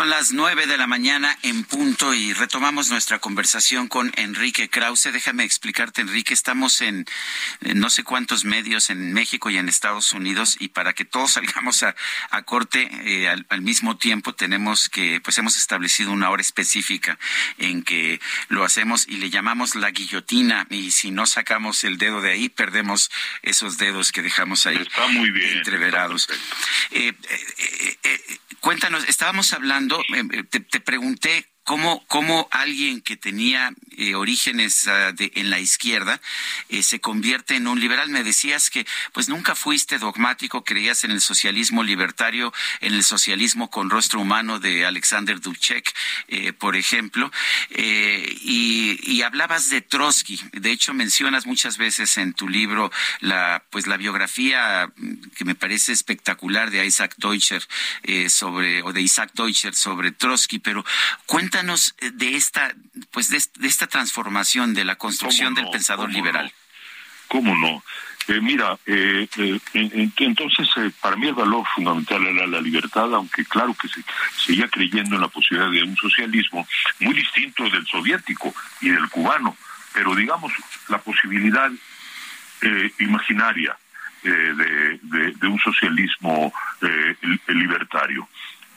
[0.00, 5.12] Son las nueve de la mañana en punto y retomamos nuestra conversación con Enrique Krause.
[5.12, 7.04] Déjame explicarte, Enrique, estamos en,
[7.60, 11.82] no sé cuántos medios en México y en Estados Unidos y para que todos salgamos
[11.82, 11.94] a,
[12.46, 17.18] corte eh, al, mismo tiempo tenemos que, pues hemos establecido una hora específica
[17.58, 22.22] en que lo hacemos y le llamamos la guillotina y si no sacamos el dedo
[22.22, 23.10] de ahí perdemos
[23.42, 26.26] esos dedos que dejamos ahí está muy bien, entreverados.
[26.90, 30.00] Eh, eh, cuéntanos, estábamos hablando,
[30.50, 36.20] te, te pregunté cómo, cómo alguien que tenía eh, orígenes ah, en la izquierda
[36.68, 38.08] eh, se convierte en un liberal.
[38.08, 43.70] Me decías que pues nunca fuiste dogmático, creías en el socialismo libertario, en el socialismo
[43.70, 45.94] con rostro humano de Alexander Dubček,
[46.26, 47.30] eh, por ejemplo,
[47.70, 50.40] y, hablabas de Trotsky.
[50.52, 52.90] De hecho, mencionas muchas veces en tu libro
[53.20, 57.62] la pues la biografía mm, que me parece espectacular de Isaac Deutscher
[58.28, 60.84] sobre o de Isaac Deutscher sobre Trotsky, pero
[61.26, 62.72] cuenta eh, de esta,
[63.10, 66.52] pues de, esta transformación, de la construcción del pensador liberal.
[67.28, 67.84] ¿Cómo no?
[68.28, 69.28] Eh, mira, eh,
[69.74, 70.68] entonces
[71.00, 74.02] para mí el valor fundamental era la libertad, aunque claro que se
[74.36, 76.66] seguía creyendo en la posibilidad de un socialismo
[77.00, 79.56] muy distinto del soviético y del cubano,
[79.92, 80.52] pero digamos
[80.88, 81.70] la posibilidad
[82.98, 83.76] imaginaria
[84.22, 86.52] de, de, un socialismo
[87.48, 88.28] libertario.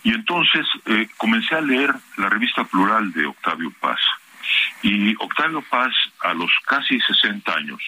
[0.03, 3.99] Y entonces eh, comencé a leer la revista Plural de Octavio Paz.
[4.81, 7.81] Y Octavio Paz, a los casi 60 años,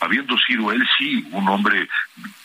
[0.00, 1.88] habiendo sido él sí un hombre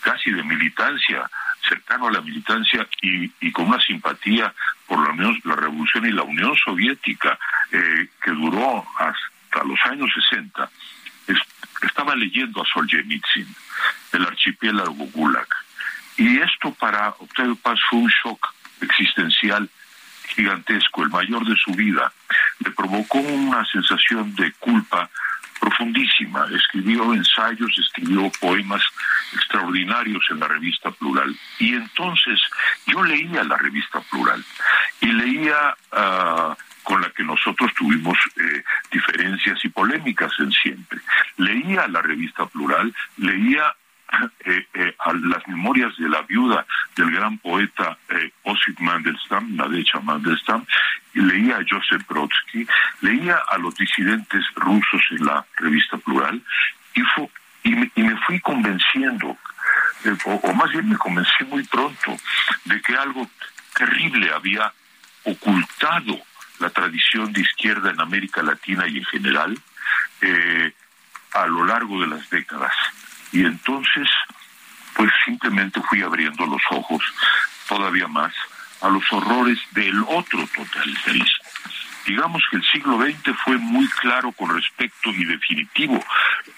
[0.02, 1.30] casi de militancia,
[1.68, 4.54] cercano a la militancia y, y con una simpatía
[4.86, 7.38] por la, Unión, la revolución y la Unión Soviética,
[7.72, 10.70] eh, que duró hasta los años 60,
[11.84, 13.48] estaba leyendo a Solzhenitsyn,
[14.14, 15.48] el archipiélago Gulag.
[16.18, 19.70] Y esto para Octavio Paz fue un shock existencial
[20.36, 22.12] gigantesco, el mayor de su vida,
[22.60, 25.10] le provocó una sensación de culpa
[25.60, 26.48] profundísima.
[26.54, 28.82] Escribió ensayos, escribió poemas
[29.34, 31.36] extraordinarios en la revista Plural.
[31.60, 32.40] Y entonces
[32.88, 34.44] yo leía la revista Plural
[35.02, 41.00] y leía ah, con la que nosotros tuvimos eh, diferencias y polémicas en siempre.
[41.38, 43.76] Leía la revista Plural, leía
[44.46, 46.66] eh, eh, a las memorias de la viuda
[46.96, 50.66] del gran poeta eh, Osip Mandelstam, Nadecha Mandelstam,
[51.14, 52.68] y leía a Joseph Brodsky,
[53.02, 56.42] leía a los disidentes rusos en la revista Plural,
[56.96, 57.02] y,
[57.64, 59.38] y, me, fui convenciendo,
[60.06, 62.18] eh, o más bien me convencí muy pronto,
[62.66, 63.30] de que algo
[63.76, 64.74] terrible había
[65.24, 66.20] ocultado
[66.60, 69.58] la tradición de izquierda en América Latina y en general
[71.34, 72.74] a lo largo de las décadas.
[73.32, 74.08] Y entonces,
[74.96, 77.02] pues simplemente fui abriendo los ojos
[77.68, 78.34] todavía más
[78.82, 81.46] a los horrores del otro totalitarismo.
[82.06, 86.04] Digamos que el siglo XX fue muy claro con respecto y definitivo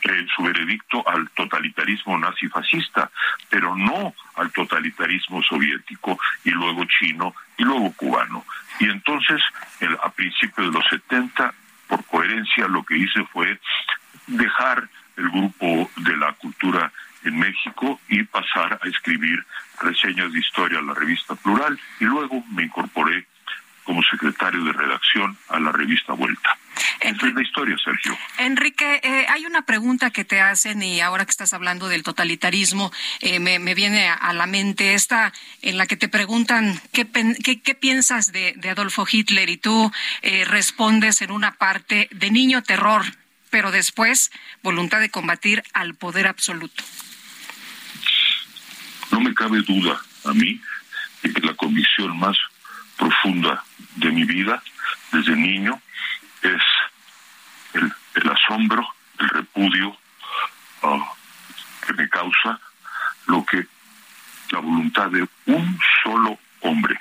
[0.03, 3.11] en su veredicto al totalitarismo nazi-fascista,
[3.49, 8.45] pero no al totalitarismo soviético y luego chino y luego cubano.
[8.79, 9.41] Y entonces,
[10.01, 11.53] a principios de los 70,
[11.87, 13.59] por coherencia, lo que hice fue
[14.27, 14.87] dejar
[15.21, 16.91] el grupo de la cultura
[17.23, 19.45] en México y pasar a escribir
[19.79, 23.25] reseñas de historia a la revista Plural y luego me incorporé
[23.83, 26.57] como secretario de redacción a la revista Vuelta.
[26.99, 28.17] Esa es la historia, Sergio.
[28.37, 32.91] Enrique, eh, hay una pregunta que te hacen y ahora que estás hablando del totalitarismo,
[33.21, 35.33] eh, me, viene a, la mente esta
[35.63, 39.91] en la que te preguntan qué, qué, piensas de, Adolfo Hitler y tú
[40.21, 43.03] eh, respondes en una parte de niño terror
[43.51, 44.31] pero después
[44.63, 46.83] voluntad de combatir al poder absoluto.
[49.11, 50.59] No me cabe duda a mí
[51.21, 52.37] de que la convicción más
[52.97, 53.63] profunda
[53.97, 54.63] de mi vida
[55.11, 55.79] desde niño
[56.41, 56.61] es
[57.73, 58.87] el, asombro,
[59.19, 59.95] el repudio
[60.81, 61.13] ah,
[61.85, 62.59] que me causa
[63.27, 63.65] lo que
[64.51, 66.99] la voluntad de un solo hombre,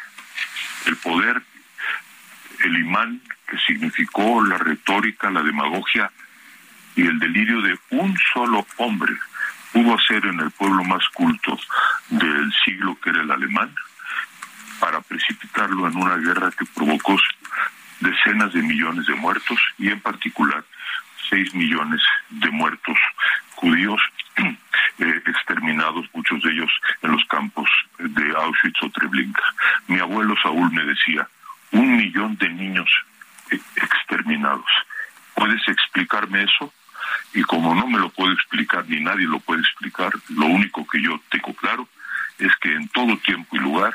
[0.86, 1.42] el poder,
[2.64, 6.10] el imán que significó la retórica, la demagogia
[6.96, 9.14] y el delirio de un solo hombre
[9.72, 11.58] pudo hacer en el pueblo más culto
[12.08, 13.74] del siglo que era el alemán
[14.80, 17.16] para precipitarlo en una guerra que provocó
[18.00, 20.64] decenas de millones de muertos y en particular
[21.28, 22.00] seis millones
[22.30, 22.98] de muertos
[23.54, 24.00] judíos
[24.36, 26.70] eh, exterminados, muchos de ellos
[27.02, 27.68] en los campos
[27.98, 29.42] de Auschwitz o Treblinka.
[29.86, 31.28] Mi abuelo Saúl me decía,
[31.72, 32.90] un millón de niños
[33.50, 34.70] eh, exterminados.
[35.34, 36.72] ¿Puedes explicarme eso?
[37.34, 41.02] Y como no me lo puedo explicar ni nadie lo puede explicar, lo único que
[41.02, 41.88] yo tengo claro
[42.38, 43.94] es que en todo tiempo y lugar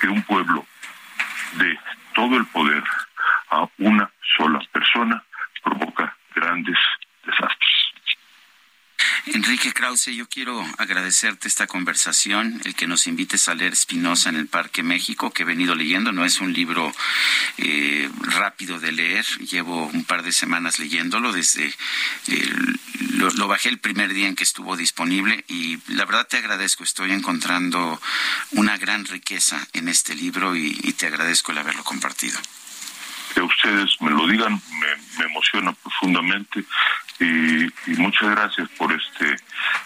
[0.00, 0.66] que un pueblo
[1.58, 1.78] de
[2.14, 2.82] todo el poder
[3.50, 5.22] a una sola persona
[5.62, 6.78] provoca grandes
[7.24, 7.59] desastres.
[9.26, 14.36] Enrique Krause, yo quiero agradecerte esta conversación, el que nos invites a leer Spinoza en
[14.36, 16.12] el Parque México, que he venido leyendo.
[16.12, 16.92] No es un libro
[17.58, 21.74] eh, rápido de leer, llevo un par de semanas leyéndolo desde...
[23.16, 27.12] lo, bajé el primer día en que estuvo disponible y la verdad te agradezco, estoy
[27.12, 28.00] encontrando
[28.52, 32.38] una gran riqueza en este libro y, te agradezco el haberlo compartido.
[33.34, 34.60] Que ustedes me lo digan
[35.18, 36.64] me, emociona profundamente
[37.20, 39.36] y, muchas gracias por este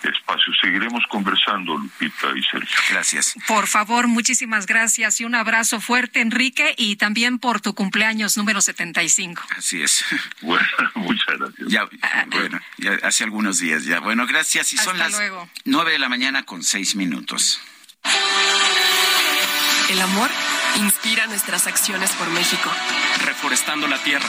[0.09, 0.53] espacio.
[0.61, 2.77] Seguiremos conversando, Lupita y Sergio.
[2.91, 3.35] Gracias.
[3.49, 8.61] Por favor, muchísimas gracias y un abrazo fuerte, Enrique, y también por tu cumpleaños número
[8.61, 9.43] 75.
[9.57, 10.05] Así es.
[10.41, 11.69] Bueno, muchas gracias.
[11.69, 11.89] Ya,
[12.27, 14.01] bueno, ya hace algunos días ya.
[14.01, 14.73] Bueno, gracias.
[14.73, 15.19] Y son las
[15.65, 17.61] nueve de la mañana con seis minutos.
[19.91, 20.31] El amor
[20.77, 22.71] inspira nuestras acciones por México.
[23.25, 24.29] Reforestando la tierra,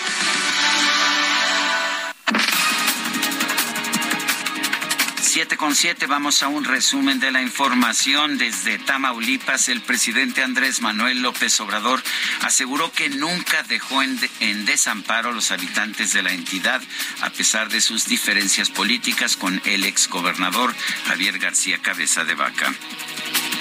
[5.33, 8.37] Siete con siete, vamos a un resumen de la información.
[8.37, 12.03] Desde Tamaulipas, el presidente Andrés Manuel López Obrador
[12.41, 16.81] aseguró que nunca dejó en, desamparo a los habitantes de la entidad,
[17.21, 20.75] a pesar de sus diferencias políticas con el exgobernador
[21.07, 22.75] Javier García Cabeza de Vaca.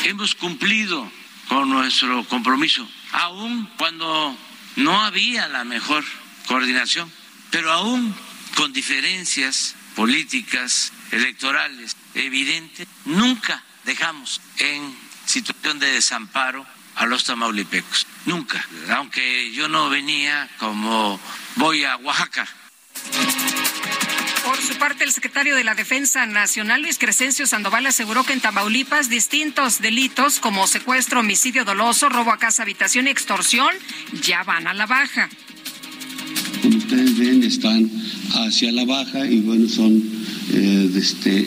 [0.06, 1.08] Hemos cumplido
[1.46, 4.36] con nuestro compromiso, aun cuando
[4.74, 6.04] no había la mejor
[6.48, 7.08] coordinación,
[7.52, 8.12] pero aún
[8.56, 14.94] con diferencias políticas electorales evidentes, nunca dejamos en
[15.26, 18.06] situación de desamparo a los tamaulipecos.
[18.26, 18.64] Nunca.
[18.90, 21.20] Aunque yo no venía como
[21.56, 22.46] voy a Oaxaca.
[24.44, 28.40] Por su parte, el secretario de la Defensa Nacional, Luis Crescencio Sandoval, aseguró que en
[28.40, 33.70] Tamaulipas distintos delitos como secuestro, homicidio doloso, robo a casa, habitación y extorsión
[34.12, 35.28] ya van a la baja.
[36.62, 37.90] Como ustedes ven, están
[38.32, 40.02] hacia la baja y bueno, son
[40.52, 41.46] eh, este,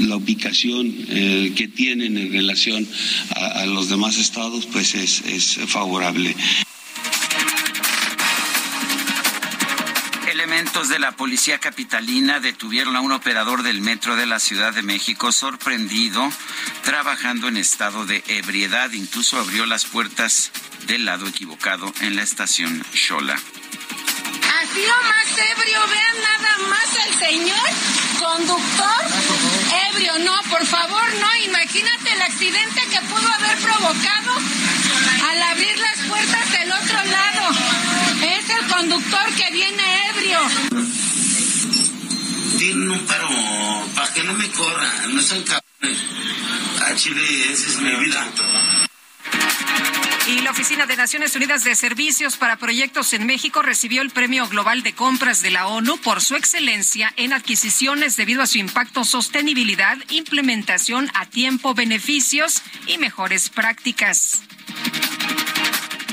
[0.00, 2.86] la ubicación eh, que tienen en relación
[3.34, 6.34] a, los demás estados, pues es, es favorable.
[10.30, 14.82] Elementos de la policía capitalina detuvieron a un operador del metro de la Ciudad de
[14.82, 16.30] México sorprendido
[16.84, 18.92] trabajando en estado de ebriedad.
[18.92, 20.52] Incluso abrió las puertas
[20.86, 23.36] del lado equivocado en la estación Xola.
[24.62, 27.68] Así o más ebrio, vean nada más al señor
[28.18, 29.00] conductor
[29.90, 30.18] ebrio.
[30.20, 31.36] No, por favor, no.
[31.44, 34.32] Imagínate el accidente que pudo haber provocado
[35.28, 37.50] al abrir las puertas del otro lado.
[38.22, 40.40] Es el conductor que viene ebrio.
[42.58, 43.28] Tienen un paro
[43.94, 46.02] para que no me corran, no son cabrones.
[46.80, 48.26] A Chile, esa es mi vida.
[50.28, 54.48] Y la Oficina de Naciones Unidas de Servicios para Proyectos en México recibió el Premio
[54.48, 59.04] Global de Compras de la ONU por su excelencia en adquisiciones debido a su impacto,
[59.04, 64.42] sostenibilidad, implementación a tiempo, beneficios y mejores prácticas.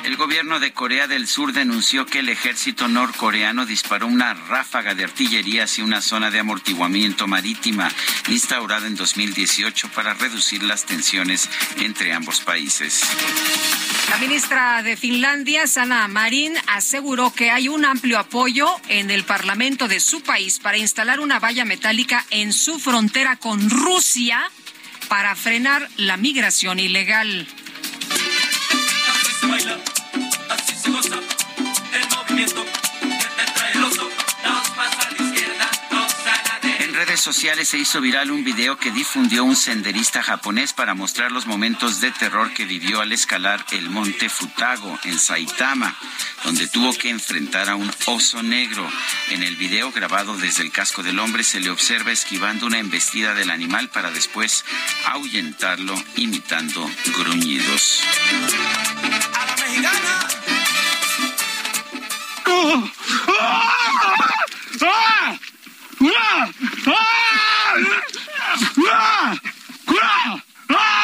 [0.04, 5.06] El gobierno de Corea del Sur denunció que el ejército norcoreano disparó una ráfaga de
[5.06, 7.90] artillería hacia una zona de amortiguamiento marítima
[8.28, 13.02] instaurada en 2018 para reducir las tensiones entre ambos países.
[14.10, 19.88] La ministra de Finlandia, Sana Marin, aseguró que hay un amplio apoyo en el Parlamento
[19.88, 24.40] de su país para instalar una valla metálica en su frontera con Rusia
[25.08, 27.48] para frenar la migración ilegal.
[32.32, 32.83] En redes
[37.24, 42.02] sociales se hizo viral un video que difundió un senderista japonés para mostrar los momentos
[42.02, 45.96] de terror que vivió al escalar el monte Futago en Saitama,
[46.44, 48.86] donde tuvo que enfrentar a un oso negro.
[49.30, 53.34] En el video grabado desde el casco del hombre se le observa esquivando una embestida
[53.34, 54.66] del animal para después
[55.06, 58.02] ahuyentarlo imitando gruñidos.
[59.34, 60.24] A la mexicana.
[66.06, 66.52] ¡Ah!
[68.88, 69.36] ¡Ah!
[70.70, 71.03] ¡Ah!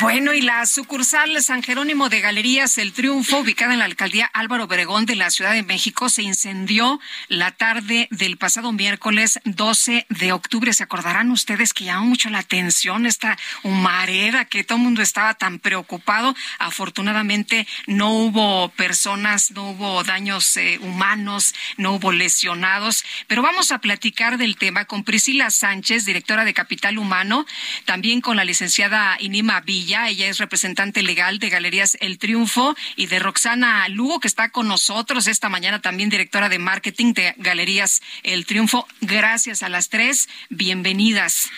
[0.00, 4.64] Bueno, y la sucursal San Jerónimo de Galerías El Triunfo, ubicada en la alcaldía Álvaro
[4.64, 6.98] Obregón de la Ciudad de México, se incendió
[7.28, 10.72] la tarde del pasado miércoles 12 de octubre.
[10.72, 15.34] ¿Se acordarán ustedes que llamó mucho la atención esta humareda, que todo el mundo estaba
[15.34, 16.34] tan preocupado?
[16.58, 23.80] Afortunadamente no hubo personas, no hubo daños eh, humanos, no hubo lesionados, pero vamos a
[23.80, 27.44] platicar del tema con Priscila Sánchez, directora de Capital Humano,
[27.84, 33.06] también con la licenciada Inima Villa ella es representante legal de Galerías El Triunfo, y
[33.06, 38.00] de Roxana Lugo, que está con nosotros esta mañana, también directora de marketing de Galerías
[38.22, 38.86] El Triunfo.
[39.00, 41.50] Gracias a las tres, bienvenidas.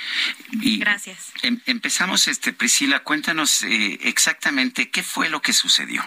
[0.53, 1.33] Gracias.
[1.43, 6.05] Em, empezamos, este, Priscila, cuéntanos eh, exactamente qué fue lo que sucedió.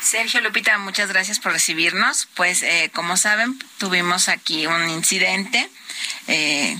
[0.00, 2.28] Sergio Lupita, muchas gracias por recibirnos.
[2.34, 5.70] Pues eh, como saben, tuvimos aquí un incidente.
[6.26, 6.76] Eh,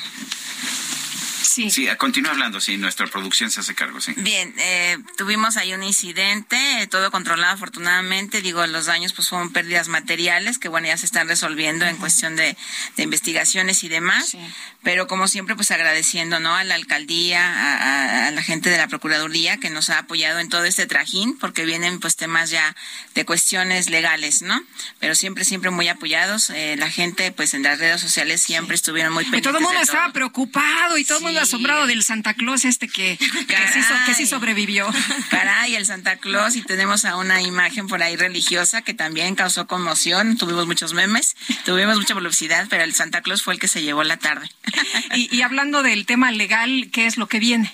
[1.55, 1.70] Sí.
[1.70, 4.12] Sí, continúa hablando, sí, nuestra producción se hace cargo, sí.
[4.16, 6.59] Bien, eh, tuvimos ahí un incidente,
[6.90, 11.28] todo controlado afortunadamente, digo, los daños pues fueron pérdidas materiales que bueno, ya se están
[11.28, 12.56] resolviendo en cuestión de,
[12.97, 14.36] investigaciones y demás,
[14.82, 16.56] pero como siempre pues agradeciendo, ¿no?
[16.56, 20.64] A la alcaldía, a, la gente de la Procuraduría que nos ha apoyado en todo
[20.64, 22.74] este trajín, porque vienen pues temas ya
[23.14, 24.60] de cuestiones legales, ¿no?
[24.98, 29.12] Pero siempre, siempre muy apoyados, eh, la gente pues en las redes sociales siempre estuvieron
[29.12, 29.51] muy pendientes.
[29.51, 32.88] Y todo el mundo estaba preocupado y todo el mundo asombrado del Santa Claus este
[32.88, 34.86] que, que, sí, sobrevivió.
[35.30, 39.66] Caray, el Santa Claus y tenemos a una imagen por ahí religiosa que también causó
[39.66, 43.82] conmoción, tuvimos muchos memes, tuvimos mucha velocidad, pero el Santa Claus fue el que se
[43.82, 44.48] llevó la tarde.
[45.14, 47.72] y, y hablando del tema legal, ¿qué es lo que viene?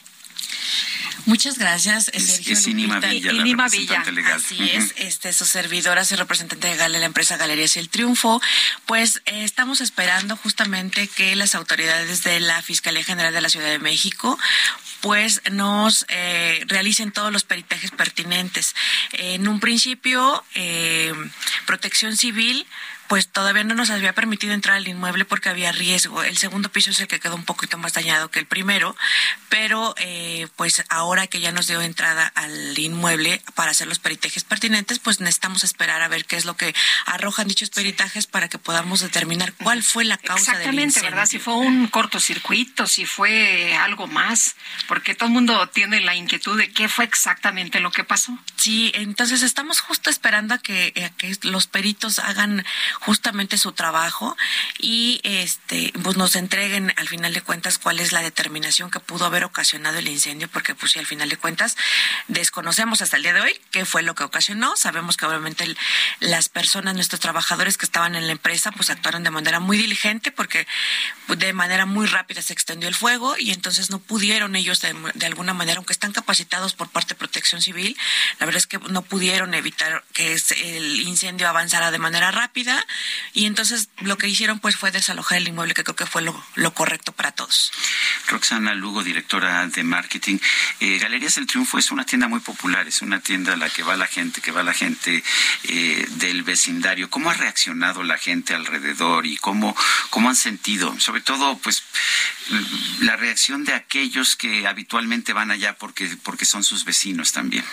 [1.26, 4.02] Muchas gracias, Sergio es Inima Villa, Inima Villa.
[4.34, 8.40] Así es, este, su servidora, su representante legal de la empresa Galerías El Triunfo.
[8.86, 13.68] Pues eh, estamos esperando justamente que las autoridades de la Fiscalía General de la Ciudad
[13.68, 14.38] de México
[15.00, 18.74] pues nos eh, realicen todos los peritajes pertinentes.
[19.12, 21.12] En un principio, eh,
[21.66, 22.66] Protección Civil
[23.10, 26.22] pues todavía no nos había permitido entrar al inmueble porque había riesgo.
[26.22, 28.94] El segundo piso es el que quedó un poquito más dañado que el primero,
[29.48, 34.44] pero eh, pues ahora que ya nos dio entrada al inmueble para hacer los peritajes
[34.44, 36.72] pertinentes, pues necesitamos esperar a ver qué es lo que
[37.04, 41.10] arrojan dichos peritajes para que podamos determinar cuál fue la causa del incendio.
[41.10, 41.26] ¿verdad?
[41.26, 44.54] Si fue un cortocircuito, si fue algo más,
[44.86, 48.38] porque todo el mundo tiene la inquietud de qué fue exactamente lo que pasó.
[48.54, 52.64] Sí, entonces estamos justo esperando a que, a que los peritos hagan
[53.00, 54.36] justamente su trabajo
[54.78, 59.24] y este pues nos entreguen al final de cuentas cuál es la determinación que pudo
[59.24, 61.76] haber ocasionado el incendio porque pues si al final de cuentas
[62.28, 64.76] desconocemos hasta el día de hoy qué fue lo que ocasionó.
[64.76, 65.74] Sabemos que obviamente
[66.20, 70.30] las personas nuestros trabajadores que estaban en la empresa pues actuaron de manera muy diligente
[70.30, 70.66] porque
[71.28, 75.26] de manera muy rápida se extendió el fuego y entonces no pudieron ellos de, de
[75.26, 77.96] alguna manera aunque están capacitados por parte de Protección Civil
[78.38, 82.86] la verdad es que no pudieron evitar que el incendio avanzara de manera rápida
[83.32, 86.74] y entonces lo que hicieron pues fue desalojar el inmueble, que creo que fue lo,
[86.74, 87.72] correcto para todos.
[88.28, 90.38] Roxana Lugo, directora de marketing.
[90.80, 93.82] Eh, Galerías del Triunfo es una tienda muy popular, es una tienda a la que
[93.82, 95.22] va la gente, que va la gente
[95.64, 97.10] eh, del vecindario.
[97.10, 99.76] ¿Cómo ha reaccionado la gente alrededor y cómo,
[100.10, 100.98] cómo han sentido?
[101.00, 101.82] Sobre todo, pues,
[103.00, 107.64] la reacción de aquellos que habitualmente van allá porque, porque son sus vecinos también.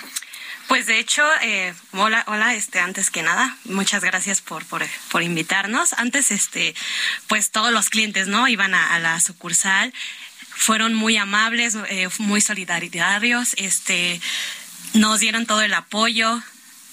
[0.67, 5.23] Pues de hecho, eh, hola, hola, este, antes que nada, muchas gracias por, por, por
[5.23, 5.93] invitarnos.
[5.93, 6.75] Antes, este,
[7.27, 8.49] pues todos los clientes, ¿no?
[8.49, 9.93] Iban a, la sucursal,
[10.49, 14.19] fueron muy amables, eh, muy solidarios, este,
[14.93, 16.43] nos dieron todo el apoyo,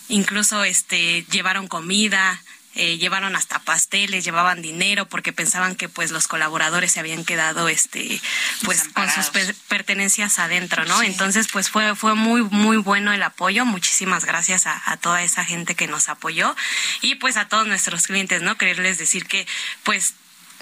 [0.08, 2.40] incluso, este, llevaron comida,
[2.74, 7.68] eh, llevaron hasta pasteles, llevaban dinero porque pensaban que pues los colaboradores se habían quedado
[7.68, 8.20] este
[8.64, 9.30] pues con sus
[9.68, 11.02] pertenencias adentro, ¿no?
[11.02, 15.44] Entonces pues fue fue muy muy bueno el apoyo, muchísimas gracias a, a, toda esa
[15.44, 16.54] gente que nos apoyó
[17.00, 18.56] y pues a todos nuestros clientes, ¿no?
[18.56, 19.46] Quererles decir que
[19.82, 20.14] pues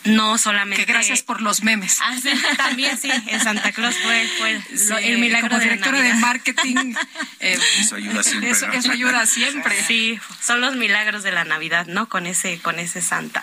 [0.05, 0.85] no solamente.
[0.85, 1.99] Que gracias por los memes.
[2.01, 2.17] Ah,
[2.57, 4.61] también sí, en Santa Claus fue,
[5.03, 6.95] el milagro como directora de, marketing.
[7.45, 8.51] Eh, eso ayuda siempre.
[8.51, 9.83] Eso, ayuda siempre.
[9.83, 12.09] Sí, son los milagros de la Navidad, ¿no?
[12.09, 13.43] Con ese, con ese Santa.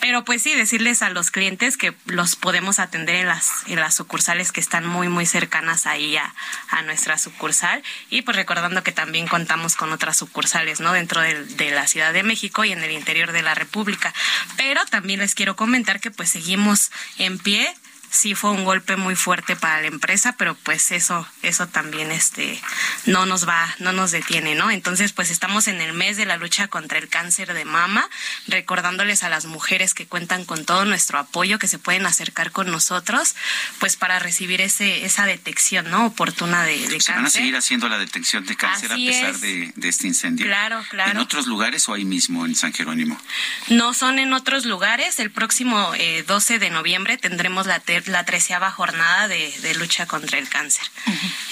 [0.00, 3.94] Pero pues sí, decirles a los clientes que los podemos atender en las, en las
[3.94, 6.34] sucursales que están muy, muy cercanas ahí a,
[6.70, 7.84] a nuestra sucursal.
[8.08, 10.92] Y pues recordando que también contamos con otras sucursales, ¿no?
[10.92, 14.12] Dentro de, de la Ciudad de México y en el interior de la República.
[14.56, 17.74] Pero también les quiero comentar que pues seguimos en pie
[18.10, 22.60] sí fue un golpe muy fuerte para la empresa, pero pues eso, eso también este,
[23.06, 24.70] no nos va, no nos detiene, ¿no?
[24.70, 28.08] Entonces, pues estamos en el mes de la lucha contra el cáncer de mama,
[28.48, 32.70] recordándoles a las mujeres que cuentan con todo nuestro apoyo, que se pueden acercar con
[32.70, 33.36] nosotros,
[33.78, 36.06] pues para recibir ese, esa detección, ¿no?
[36.06, 39.72] Oportuna de, de ¿Se van a seguir haciendo la detección de cáncer a pesar de,
[39.82, 40.46] este incendio?
[40.46, 41.12] Claro, claro.
[41.12, 43.20] ¿En otros lugares o ahí mismo en San Jerónimo?
[43.68, 45.18] No son en otros lugares.
[45.20, 45.92] El próximo
[46.26, 50.84] 12 eh, de noviembre tendremos la, la treceava jornada de, lucha contra el cáncer.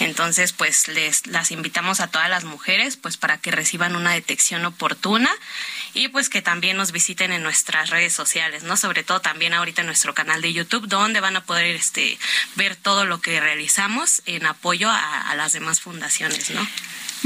[0.01, 4.65] Entonces, pues les las invitamos a todas las mujeres, pues para que reciban una detección
[4.65, 5.31] oportuna
[5.95, 8.77] y pues que también nos visiten en nuestras redes sociales, ¿no?
[8.77, 12.19] Sobre todo también ahorita en nuestro canal de YouTube, donde van a poder este
[12.57, 16.66] ver todo lo que realizamos en apoyo a, a las demás fundaciones, ¿no?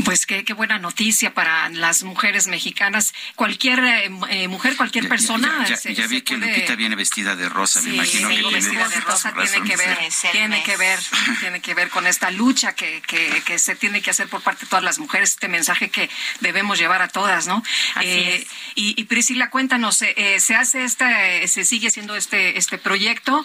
[0.05, 3.12] Pues qué, qué, buena noticia para las mujeres mexicanas.
[3.36, 5.66] Cualquier eh, eh, mujer, cualquier persona.
[5.66, 9.69] Ya, vi que Lupita viene vestida de rosa, me imagino que vestida de rosa tiene
[9.69, 9.98] que ver,
[10.32, 10.98] tiene que ver,
[11.40, 14.70] tiene que ver con esta lucha que, que, se tiene que hacer por parte de
[14.70, 16.09] todas las mujeres, este mensaje que
[16.40, 17.62] debemos llevar a todas, ¿no?
[18.01, 21.10] Eh, y, y, Priscila, cuéntanos, se hace esta,
[21.47, 23.44] se sigue haciendo este, este proyecto,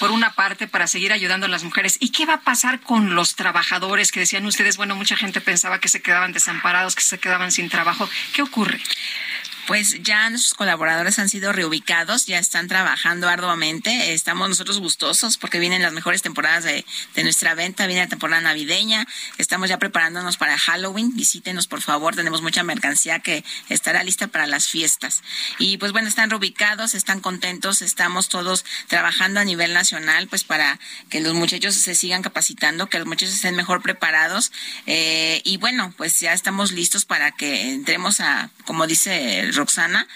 [0.00, 1.96] por una parte, para seguir ayudando a las mujeres.
[2.00, 4.76] ¿Y qué va a pasar con los trabajadores que decían ustedes?
[4.76, 8.08] Bueno, mucha gente pensaba que se quedaban desamparados, que se quedaban sin trabajo.
[8.32, 8.80] ¿Qué ocurre?
[9.66, 14.12] Pues ya nuestros colaboradores han sido reubicados, ya están trabajando arduamente.
[14.12, 16.84] Estamos nosotros gustosos porque vienen las mejores temporadas de,
[17.24, 19.08] nuestra venta, viene la temporada navideña.
[19.38, 21.16] Estamos ya preparándonos para Halloween.
[21.16, 22.14] Visítenos, por favor.
[22.14, 25.22] Tenemos mucha mercancía que estará lista para las fiestas.
[25.58, 27.82] Y pues bueno, están reubicados, están contentos.
[27.82, 30.78] Estamos todos trabajando a nivel nacional, pues para
[31.10, 34.52] que los muchachos se sigan capacitando, que los muchachos estén mejor preparados.
[34.86, 40.06] Eh, y bueno, pues ya estamos listos para que entremos a, como dice el Roxana,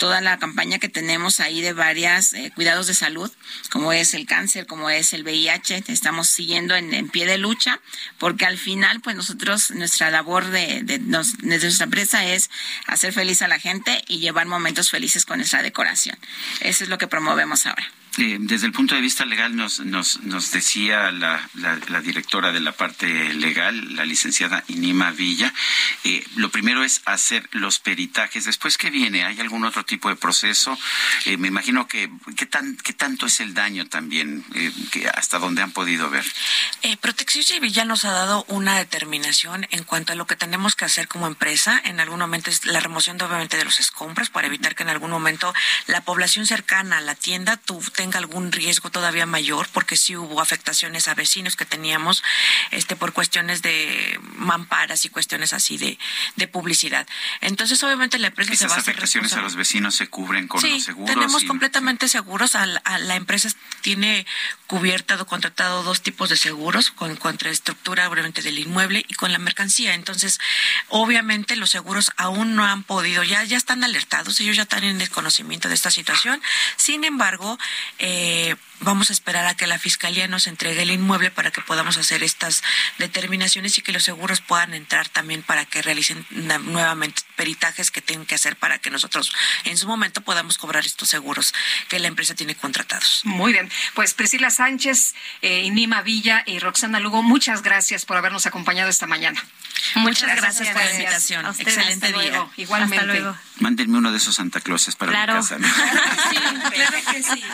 [0.00, 3.30] toda la campaña que tenemos ahí de varias eh, cuidados de salud,
[3.68, 7.80] como es el cáncer, como es el VIH, estamos siguiendo en, pie de lucha,
[8.18, 12.50] porque al final, pues nosotros, nuestra labor de, de, nuestra empresa es
[12.86, 16.16] hacer feliz a la gente y llevar momentos felices con nuestra decoración.
[16.60, 17.92] Eso es lo que promovemos ahora.
[18.18, 22.58] Eh, desde el punto de vista legal nos, nos, nos decía la, la, directora de
[22.58, 25.54] la parte legal, la licenciada Inima Villa,
[26.02, 28.46] eh, lo primero es hacer los peritajes.
[28.46, 29.24] Después, ¿qué viene?
[29.24, 30.78] ¿Hay algún otro tipo de proceso?
[31.26, 34.44] Eh, me imagino que, ¿qué, tan, ¿qué tanto es el daño también?
[34.90, 36.24] que ¿Hasta dónde han podido ver?
[37.00, 40.84] Protección Civil ya nos ha dado una determinación en cuanto a lo que tenemos que
[40.84, 41.80] hacer como empresa.
[41.84, 44.90] En algún momento es la remoción, de, obviamente, de los escombros para evitar que en
[44.90, 45.52] algún momento
[45.86, 50.40] la población cercana a la tienda tu, tenga algún riesgo todavía mayor, porque sí hubo
[50.40, 52.22] afectaciones a vecinos que teníamos
[52.70, 55.98] este por cuestiones de mamparas y cuestiones así de,
[56.36, 57.06] de publicidad.
[57.40, 60.84] Entonces, obviamente, la empresa se va a afectaciones a los vecinos se cubren con los
[60.84, 61.14] seguros.
[61.14, 62.54] Tenemos completamente seguros.
[62.54, 63.48] A la, empresa
[63.80, 64.26] tiene
[64.66, 69.32] cubierta o contratado dos tipos de seguros, con contra estructura, obviamente, del inmueble y con
[69.32, 69.94] la mercancía.
[69.94, 70.40] Entonces,
[70.88, 75.00] obviamente, los seguros aún no han podido, ya, ya están alertados, ellos ya están en
[75.00, 76.42] el conocimiento de esta situación.
[76.76, 77.58] Sin embargo,
[77.98, 81.96] eh, vamos a esperar a que la fiscalía nos entregue el inmueble para que podamos
[81.96, 82.62] hacer estas
[82.98, 88.26] determinaciones y que los seguros puedan entrar también para que realicen nuevamente peritajes que tienen
[88.26, 89.32] que hacer para que nosotros
[89.64, 91.54] en su momento podamos cobrar estos seguros
[91.88, 93.22] que la empresa tiene contratados.
[93.24, 98.46] Muy bien, pues Priscila Sánchez, eh, Inima Villa y Roxana Lugo, muchas gracias por habernos
[98.46, 99.42] acompañado esta mañana.
[99.94, 101.46] Muchas, gracias, por la invitación.
[101.46, 102.46] Excelente día.
[102.56, 102.96] Igualmente.
[102.96, 103.36] Hasta luego.
[103.60, 105.58] Mándenme uno de esos Santa Clauses para mi casa.
[106.30, 106.36] sí,
[106.74, 107.44] claro que sí.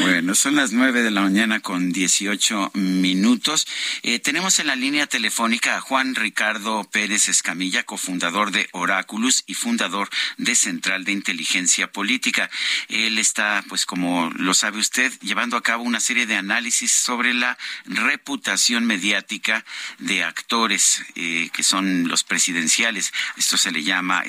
[0.00, 3.66] Bueno, son las nueve de la mañana con dieciocho minutos.
[4.02, 9.54] Eh, tenemos en la línea telefónica a Juan Ricardo Pérez Escamilla, cofundador de Oráculos y
[9.54, 12.50] fundador de Central de Inteligencia Política.
[12.88, 17.34] Él está, pues como lo sabe usted, llevando a cabo una serie de análisis sobre
[17.34, 19.64] la reputación mediática
[19.98, 23.12] de actores eh, que son los presidenciales.
[23.36, 24.22] Esto se le llama,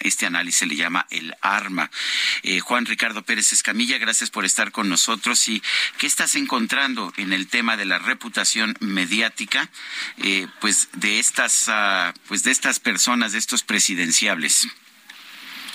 [0.00, 1.90] este análisis se le llama el arma.
[2.42, 5.48] Eh, Juan Ricardo Pérez Escamilla, gracias por estar con nosotros.
[5.48, 5.62] ¿Y
[5.98, 9.68] qué estás encontrando en el tema de la reputación mediática,
[10.18, 14.68] eh, pues de estas, ah, pues de estas personas, de estos presidenciables?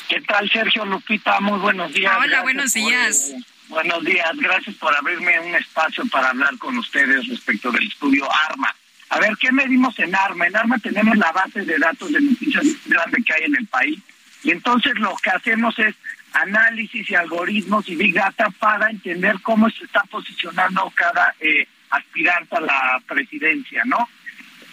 [0.08, 1.40] ¿Qué tal, Sergio Lupita?
[1.40, 2.14] Muy buenos días.
[2.20, 3.30] Hola, buenos días.
[3.30, 8.28] Eh, buenos días, gracias por abrirme un espacio para hablar con ustedes respecto del estudio
[8.50, 8.76] ARMA.
[9.10, 10.48] A ver, ¿qué medimos en ARMA?
[10.48, 14.00] En ARMA tenemos la base de datos de noticias grande que hay en el país
[14.44, 15.96] y entonces lo que hacemos es
[16.34, 22.56] análisis y algoritmos y big data para entender cómo se está posicionando cada eh, aspirante
[22.56, 24.08] a la presidencia, ¿no?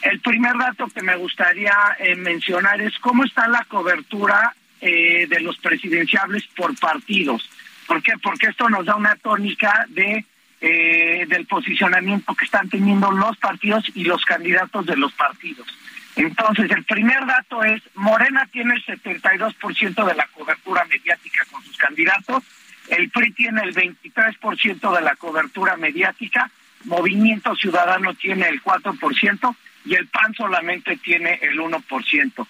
[0.03, 5.41] El primer dato que me gustaría eh, mencionar es cómo está la cobertura eh, de
[5.41, 7.49] los presidenciables por partidos.
[7.87, 8.13] ¿Por qué?
[8.23, 10.25] Porque esto nos da una tónica de
[10.61, 15.67] eh, del posicionamiento que están teniendo los partidos y los candidatos de los partidos.
[16.17, 21.77] Entonces, el primer dato es, Morena tiene el 72% de la cobertura mediática con sus
[21.77, 22.43] candidatos,
[22.89, 26.51] el PRI tiene el 23% de la cobertura mediática,
[26.85, 32.47] Movimiento Ciudadano tiene el 4% y el PAN solamente tiene el 1%.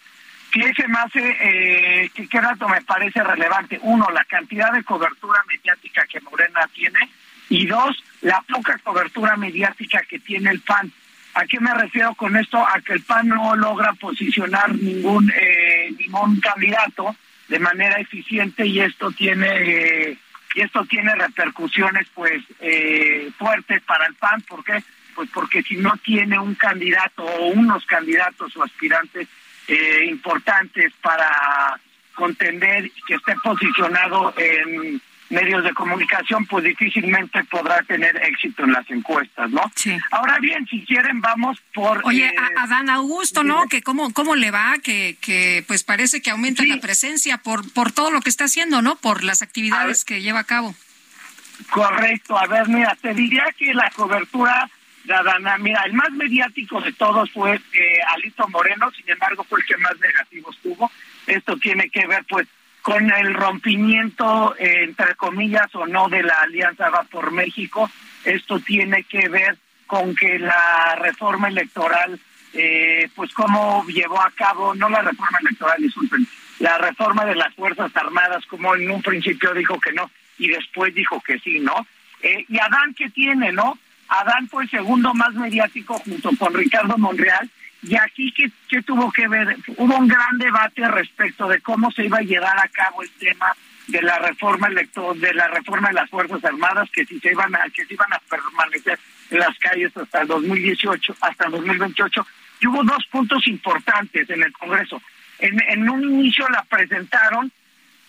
[0.51, 3.79] ¿Qué se me hace, eh, qué dato me parece relevante?
[3.83, 7.11] Uno, la cantidad de cobertura mediática que Morena tiene
[7.49, 10.93] y dos, la poca cobertura mediática que tiene el PAN.
[11.37, 12.57] ¿A qué me refiero con esto?
[12.57, 17.15] A que el PAN no logra posicionar ningún eh, ningún candidato
[17.49, 20.19] de manera eficiente y esto tiene eh,
[20.55, 24.41] esto tiene repercusiones pues eh, fuertes para el PAN.
[24.49, 24.83] ¿Por qué?
[25.15, 29.29] Pues porque si no tiene un candidato o unos candidatos o aspirantes
[30.07, 31.79] importantes para
[32.15, 38.89] contender que esté posicionado en medios de comunicación, pues difícilmente podrá tener éxito en las
[38.91, 39.63] encuestas, ¿no?
[39.75, 39.97] Sí.
[40.11, 42.03] Ahora bien, si quieren, vamos por...
[42.05, 43.67] Oye, eh, a Adán Augusto, ¿no?
[43.69, 47.93] Que cómo, cómo le va, que, que pues parece que aumenta la presencia por, por
[47.93, 48.97] todo lo que está haciendo, ¿no?
[48.97, 50.75] Por las actividades que lleva a cabo.
[51.71, 52.39] Correcto.
[52.39, 54.69] A ver, mira, te diría que la cobertura
[55.05, 59.61] de Adana, mira, el más mediático de todos fue eh, Alito Moreno, sin embargo fue
[59.61, 60.91] el que más negativos tuvo.
[61.27, 62.47] Esto tiene que ver, pues,
[62.87, 67.91] con el rompimiento, entre comillas o no, de la Alianza Va por México.
[68.25, 69.59] Esto tiene que ver
[69.89, 72.17] con que la reforma electoral,
[72.53, 76.29] eh, pues cómo llevó a cabo, no la reforma electoral, disculpen,
[76.61, 80.09] la reforma de las Fuerzas Armadas, como en un principio dijo que no
[80.39, 81.89] y después dijo que sí, ¿no?
[82.23, 83.77] Eh, y Adán, ¿qué tiene, no?
[84.09, 87.51] Adán fue el segundo más mediático junto con Ricardo Monreal
[87.83, 89.57] y aquí, ¿qué, tuvo que ver?
[89.77, 93.55] Hubo un gran debate respecto de cómo se iba a llevar a cabo el tema
[93.87, 97.55] de la reforma electoral, de la reforma de las Fuerzas Armadas, que si se iban
[97.55, 98.99] a, que se iban a permanecer
[99.31, 102.27] en las calles hasta el 2018, hasta el 2028.
[102.61, 105.01] Y hubo dos puntos importantes en el Congreso.
[105.39, 107.53] En, en un inicio la presentaron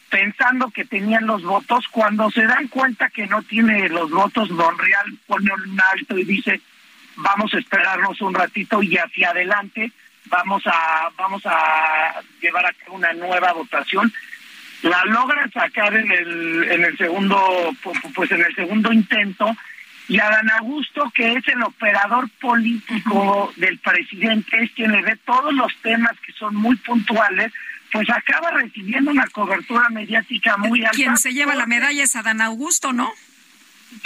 [0.10, 4.78] pensando que tenían los votos, cuando se dan cuenta que no tiene los votos, Don
[4.78, 6.62] Real pone un alto y dice,
[7.18, 9.92] vamos a esperarnos un ratito y hacia adelante
[10.26, 14.12] vamos a vamos a llevar a cabo una nueva votación
[14.84, 17.40] la logran sacar en el en el segundo
[18.14, 19.56] pues en el segundo intento
[20.08, 25.54] y Adán Augusto que es el operador político del presidente es quien le ve todos
[25.54, 27.52] los temas que son muy puntuales
[27.92, 30.92] pues acaba recibiendo una cobertura mediática muy alta.
[30.92, 33.12] Quien se lleva la medalla es Adán Augusto, ¿no?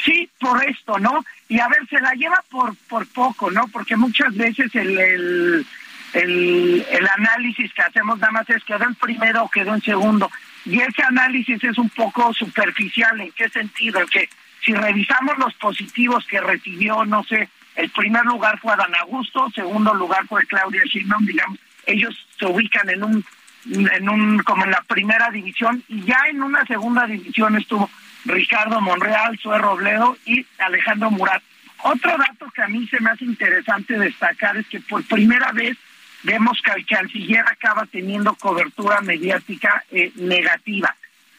[0.03, 1.25] Sí, por esto, ¿no?
[1.47, 3.67] Y a ver, se la lleva por, por poco, ¿no?
[3.67, 5.65] Porque muchas veces el, el,
[6.13, 10.29] el, análisis que hacemos nada más es quedó en primero o quedó en segundo.
[10.65, 13.19] Y ese análisis es un poco superficial.
[13.19, 14.05] ¿En qué sentido?
[14.05, 14.29] que
[14.63, 19.93] si revisamos los positivos que recibió, no sé, el primer lugar fue Adán Augusto, segundo
[19.93, 23.25] lugar fue Claudia Sheinbaum, digamos, ellos se ubican en un
[23.65, 27.89] en un como en la primera división y ya en una segunda división estuvo
[28.25, 31.41] Ricardo Monreal, Sue Robledo y Alejandro Murat.
[31.83, 35.77] Otro dato que a mí se me hace interesante destacar es que por primera vez
[36.23, 40.95] vemos que el canciller acaba teniendo cobertura mediática eh, negativa.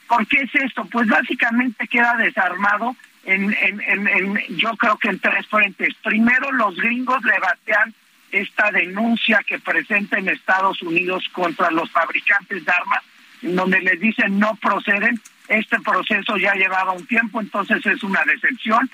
[0.09, 0.85] ¿Por qué es esto?
[0.87, 5.95] Pues básicamente queda desarmado en, en, en, yo creo que en tres frentes.
[6.03, 7.95] Primero, los gringos le batean
[8.33, 13.03] esta denuncia que presenta en Estados Unidos contra los fabricantes de armas,
[13.43, 18.23] en donde les dicen no proceden este proceso ya llevaba un tiempo, entonces es una
[18.25, 18.89] decepción.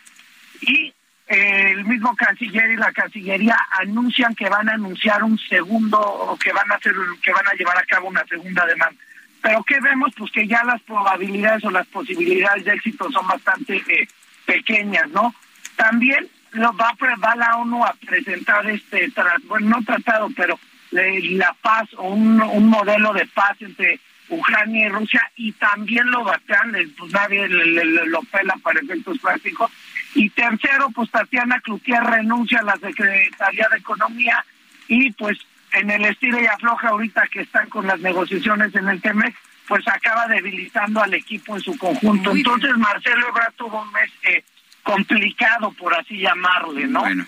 [0.60, 0.92] Y
[1.28, 6.36] eh, el mismo canciller y la cancillería anuncian que van a anunciar un segundo, o
[6.36, 9.00] que van a hacer, que van a llevar a cabo una segunda demanda.
[9.40, 10.12] Pero ¿qué vemos?
[10.16, 14.08] Pues que ya las probabilidades o las posibilidades de éxito son bastante eh,
[14.44, 15.32] pequeñas, ¿no?
[15.76, 16.94] También lo va,
[17.24, 19.12] va la ONU a presentar este,
[19.44, 20.58] bueno, no tratado, pero
[20.90, 26.24] la paz o un, un modelo de paz entre Ucrania y Rusia y también lo
[26.24, 29.70] batean, pues nadie le, lo pela para efectos prácticos.
[30.14, 34.44] Y tercero, pues Tatiana Cloutier renuncia a la Secretaría de Economía
[34.86, 35.38] y pues
[35.72, 39.34] en el estilo y afloja ahorita que están con las negociaciones en el TEMEC,
[39.66, 42.32] pues acaba debilitando al equipo en su conjunto.
[42.32, 44.42] Entonces Marcelo Ebrard tuvo un mes eh,
[44.88, 47.00] complicado, por así llamarle, ¿no?
[47.00, 47.26] Bueno,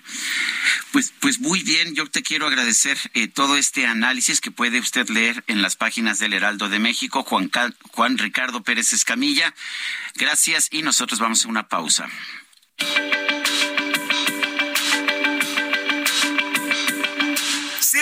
[0.92, 5.10] pues, pues muy bien, yo te quiero agradecer eh, todo este análisis que puede usted
[5.10, 7.50] leer en las páginas del Heraldo de México, Juan,
[7.92, 9.54] Juan Ricardo Pérez Escamilla.
[10.14, 12.08] Gracias y nosotros vamos a una pausa.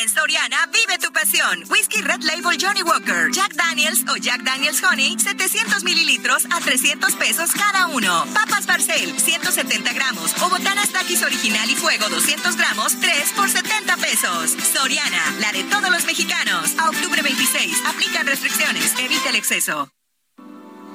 [0.00, 1.64] En Soriana, vive tu pasión.
[1.70, 7.16] Whisky Red Label Johnny Walker, Jack Daniels o Jack Daniels Honey, 700 mililitros a 300
[7.16, 8.24] pesos cada uno.
[8.32, 10.40] Papas Barcel, 170 gramos.
[10.40, 14.56] O botanas Takis Original y Fuego, 200 gramos, 3 por 70 pesos.
[14.72, 16.78] Soriana, la de todos los mexicanos.
[16.78, 18.94] A octubre 26, aplican restricciones.
[19.00, 19.90] Evita el exceso.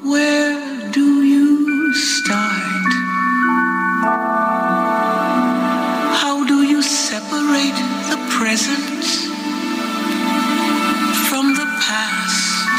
[0.04, 1.44] Where do you?
[6.22, 7.93] How do you separate
[8.44, 9.06] present
[11.30, 12.76] from the past?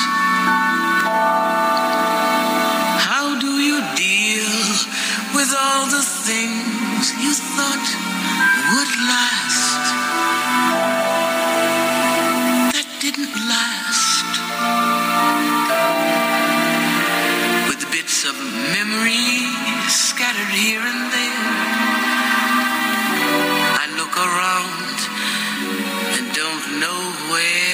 [3.08, 4.60] How do you deal
[5.36, 7.88] with all the things you thought
[8.74, 9.84] would last?
[12.76, 14.32] That didn't last.
[17.68, 18.36] With bits of
[18.76, 19.32] memory
[19.88, 21.52] scattered here and there.
[23.80, 24.93] I look around
[26.84, 27.73] nowhere.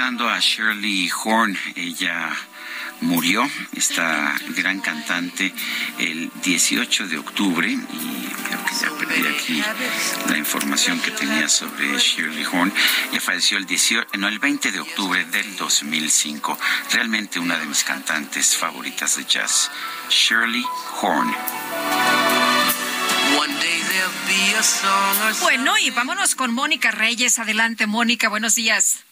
[0.00, 1.58] Escuchando a Shirley Horn.
[1.76, 2.34] Ella
[3.02, 3.46] murió,
[3.76, 5.52] esta gran cantante,
[5.98, 7.68] el 18 de octubre.
[7.68, 7.78] Y
[8.46, 9.62] creo que ya perdí aquí
[10.30, 12.72] la información que tenía sobre Shirley Horn.
[13.10, 16.58] Ella falleció el, 18, no, el 20 de octubre del 2005.
[16.92, 19.70] Realmente una de mis cantantes favoritas de jazz,
[20.08, 20.64] Shirley
[21.02, 21.28] Horn.
[23.36, 27.38] One day there'll be a song or Bueno, y vámonos con Mónica Reyes.
[27.38, 29.04] Adelante, Mónica, buenos días.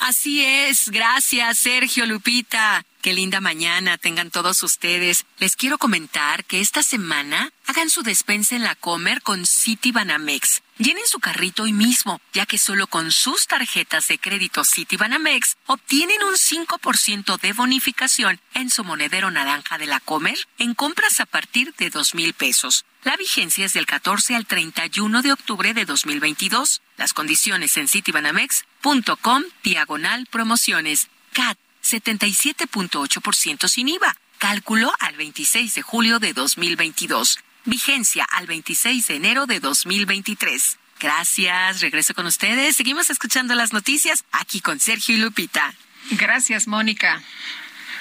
[0.00, 2.82] Así es, gracias Sergio Lupita.
[3.00, 5.24] Qué linda mañana tengan todos ustedes.
[5.38, 10.60] Les quiero comentar que esta semana hagan su despensa en la Comer con City Banamex.
[10.76, 15.56] Llenen su carrito hoy mismo, ya que solo con sus tarjetas de crédito City Banamex
[15.64, 21.26] obtienen un 5% de bonificación en su monedero naranja de la Comer en compras a
[21.26, 22.84] partir de dos mil pesos.
[23.04, 26.82] La vigencia es del 14 al 31 de octubre de 2022.
[26.98, 31.08] Las condiciones en citibanamex.com diagonal promociones.
[31.32, 31.56] CAT
[31.90, 34.16] 77.8% sin IVA.
[34.38, 37.38] Cálculo al 26 de julio de 2022.
[37.64, 40.78] Vigencia al 26 de enero de 2023.
[41.00, 42.76] Gracias, regreso con ustedes.
[42.76, 45.74] Seguimos escuchando las noticias aquí con Sergio y Lupita.
[46.12, 47.22] Gracias, Mónica.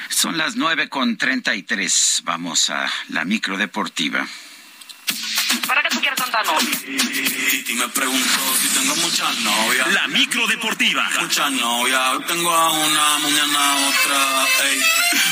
[0.10, 2.22] Son las nueve con treinta y tres.
[2.26, 4.28] Vamos a la micro deportiva.
[5.68, 6.80] ¿Para qué tú quieres tanta novia?
[7.68, 9.88] Y me pregunto si tengo muchas novias.
[9.94, 11.07] La micro deportiva.
[11.22, 11.99] Muchas novias.
[12.14, 14.68] Hoy tengo a una, mañana a otra.
[14.69, 14.81] ey,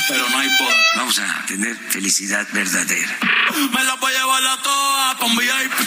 [0.08, 0.76] pero no hay boda.
[0.96, 3.18] Vamos a tener felicidad verdadera.
[3.72, 5.40] Me la voy a llevar a todas con VIP.
[5.40, 5.80] un VIP.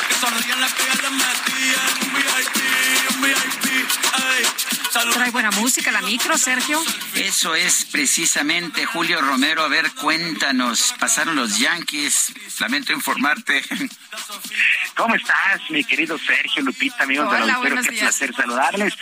[0.08, 2.58] Que sonrían las que ya les metí en un VIP,
[5.14, 6.80] Trae buena música la micro, Sergio.
[7.16, 9.64] Eso es precisamente Julio Romero.
[9.64, 10.94] A ver, cuéntanos.
[11.00, 12.34] Pasaron los Yankees.
[12.60, 13.64] Lamento informarte.
[14.96, 17.76] ¿Cómo estás, mi querido Sergio Lupita, amigos Hola, del auditorio?
[17.76, 18.04] buenos Qué días.
[18.04, 18.94] placer saludarles.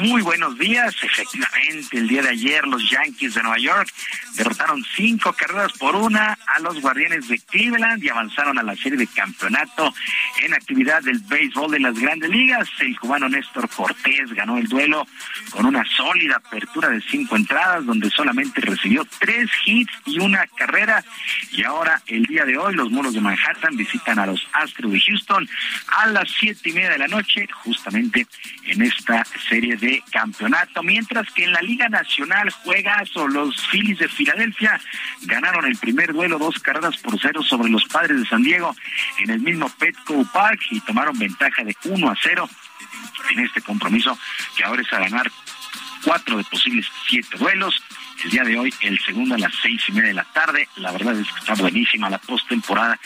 [0.00, 0.94] Muy buenos días.
[1.02, 3.88] Efectivamente, el día de ayer los Yankees de Nueva York
[4.34, 8.98] derrotaron cinco carreras por una a los Guardianes de Cleveland y avanzaron a la serie
[8.98, 9.94] de campeonato
[10.42, 12.68] en actividad del béisbol de las grandes ligas.
[12.80, 15.06] El cubano Néstor Cortés ganó el duelo
[15.50, 21.04] con una sólida apertura de cinco entradas donde solamente recibió tres hits y una carrera.
[21.52, 25.00] Y ahora, el día de hoy, los Moros de Manhattan visitan a los Astros de
[25.00, 25.48] Houston
[25.88, 28.26] a las siete y media de la noche, justamente
[28.64, 30.82] en esta serie de campeonato.
[30.82, 34.80] Mientras que en la Liga Nacional juegazo, los Phillies de Filadelfia
[35.22, 38.74] ganaron el primer duelo dos carreras por cero sobre los Padres de San Diego
[39.18, 42.48] en el mismo Petco Park y tomaron ventaja de 1 a 0
[43.30, 44.18] en este compromiso
[44.56, 45.30] que ahora es a ganar
[46.04, 47.82] cuatro de posibles siete duelos.
[48.24, 50.68] El día de hoy, el segundo a las seis y media de la tarde.
[50.76, 52.98] La verdad es que está buenísima la postemporada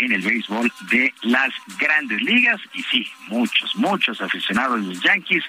[0.00, 2.60] en el béisbol de las grandes ligas.
[2.72, 5.44] Y sí, muchos, muchos aficionados de los Yankees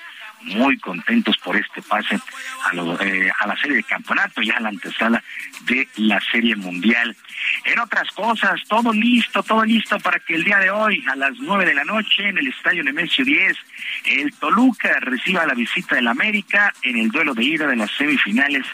[0.48, 4.70] muy contentos por este pase a, eh, a la serie de campeonato, ya a la
[4.70, 5.24] antesala
[5.66, 7.16] de la serie mundial.
[7.66, 11.34] En otras cosas, todo listo, todo listo para que el día de hoy, a las
[11.40, 13.58] nueve de la noche, en el Estadio Nemesio 10,
[14.06, 18.66] el Toluca reciba la visita del América en el duelo de ida de las semifinales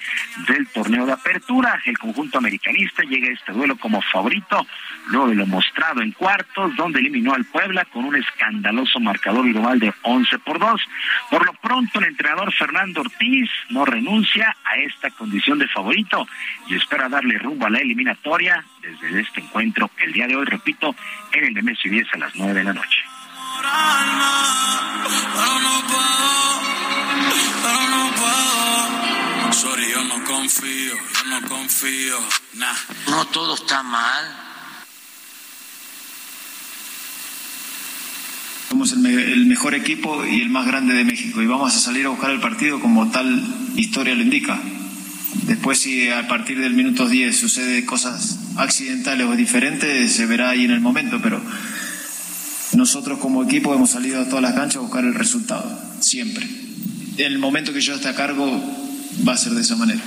[0.47, 1.81] del torneo de apertura.
[1.85, 4.65] El conjunto americanista llega a este duelo como favorito,
[5.07, 9.79] luego de lo mostrado en cuartos, donde eliminó al Puebla con un escandaloso marcador global
[9.79, 10.81] de 11 por 2.
[11.29, 16.27] Por lo pronto, el entrenador Fernando Ortiz no renuncia a esta condición de favorito
[16.67, 20.93] y espera darle rumbo a la eliminatoria desde este encuentro el día de hoy, repito,
[21.31, 22.99] en el de Messi 10 a las 9 de la noche.
[29.53, 32.19] Sorry, yo no confío, yo no confío,
[32.55, 32.73] nah.
[33.07, 34.52] No todo está mal.
[38.73, 42.07] Somos el, el, mejor equipo y el más grande de México y vamos a salir
[42.07, 43.39] a buscar el partido como tal
[43.75, 44.59] historia lo indica.
[45.43, 50.65] Después si a partir del minuto 10 sucede cosas accidentales o diferentes, se verá ahí
[50.65, 51.39] en el momento, pero
[52.73, 56.43] nosotros como equipo hemos salido a todas las canchas a buscar el resultado, siempre.
[57.17, 58.59] En el momento que yo esté a cargo
[59.27, 60.01] va a ser de esa manera.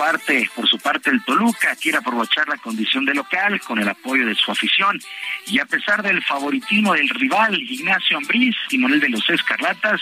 [0.00, 4.24] Parte, por su parte el Toluca quiere aprovechar la condición de local con el apoyo
[4.24, 4.98] de su afición
[5.46, 10.00] y a pesar del favoritismo del rival Ignacio Ambriz, Timonel de los Escarlatas,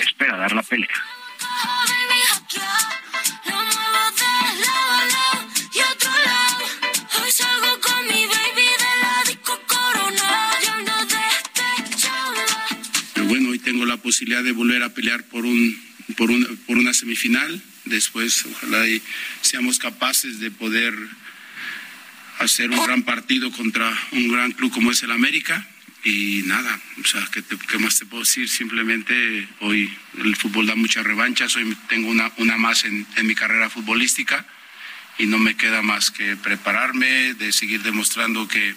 [0.00, 0.88] espera dar la pelea.
[13.14, 15.88] Pero bueno, hoy tengo la posibilidad de volver a pelear por un
[16.18, 17.62] por una, por una semifinal.
[17.88, 18.84] Después, ojalá
[19.40, 20.94] seamos capaces de poder
[22.38, 25.66] hacer un gran partido contra un gran club como es el América.
[26.04, 28.48] Y nada, o sea, ¿qué, más te puedo decir?
[28.48, 33.34] Simplemente hoy el fútbol da muchas revanchas, hoy tengo una, una más en, en mi
[33.34, 34.46] carrera futbolística
[35.18, 38.74] y no me queda más que prepararme, de seguir demostrando que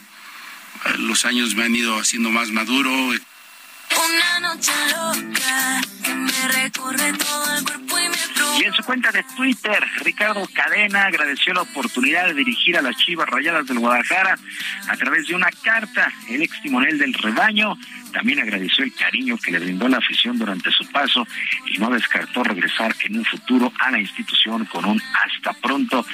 [0.98, 2.92] los años me han ido haciendo más maduro.
[2.92, 8.21] Una noche loca que me recorre todo el cuerpo y me
[8.60, 12.96] Y en su cuenta de Twitter, Ricardo Cadena agradeció la oportunidad de dirigir a las
[12.98, 14.38] Chivas Rayadas del Guadalajara
[14.88, 16.12] a través de una carta.
[16.30, 17.78] El ex timonel del rebaño
[18.12, 21.26] también agradeció el cariño que le brindó la afición durante su paso
[21.66, 26.06] y no descartó regresar en un futuro a la institución con un hasta pronto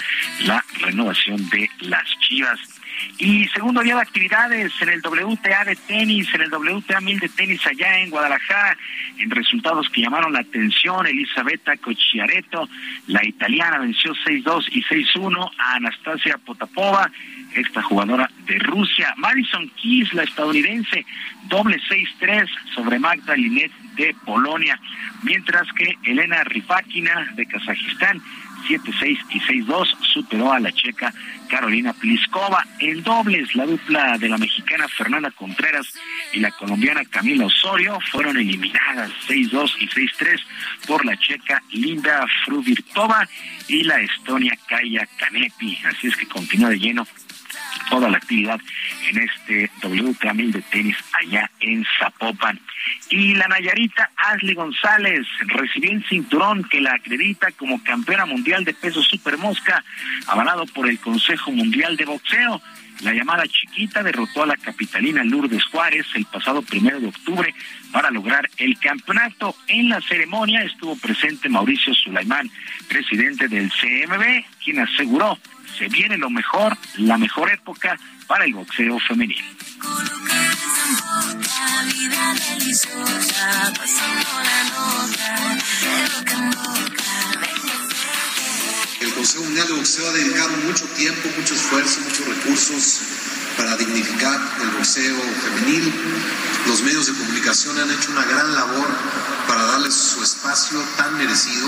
[0.42, 2.77] la renovación de las Chivas.
[3.18, 7.30] Y segundo día de actividades en el WTA de tenis, en el WTA 1000 de
[7.30, 8.78] tenis allá en Guadalajara,
[9.18, 12.70] en resultados que llamaron la atención, Elisabetta Cocciaretto,
[13.08, 17.10] la italiana, venció 6-2 y 6-1 a Anastasia Potapova,
[17.56, 19.14] esta jugadora de Rusia.
[19.18, 21.06] Madison Keys, la estadounidense,
[21.48, 24.80] doble 6-3 sobre Magda Linet de Polonia,
[25.24, 28.22] mientras que Elena Rifakina de Kazajistán
[28.68, 31.14] 7-6 y 6-2 superó a la checa
[31.50, 32.66] Carolina Pliskova.
[32.80, 35.94] En dobles, la dupla de la mexicana Fernanda Contreras
[36.34, 40.40] y la colombiana Camila Osorio fueron eliminadas 6-2 y 6-3
[40.88, 43.28] por la checa Linda Fruvirtova
[43.68, 45.78] y la estonia Kaya Kanepi.
[45.86, 47.08] Así es que continúa de lleno
[47.90, 48.60] toda la actividad
[49.10, 52.60] en este WTA 1000 de tenis allá en Zapopan.
[53.10, 58.74] Y la Nayarita Ashley González recibió el cinturón que la acredita como campeona mundial de
[58.74, 59.84] peso super mosca,
[60.28, 62.62] avalado por el Consejo Mundial de Boxeo.
[63.02, 67.54] La llamada chiquita derrotó a la capitalina Lourdes Juárez el pasado primero de octubre
[67.92, 69.56] para lograr el campeonato.
[69.68, 72.50] En la ceremonia estuvo presente Mauricio Sulaimán,
[72.90, 75.38] presidente del CMB, quien aseguró
[75.78, 79.46] se viene lo mejor, la mejor época para el boxeo femenino.
[89.00, 93.02] El Consejo Mundial de Boxeo ha dedicado mucho tiempo, mucho esfuerzo, muchos recursos
[93.56, 95.94] para dignificar el boxeo femenil.
[96.68, 98.88] Los medios de comunicación han hecho una gran labor
[99.48, 101.68] para darles su espacio tan merecido.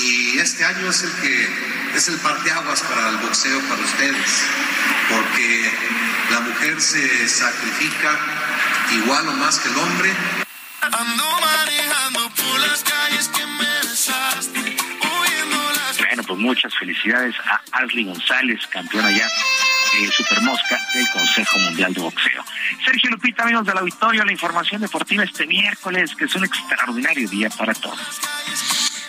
[0.00, 4.44] Y este año es el que es el parteaguas para el boxeo para ustedes,
[5.08, 5.70] porque
[6.30, 8.18] la mujer se sacrifica
[8.92, 10.12] igual o más que el hombre.
[10.80, 14.76] Ando manejando por las calles que me besaste,
[16.26, 22.44] pues muchas felicidades a Ashley González, campeona ya eh, Supermosca del Consejo Mundial de Boxeo.
[22.84, 27.48] Sergio Lupita, amigos del auditorio, la información deportiva este miércoles, que es un extraordinario día
[27.50, 28.20] para todos.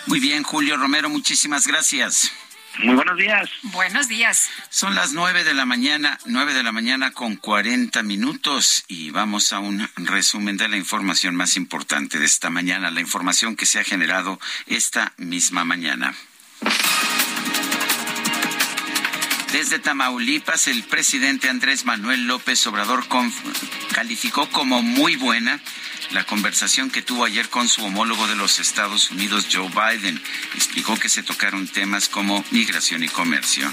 [0.06, 2.31] Muy bien, Julio Romero, muchísimas gracias.
[2.81, 3.49] Muy buenos días.
[3.64, 4.49] Buenos días.
[4.69, 9.51] Son las nueve de la mañana, nueve de la mañana con cuarenta minutos y vamos
[9.51, 13.80] a un resumen de la información más importante de esta mañana, la información que se
[13.80, 16.15] ha generado esta misma mañana.
[19.51, 23.05] Desde Tamaulipas, el presidente Andrés Manuel López Obrador
[23.94, 25.60] calificó como muy buena
[26.11, 30.21] la conversación que tuvo ayer con su homólogo de los Estados Unidos, Joe Biden.
[30.53, 33.71] Explicó que se tocaron temas como migración y comercio.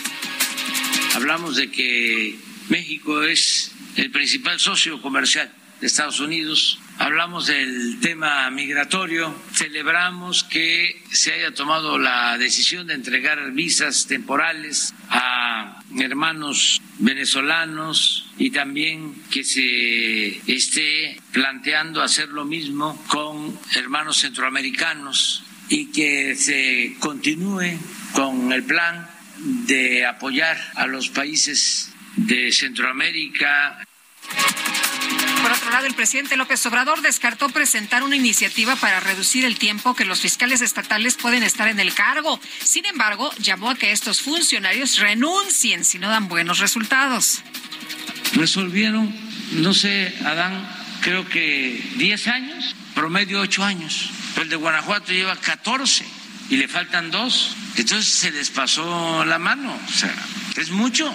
[1.15, 2.39] Hablamos de que
[2.69, 6.79] México es el principal socio comercial de Estados Unidos.
[6.99, 9.35] Hablamos del tema migratorio.
[9.53, 18.51] Celebramos que se haya tomado la decisión de entregar visas temporales a hermanos venezolanos y
[18.51, 27.79] también que se esté planteando hacer lo mismo con hermanos centroamericanos y que se continúe
[28.13, 33.86] con el plan de apoyar a los países de Centroamérica
[35.47, 39.95] por otro lado, el presidente López Obrador descartó presentar una iniciativa para reducir el tiempo
[39.95, 42.41] que los fiscales estatales pueden estar en el cargo.
[42.65, 47.43] Sin embargo, llamó a que estos funcionarios renuncien si no dan buenos resultados.
[48.33, 49.15] Resolvieron,
[49.53, 50.69] no sé, Adán,
[51.01, 54.11] creo que 10 años, promedio 8 años.
[54.41, 56.05] El de Guanajuato lleva 14
[56.51, 57.55] y le faltan dos.
[57.77, 59.79] Entonces se les pasó la mano.
[59.87, 60.13] O sea,
[60.57, 61.15] es mucho.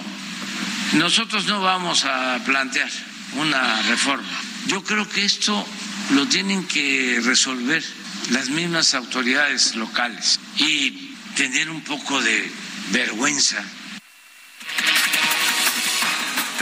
[0.94, 2.88] Nosotros no vamos a plantear
[3.36, 4.40] una reforma.
[4.66, 5.66] Yo creo que esto
[6.10, 7.82] lo tienen que resolver
[8.30, 12.50] las mismas autoridades locales y tener un poco de
[12.90, 13.64] vergüenza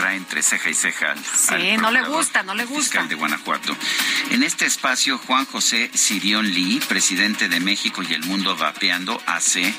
[0.00, 1.14] trae entre ceja y ceja.
[1.36, 3.02] sí, no le gusta, no le gusta.
[3.04, 3.76] de Guanajuato.
[4.30, 9.74] En este espacio, Juan José Sirión Lee, presidente de México y el Mundo Vapeando AC,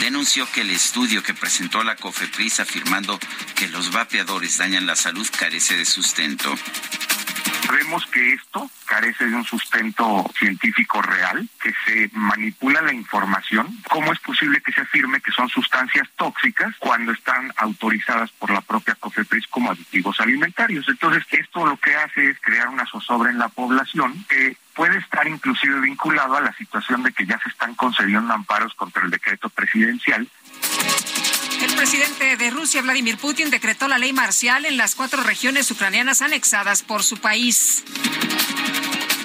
[0.00, 3.20] denunció que el estudio que presentó la COFEPRIS afirmando
[3.54, 6.52] que los vapeadores dañan la salud carece de sustento.
[7.66, 13.68] Sabemos que esto carece de un sustento científico real, que se manipula la información.
[13.88, 18.60] ¿Cómo es posible que se afirme que son sustancias tóxicas cuando están autorizadas por la
[18.60, 20.88] propia COFEPRIS como aditivos alimentarios?
[20.88, 25.26] Entonces, esto lo que hace es crear una zozobra en la población que puede estar
[25.28, 29.48] inclusive vinculado a la situación de que ya se están concediendo amparos contra el decreto
[29.50, 30.28] presidencial
[31.62, 36.22] el presidente de Rusia, Vladimir Putin, decretó la ley marcial en las cuatro regiones ucranianas
[36.22, 37.82] anexadas por su país.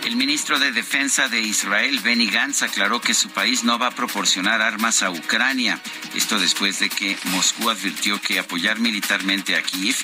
[0.05, 3.91] El ministro de Defensa de Israel, Benny Gantz, aclaró que su país no va a
[3.91, 5.81] proporcionar armas a Ucrania.
[6.13, 9.95] Esto después de que Moscú advirtió que apoyar militarmente a Kiev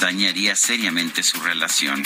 [0.00, 2.02] dañaría seriamente su relación.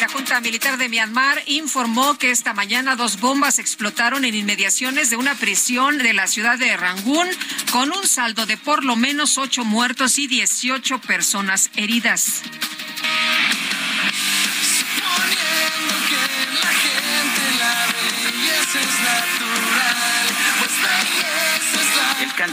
[0.00, 5.16] La Junta Militar de Myanmar informó que esta mañana dos bombas explotaron en inmediaciones de
[5.16, 7.26] una prisión de la ciudad de Rangún,
[7.72, 12.44] con un saldo de por lo menos ocho muertos y 18 personas heridas.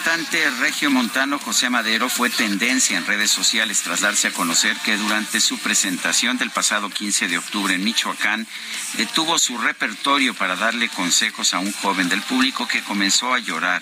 [0.08, 4.95] Cantante regio montano José Madero fue tendencia en redes sociales tras darse a conocer que
[4.95, 8.48] durante su presentación del pasado 15 de octubre en Michoacán
[8.94, 13.82] detuvo su repertorio para darle consejos a un joven del público que comenzó a llorar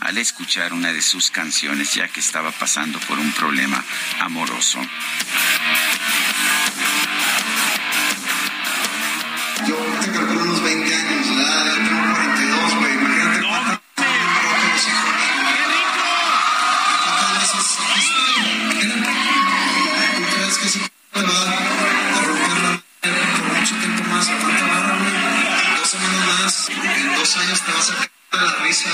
[0.00, 3.84] al escuchar una de sus canciones ya que estaba pasando por un problema
[4.18, 4.80] amoroso.
[9.68, 9.76] Yo
[27.36, 28.90] años te vas a de la risa,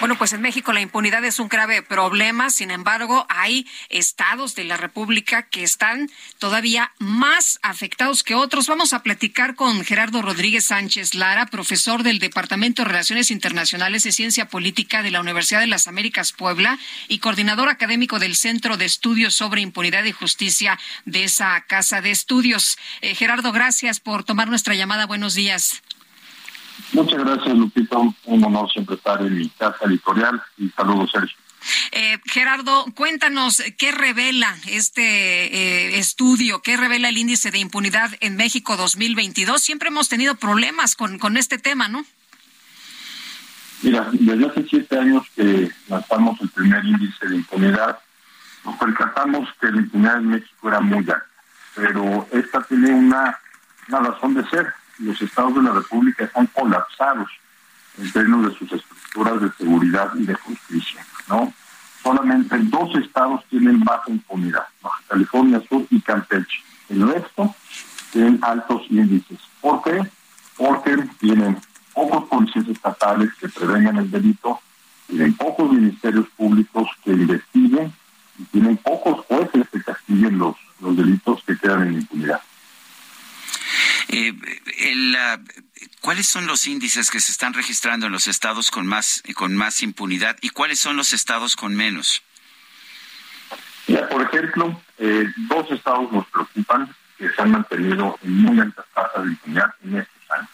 [0.00, 4.62] Bueno, pues en México la impunidad es un grave problema, sin embargo, hay estados de
[4.62, 8.68] la República que están todavía más afectados que otros.
[8.68, 14.12] Vamos a platicar con Gerardo Rodríguez Sánchez Lara, profesor del Departamento de Relaciones Internacionales y
[14.12, 16.78] Ciencia Política de la Universidad de las Américas Puebla
[17.08, 22.12] y coordinador académico del Centro de Estudios sobre Impunidad y Justicia de esa casa de
[22.12, 22.78] estudios.
[23.00, 25.06] Eh, Gerardo, gracias por tomar nuestra llamada.
[25.06, 25.82] Buenos días.
[26.92, 27.98] Muchas gracias, Lupita.
[27.98, 31.36] Un honor siempre estar en mi casa editorial y saludos, Sergio.
[31.92, 38.36] Eh, Gerardo, cuéntanos qué revela este eh, estudio, qué revela el índice de impunidad en
[38.36, 39.60] México 2022.
[39.60, 42.04] Siempre hemos tenido problemas con, con este tema, ¿no?
[43.82, 47.98] Mira, desde hace siete años que lanzamos el primer índice de impunidad,
[48.64, 51.24] nos percatamos que la impunidad en México era muy alta,
[51.74, 53.38] pero esta tiene una,
[53.88, 54.74] una razón de ser.
[54.98, 57.28] Los estados de la República están colapsados
[57.98, 61.52] en términos de sus estructuras de seguridad y de justicia, ¿no?
[62.02, 64.64] Solamente dos estados tienen baja impunidad,
[65.08, 66.62] California Sur y Campeche.
[66.88, 67.54] El resto
[68.12, 69.38] tienen altos índices.
[69.60, 70.08] ¿Por qué?
[70.56, 71.58] Porque tienen
[71.92, 74.60] pocos policías estatales que prevengan el delito,
[75.06, 77.92] tienen pocos ministerios públicos que investiguen
[78.38, 82.40] y tienen pocos jueces que castiguen los, los delitos que quedan en impunidad.
[84.08, 84.34] Eh,
[84.78, 85.44] el, uh,
[86.00, 89.82] ¿Cuáles son los índices que se están registrando en los estados con más, con más
[89.82, 92.22] impunidad y cuáles son los estados con menos?
[93.86, 98.84] Ya, por ejemplo, eh, dos estados nos preocupan que se han mantenido en muy altas
[98.94, 100.50] tasas de impunidad en estos años.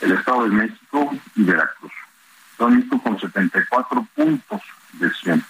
[0.00, 1.92] El Estado de México y Veracruz.
[2.58, 4.60] Son visto con 74 puntos
[4.94, 5.44] de 100.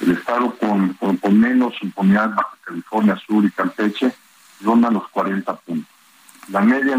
[0.00, 4.12] El Estado con, con, con menos impunidad, Baja California Sur y Campeche,
[4.60, 5.92] ronda los 40 puntos.
[6.48, 6.96] La media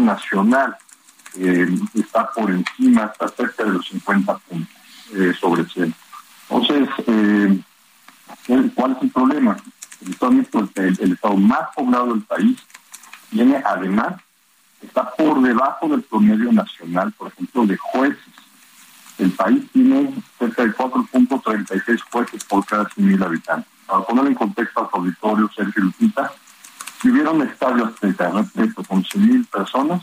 [1.36, 4.76] eh, está por encima, está cerca de los 50 puntos
[5.14, 5.94] eh, sobre 100.
[6.48, 7.60] Entonces, eh,
[8.74, 9.56] ¿cuál es el problema?
[10.02, 10.32] El estado,
[10.76, 12.58] el estado más poblado del país
[13.30, 14.14] tiene además,
[14.82, 18.18] está por debajo del promedio nacional, por ejemplo, de jueces.
[19.18, 23.70] El país tiene cerca de 4.36 jueces por cada 100.000 habitantes.
[23.86, 26.32] Para poner en contexto a su auditorio, Sergio Lupita,
[27.00, 30.02] si hubiera un estadio azteca repleto con 100.000 personas,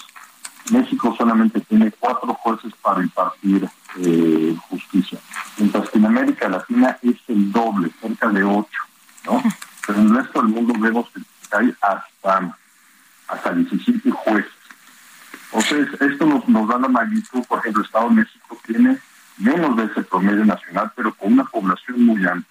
[0.72, 5.20] México solamente tiene cuatro jueces para impartir eh, justicia,
[5.58, 8.82] mientras que en América Latina es el doble, cerca de ocho,
[9.26, 9.42] ¿no?
[9.86, 11.22] Pero en el resto del mundo vemos que
[11.56, 12.58] hay hasta,
[13.28, 14.52] hasta 17 jueces.
[15.54, 18.98] Entonces, esto nos, nos da la magnitud, por ejemplo, el Estado de México tiene
[19.38, 22.46] menos de ese promedio nacional, pero con una población muy amplia.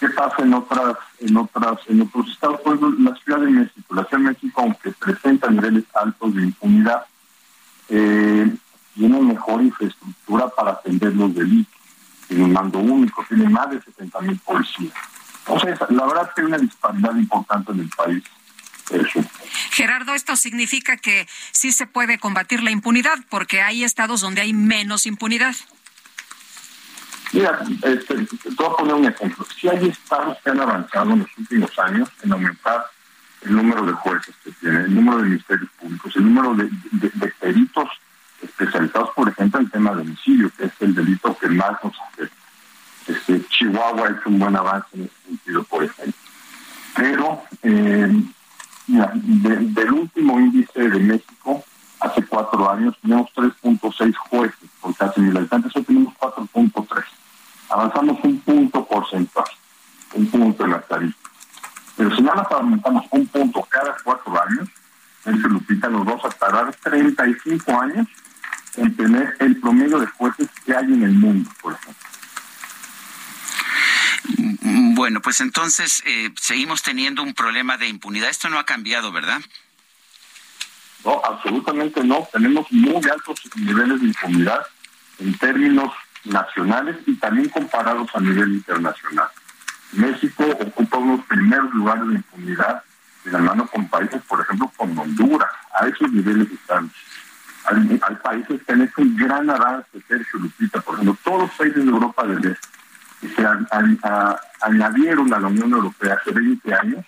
[0.00, 2.60] ¿Qué pasa en otras, en otras, en otros estados?
[2.62, 3.94] Por ejemplo, la Ciudad de México.
[3.94, 7.04] La Ciudad de México, aunque presenta niveles altos de impunidad,
[7.90, 8.56] eh,
[8.94, 11.74] tiene mejor infraestructura para atender los delitos.
[12.28, 14.94] Tiene un mando único, tiene más de 70 mil policías.
[15.46, 18.24] Entonces, la verdad es que hay una disparidad importante en el país.
[18.90, 19.20] Eso.
[19.70, 24.52] Gerardo, esto significa que sí se puede combatir la impunidad, porque hay estados donde hay
[24.52, 25.54] menos impunidad.
[27.32, 29.46] Mira, este, te voy a poner un ejemplo.
[29.58, 32.86] Si hay estados que han avanzado en los últimos años en aumentar
[33.42, 37.10] el número de jueces que tienen, el número de ministerios públicos, el número de, de,
[37.14, 37.88] de peritos
[38.42, 41.94] especializados, por ejemplo, en el tema de homicidio, que es el delito que más nos
[42.00, 42.36] afecta.
[43.06, 46.14] Este, Chihuahua ha hecho un buen avance en ese sentido, por ejemplo.
[46.96, 48.22] Pero eh,
[48.86, 51.64] mira, de, del último índice de México,
[52.00, 57.04] hace cuatro años, teníamos 3.6 jueces por casi mil habitantes, hoy tenemos 4.3.
[57.70, 59.46] Avanzamos un punto porcentual,
[60.14, 61.18] un punto en la tarifa.
[61.96, 64.68] Pero si nada más aumentamos un punto cada cuatro años,
[65.26, 68.06] el Lupita nos vamos a tardar 35 años
[68.76, 72.10] en tener el promedio de jueces que hay en el mundo, por ejemplo.
[74.62, 78.30] Bueno, pues entonces eh, seguimos teniendo un problema de impunidad.
[78.30, 79.42] Esto no ha cambiado, ¿verdad?
[81.04, 82.26] No, absolutamente no.
[82.32, 84.66] Tenemos muy altos niveles de impunidad
[85.18, 85.92] en términos
[86.24, 89.28] nacionales y también comparados a nivel internacional.
[89.92, 92.82] México ocupa unos primeros lugares de impunidad
[93.24, 95.50] de la mano con países, por ejemplo, con Honduras.
[95.78, 96.90] A esos niveles estamos.
[97.66, 101.50] Hay, hay países que han hecho un gran avance, Sergio Lupita, por ejemplo, todos los
[101.50, 102.68] países de Europa del Este,
[103.20, 104.40] que se an, an, a,
[105.10, 107.04] añadieron a la Unión Europea hace 20 años,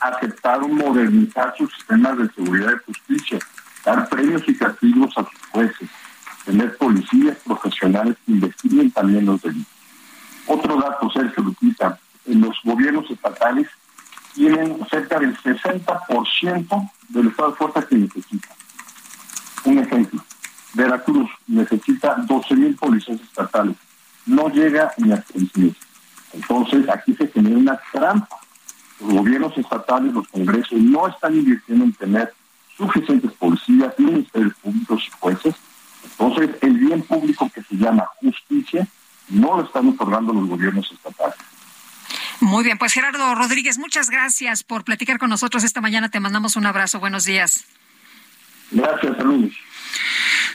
[0.00, 3.38] aceptaron modernizar sus sistemas de seguridad y justicia,
[3.84, 5.88] dar premios y castigos a sus jueces,
[6.44, 9.72] tener policías profesionales que investiguen también los delitos.
[10.46, 13.68] Otro dato, Sergio Lupita, en los gobiernos estatales
[14.34, 18.56] tienen cerca del 60% del estado de fuerza que necesitan.
[19.64, 20.24] Un ejemplo,
[20.74, 23.76] Veracruz necesita 12 mil policías estatales,
[24.26, 25.76] no llega ni a 6 mil.
[26.32, 28.36] Entonces, aquí se genera una trampa.
[29.00, 32.32] Los gobiernos estatales, los congresos, no están invirtiendo en tener
[32.76, 35.54] suficientes policías, ministerios públicos y jueces.
[36.04, 38.86] Entonces, el bien público que se llama justicia
[39.28, 41.36] no lo están otorgando los gobiernos estatales.
[42.40, 46.08] Muy bien, pues Gerardo Rodríguez, muchas gracias por platicar con nosotros esta mañana.
[46.08, 46.98] Te mandamos un abrazo.
[46.98, 47.64] Buenos días.
[48.72, 49.52] Gracias, saludos.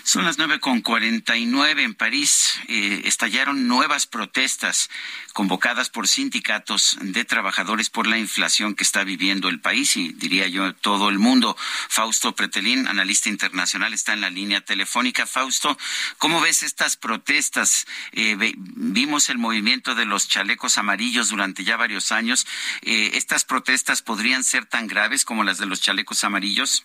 [0.03, 2.59] Son las nueve con cuarenta y nueve en París.
[2.67, 4.89] Eh, estallaron nuevas protestas
[5.37, 10.47] convocadas por sindicatos de trabajadores por la inflación que está viviendo el país y diría
[10.47, 11.55] yo todo el mundo.
[11.59, 15.27] Fausto Pretelín, analista internacional, está en la línea telefónica.
[15.27, 15.77] Fausto,
[16.17, 17.85] ¿cómo ves estas protestas?
[18.13, 22.47] Eh, vimos el movimiento de los chalecos amarillos durante ya varios años.
[22.81, 26.83] Eh, ¿Estas protestas podrían ser tan graves como las de los chalecos amarillos?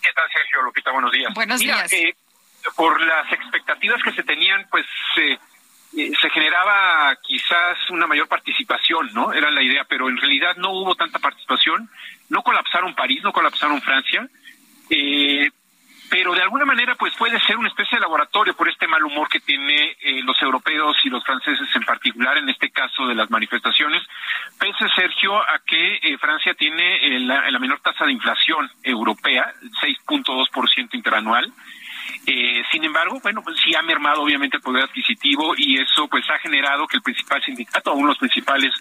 [0.00, 0.62] ¿Qué tal, Sergio?
[0.62, 1.34] Lupita, buenos días.
[1.34, 1.92] Buenos días.
[1.92, 2.16] Eh,
[2.76, 4.86] por las expectativas que se tenían, pues
[5.96, 9.32] eh, se generaba quizás una mayor participación, ¿no?
[9.32, 11.88] Era la idea, pero en realidad no hubo tanta participación.
[12.28, 14.28] No colapsaron París, no colapsaron Francia.
[14.90, 15.48] Eh,
[16.08, 19.28] pero de alguna manera pues puede ser una especie de laboratorio por este mal humor
[19.28, 23.30] que tiene eh, los europeos y los franceses en particular en este caso de las
[23.30, 24.02] manifestaciones
[24.58, 29.52] pese Sergio a que eh, Francia tiene eh, la, la, menor tasa de inflación europea
[29.82, 31.52] 6.2% interanual
[32.26, 36.24] eh, sin embargo, bueno, pues sí ha mermado obviamente el poder adquisitivo y eso pues
[36.30, 38.72] ha generado que el principal sindicato, de los principales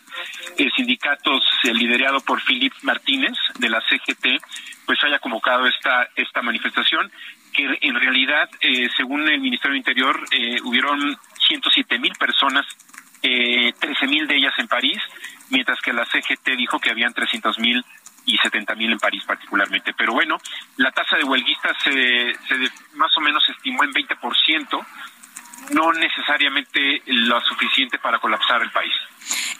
[0.58, 4.42] eh, sindicatos eh, liderado por Philippe Martínez de la CGT,
[4.86, 7.12] pues haya convocado esta esta manifestación
[7.56, 12.66] que en realidad, eh, según el Ministerio del Interior, eh, hubieron 107 mil personas,
[13.24, 15.02] eh, 13 mil de ellas en París,
[15.50, 17.84] mientras que la CGT dijo que habían 300 mil
[18.26, 19.94] y 70 mil en París particularmente.
[19.94, 20.38] Pero bueno,
[20.78, 24.86] la tasa de huelguistas se, se más o menos estimó en 20%,
[25.72, 28.94] no necesariamente lo suficiente para colapsar el país.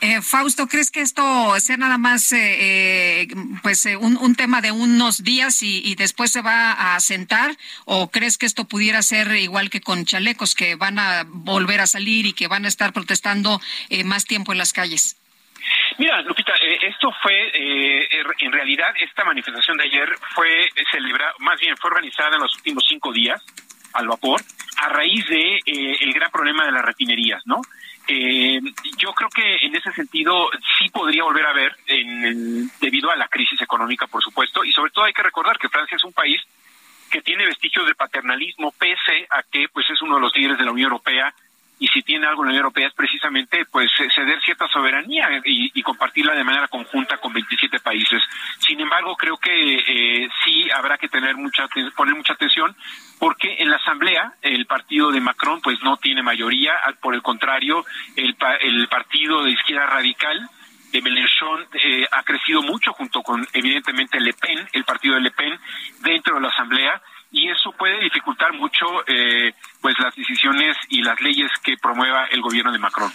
[0.00, 3.28] Eh, Fausto, ¿crees que esto sea nada más eh, eh,
[3.62, 7.56] pues eh, un, un, tema de unos días y, y, después se va a asentar?
[7.86, 11.86] ¿O crees que esto pudiera ser igual que con chalecos, que van a volver a
[11.86, 15.16] salir y que van a estar protestando eh, más tiempo en las calles?
[15.98, 18.08] Mira, Lupita, eh, esto fue, eh,
[18.40, 22.84] en realidad, esta manifestación de ayer fue celebrada, más bien fue organizada en los últimos
[22.86, 23.42] cinco días
[23.94, 24.40] al vapor,
[24.78, 27.62] a raíz de eh, el gran problema de las refinerías, ¿no?
[28.08, 28.60] Eh,
[28.98, 33.28] yo creo que en ese sentido sí podría volver a ver, en, debido a la
[33.28, 36.40] crisis económica, por supuesto, y sobre todo hay que recordar que Francia es un país
[37.10, 40.64] que tiene vestigios de paternalismo, pese a que pues es uno de los líderes de
[40.64, 41.34] la Unión Europea
[41.78, 45.70] y si tiene algo en la Unión Europea es precisamente pues ceder cierta soberanía y,
[45.74, 48.22] y compartirla de manera conjunta con 27 países.
[48.60, 52.74] Sin embargo, creo que eh, sí habrá que tener mucha poner mucha atención
[53.18, 57.84] porque en la asamblea el partido de Macron pues no tiene mayoría, por el contrario,
[58.16, 60.48] el, el partido de izquierda radical
[60.92, 65.30] de Mélenchon eh, ha crecido mucho junto con evidentemente Le Pen, el partido de Le
[65.30, 65.58] Pen
[66.00, 67.02] dentro de la asamblea
[67.36, 72.40] y eso puede dificultar mucho eh, pues las decisiones y las leyes que promueva el
[72.40, 73.12] gobierno de Macron.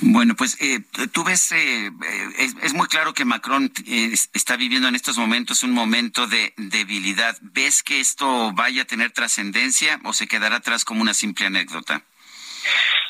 [0.00, 0.80] Bueno, pues eh,
[1.12, 1.90] tú ves, eh,
[2.38, 6.52] es, es, muy claro que Macron eh, está viviendo en estos momentos un momento de
[6.56, 7.36] debilidad.
[7.40, 12.02] ¿Ves que esto vaya a tener trascendencia o se quedará atrás como una simple anécdota?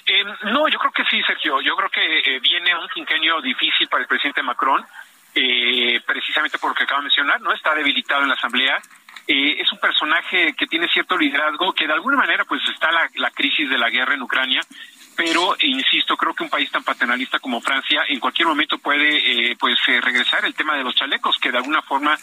[0.06, 1.60] Eh, no, yo creo que sí, Sergio.
[1.60, 4.84] Yo creo que eh, viene un quinquenio difícil para el presidente Macron,
[5.34, 7.52] eh, precisamente por lo que acabo de mencionar, ¿no?
[7.52, 8.80] Está debilitado en la Asamblea.
[9.28, 13.30] Eh, es un personaje que tiene cierto liderazgo, que de alguna manera pues está la,
[13.30, 14.60] crisis de la guerra en Ucrania,
[15.16, 19.56] pero insisto, creo que un país tan paternalista como Francia en cualquier momento puede eh,
[19.58, 22.16] pues eh, regresar el tema de los chalecos, que de alguna forma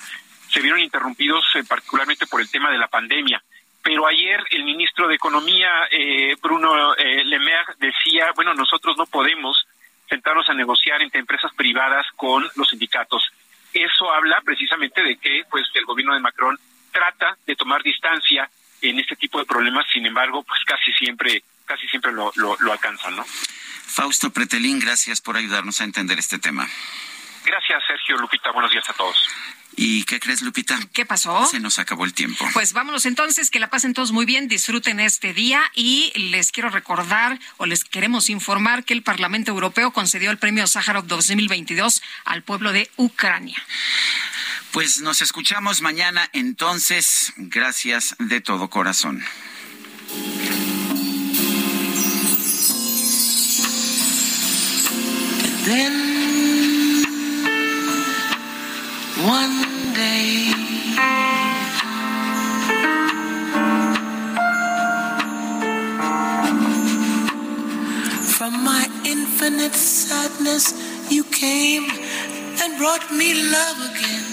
[0.53, 3.43] se vieron interrumpidos eh, particularmente por el tema de la pandemia.
[3.81, 9.05] Pero ayer el ministro de Economía, eh, Bruno eh, Le Maire, decía, bueno, nosotros no
[9.07, 9.65] podemos
[10.07, 13.23] sentarnos a negociar entre empresas privadas con los sindicatos.
[13.73, 16.57] Eso habla precisamente de que pues el gobierno de Macron
[16.93, 18.49] trata de tomar distancia
[18.81, 22.71] en este tipo de problemas, sin embargo, pues casi siempre casi siempre lo, lo, lo
[22.71, 23.25] alcanzan, ¿no?
[23.25, 26.67] Fausto Pretelín, gracias por ayudarnos a entender este tema.
[27.45, 28.51] Gracias, Sergio Lupita.
[28.51, 29.17] Buenos días a todos.
[29.75, 30.79] ¿Y qué crees, Lupita?
[30.93, 31.45] ¿Qué pasó?
[31.47, 32.45] Se nos acabó el tiempo.
[32.53, 36.69] Pues vámonos entonces, que la pasen todos muy bien, disfruten este día y les quiero
[36.69, 42.43] recordar o les queremos informar que el Parlamento Europeo concedió el premio Sájarov 2022 al
[42.43, 43.61] pueblo de Ucrania.
[44.73, 47.31] Pues nos escuchamos mañana entonces.
[47.37, 49.23] Gracias de todo corazón.
[55.63, 57.05] Then
[59.23, 60.51] one day
[68.37, 70.73] from my infinite sadness
[71.11, 71.85] you came
[72.63, 74.32] and brought me love again.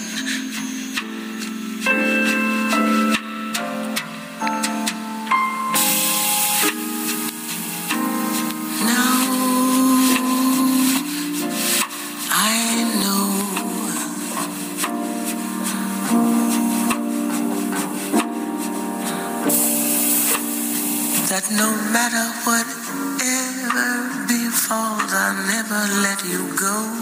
[25.13, 27.01] I'll never let you go.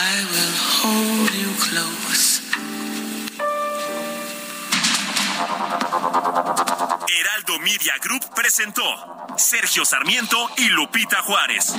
[0.00, 2.40] I will hold you close.
[7.08, 8.84] Heraldo Media Group presentó
[9.36, 11.74] Sergio Sarmiento y Lupita Juárez.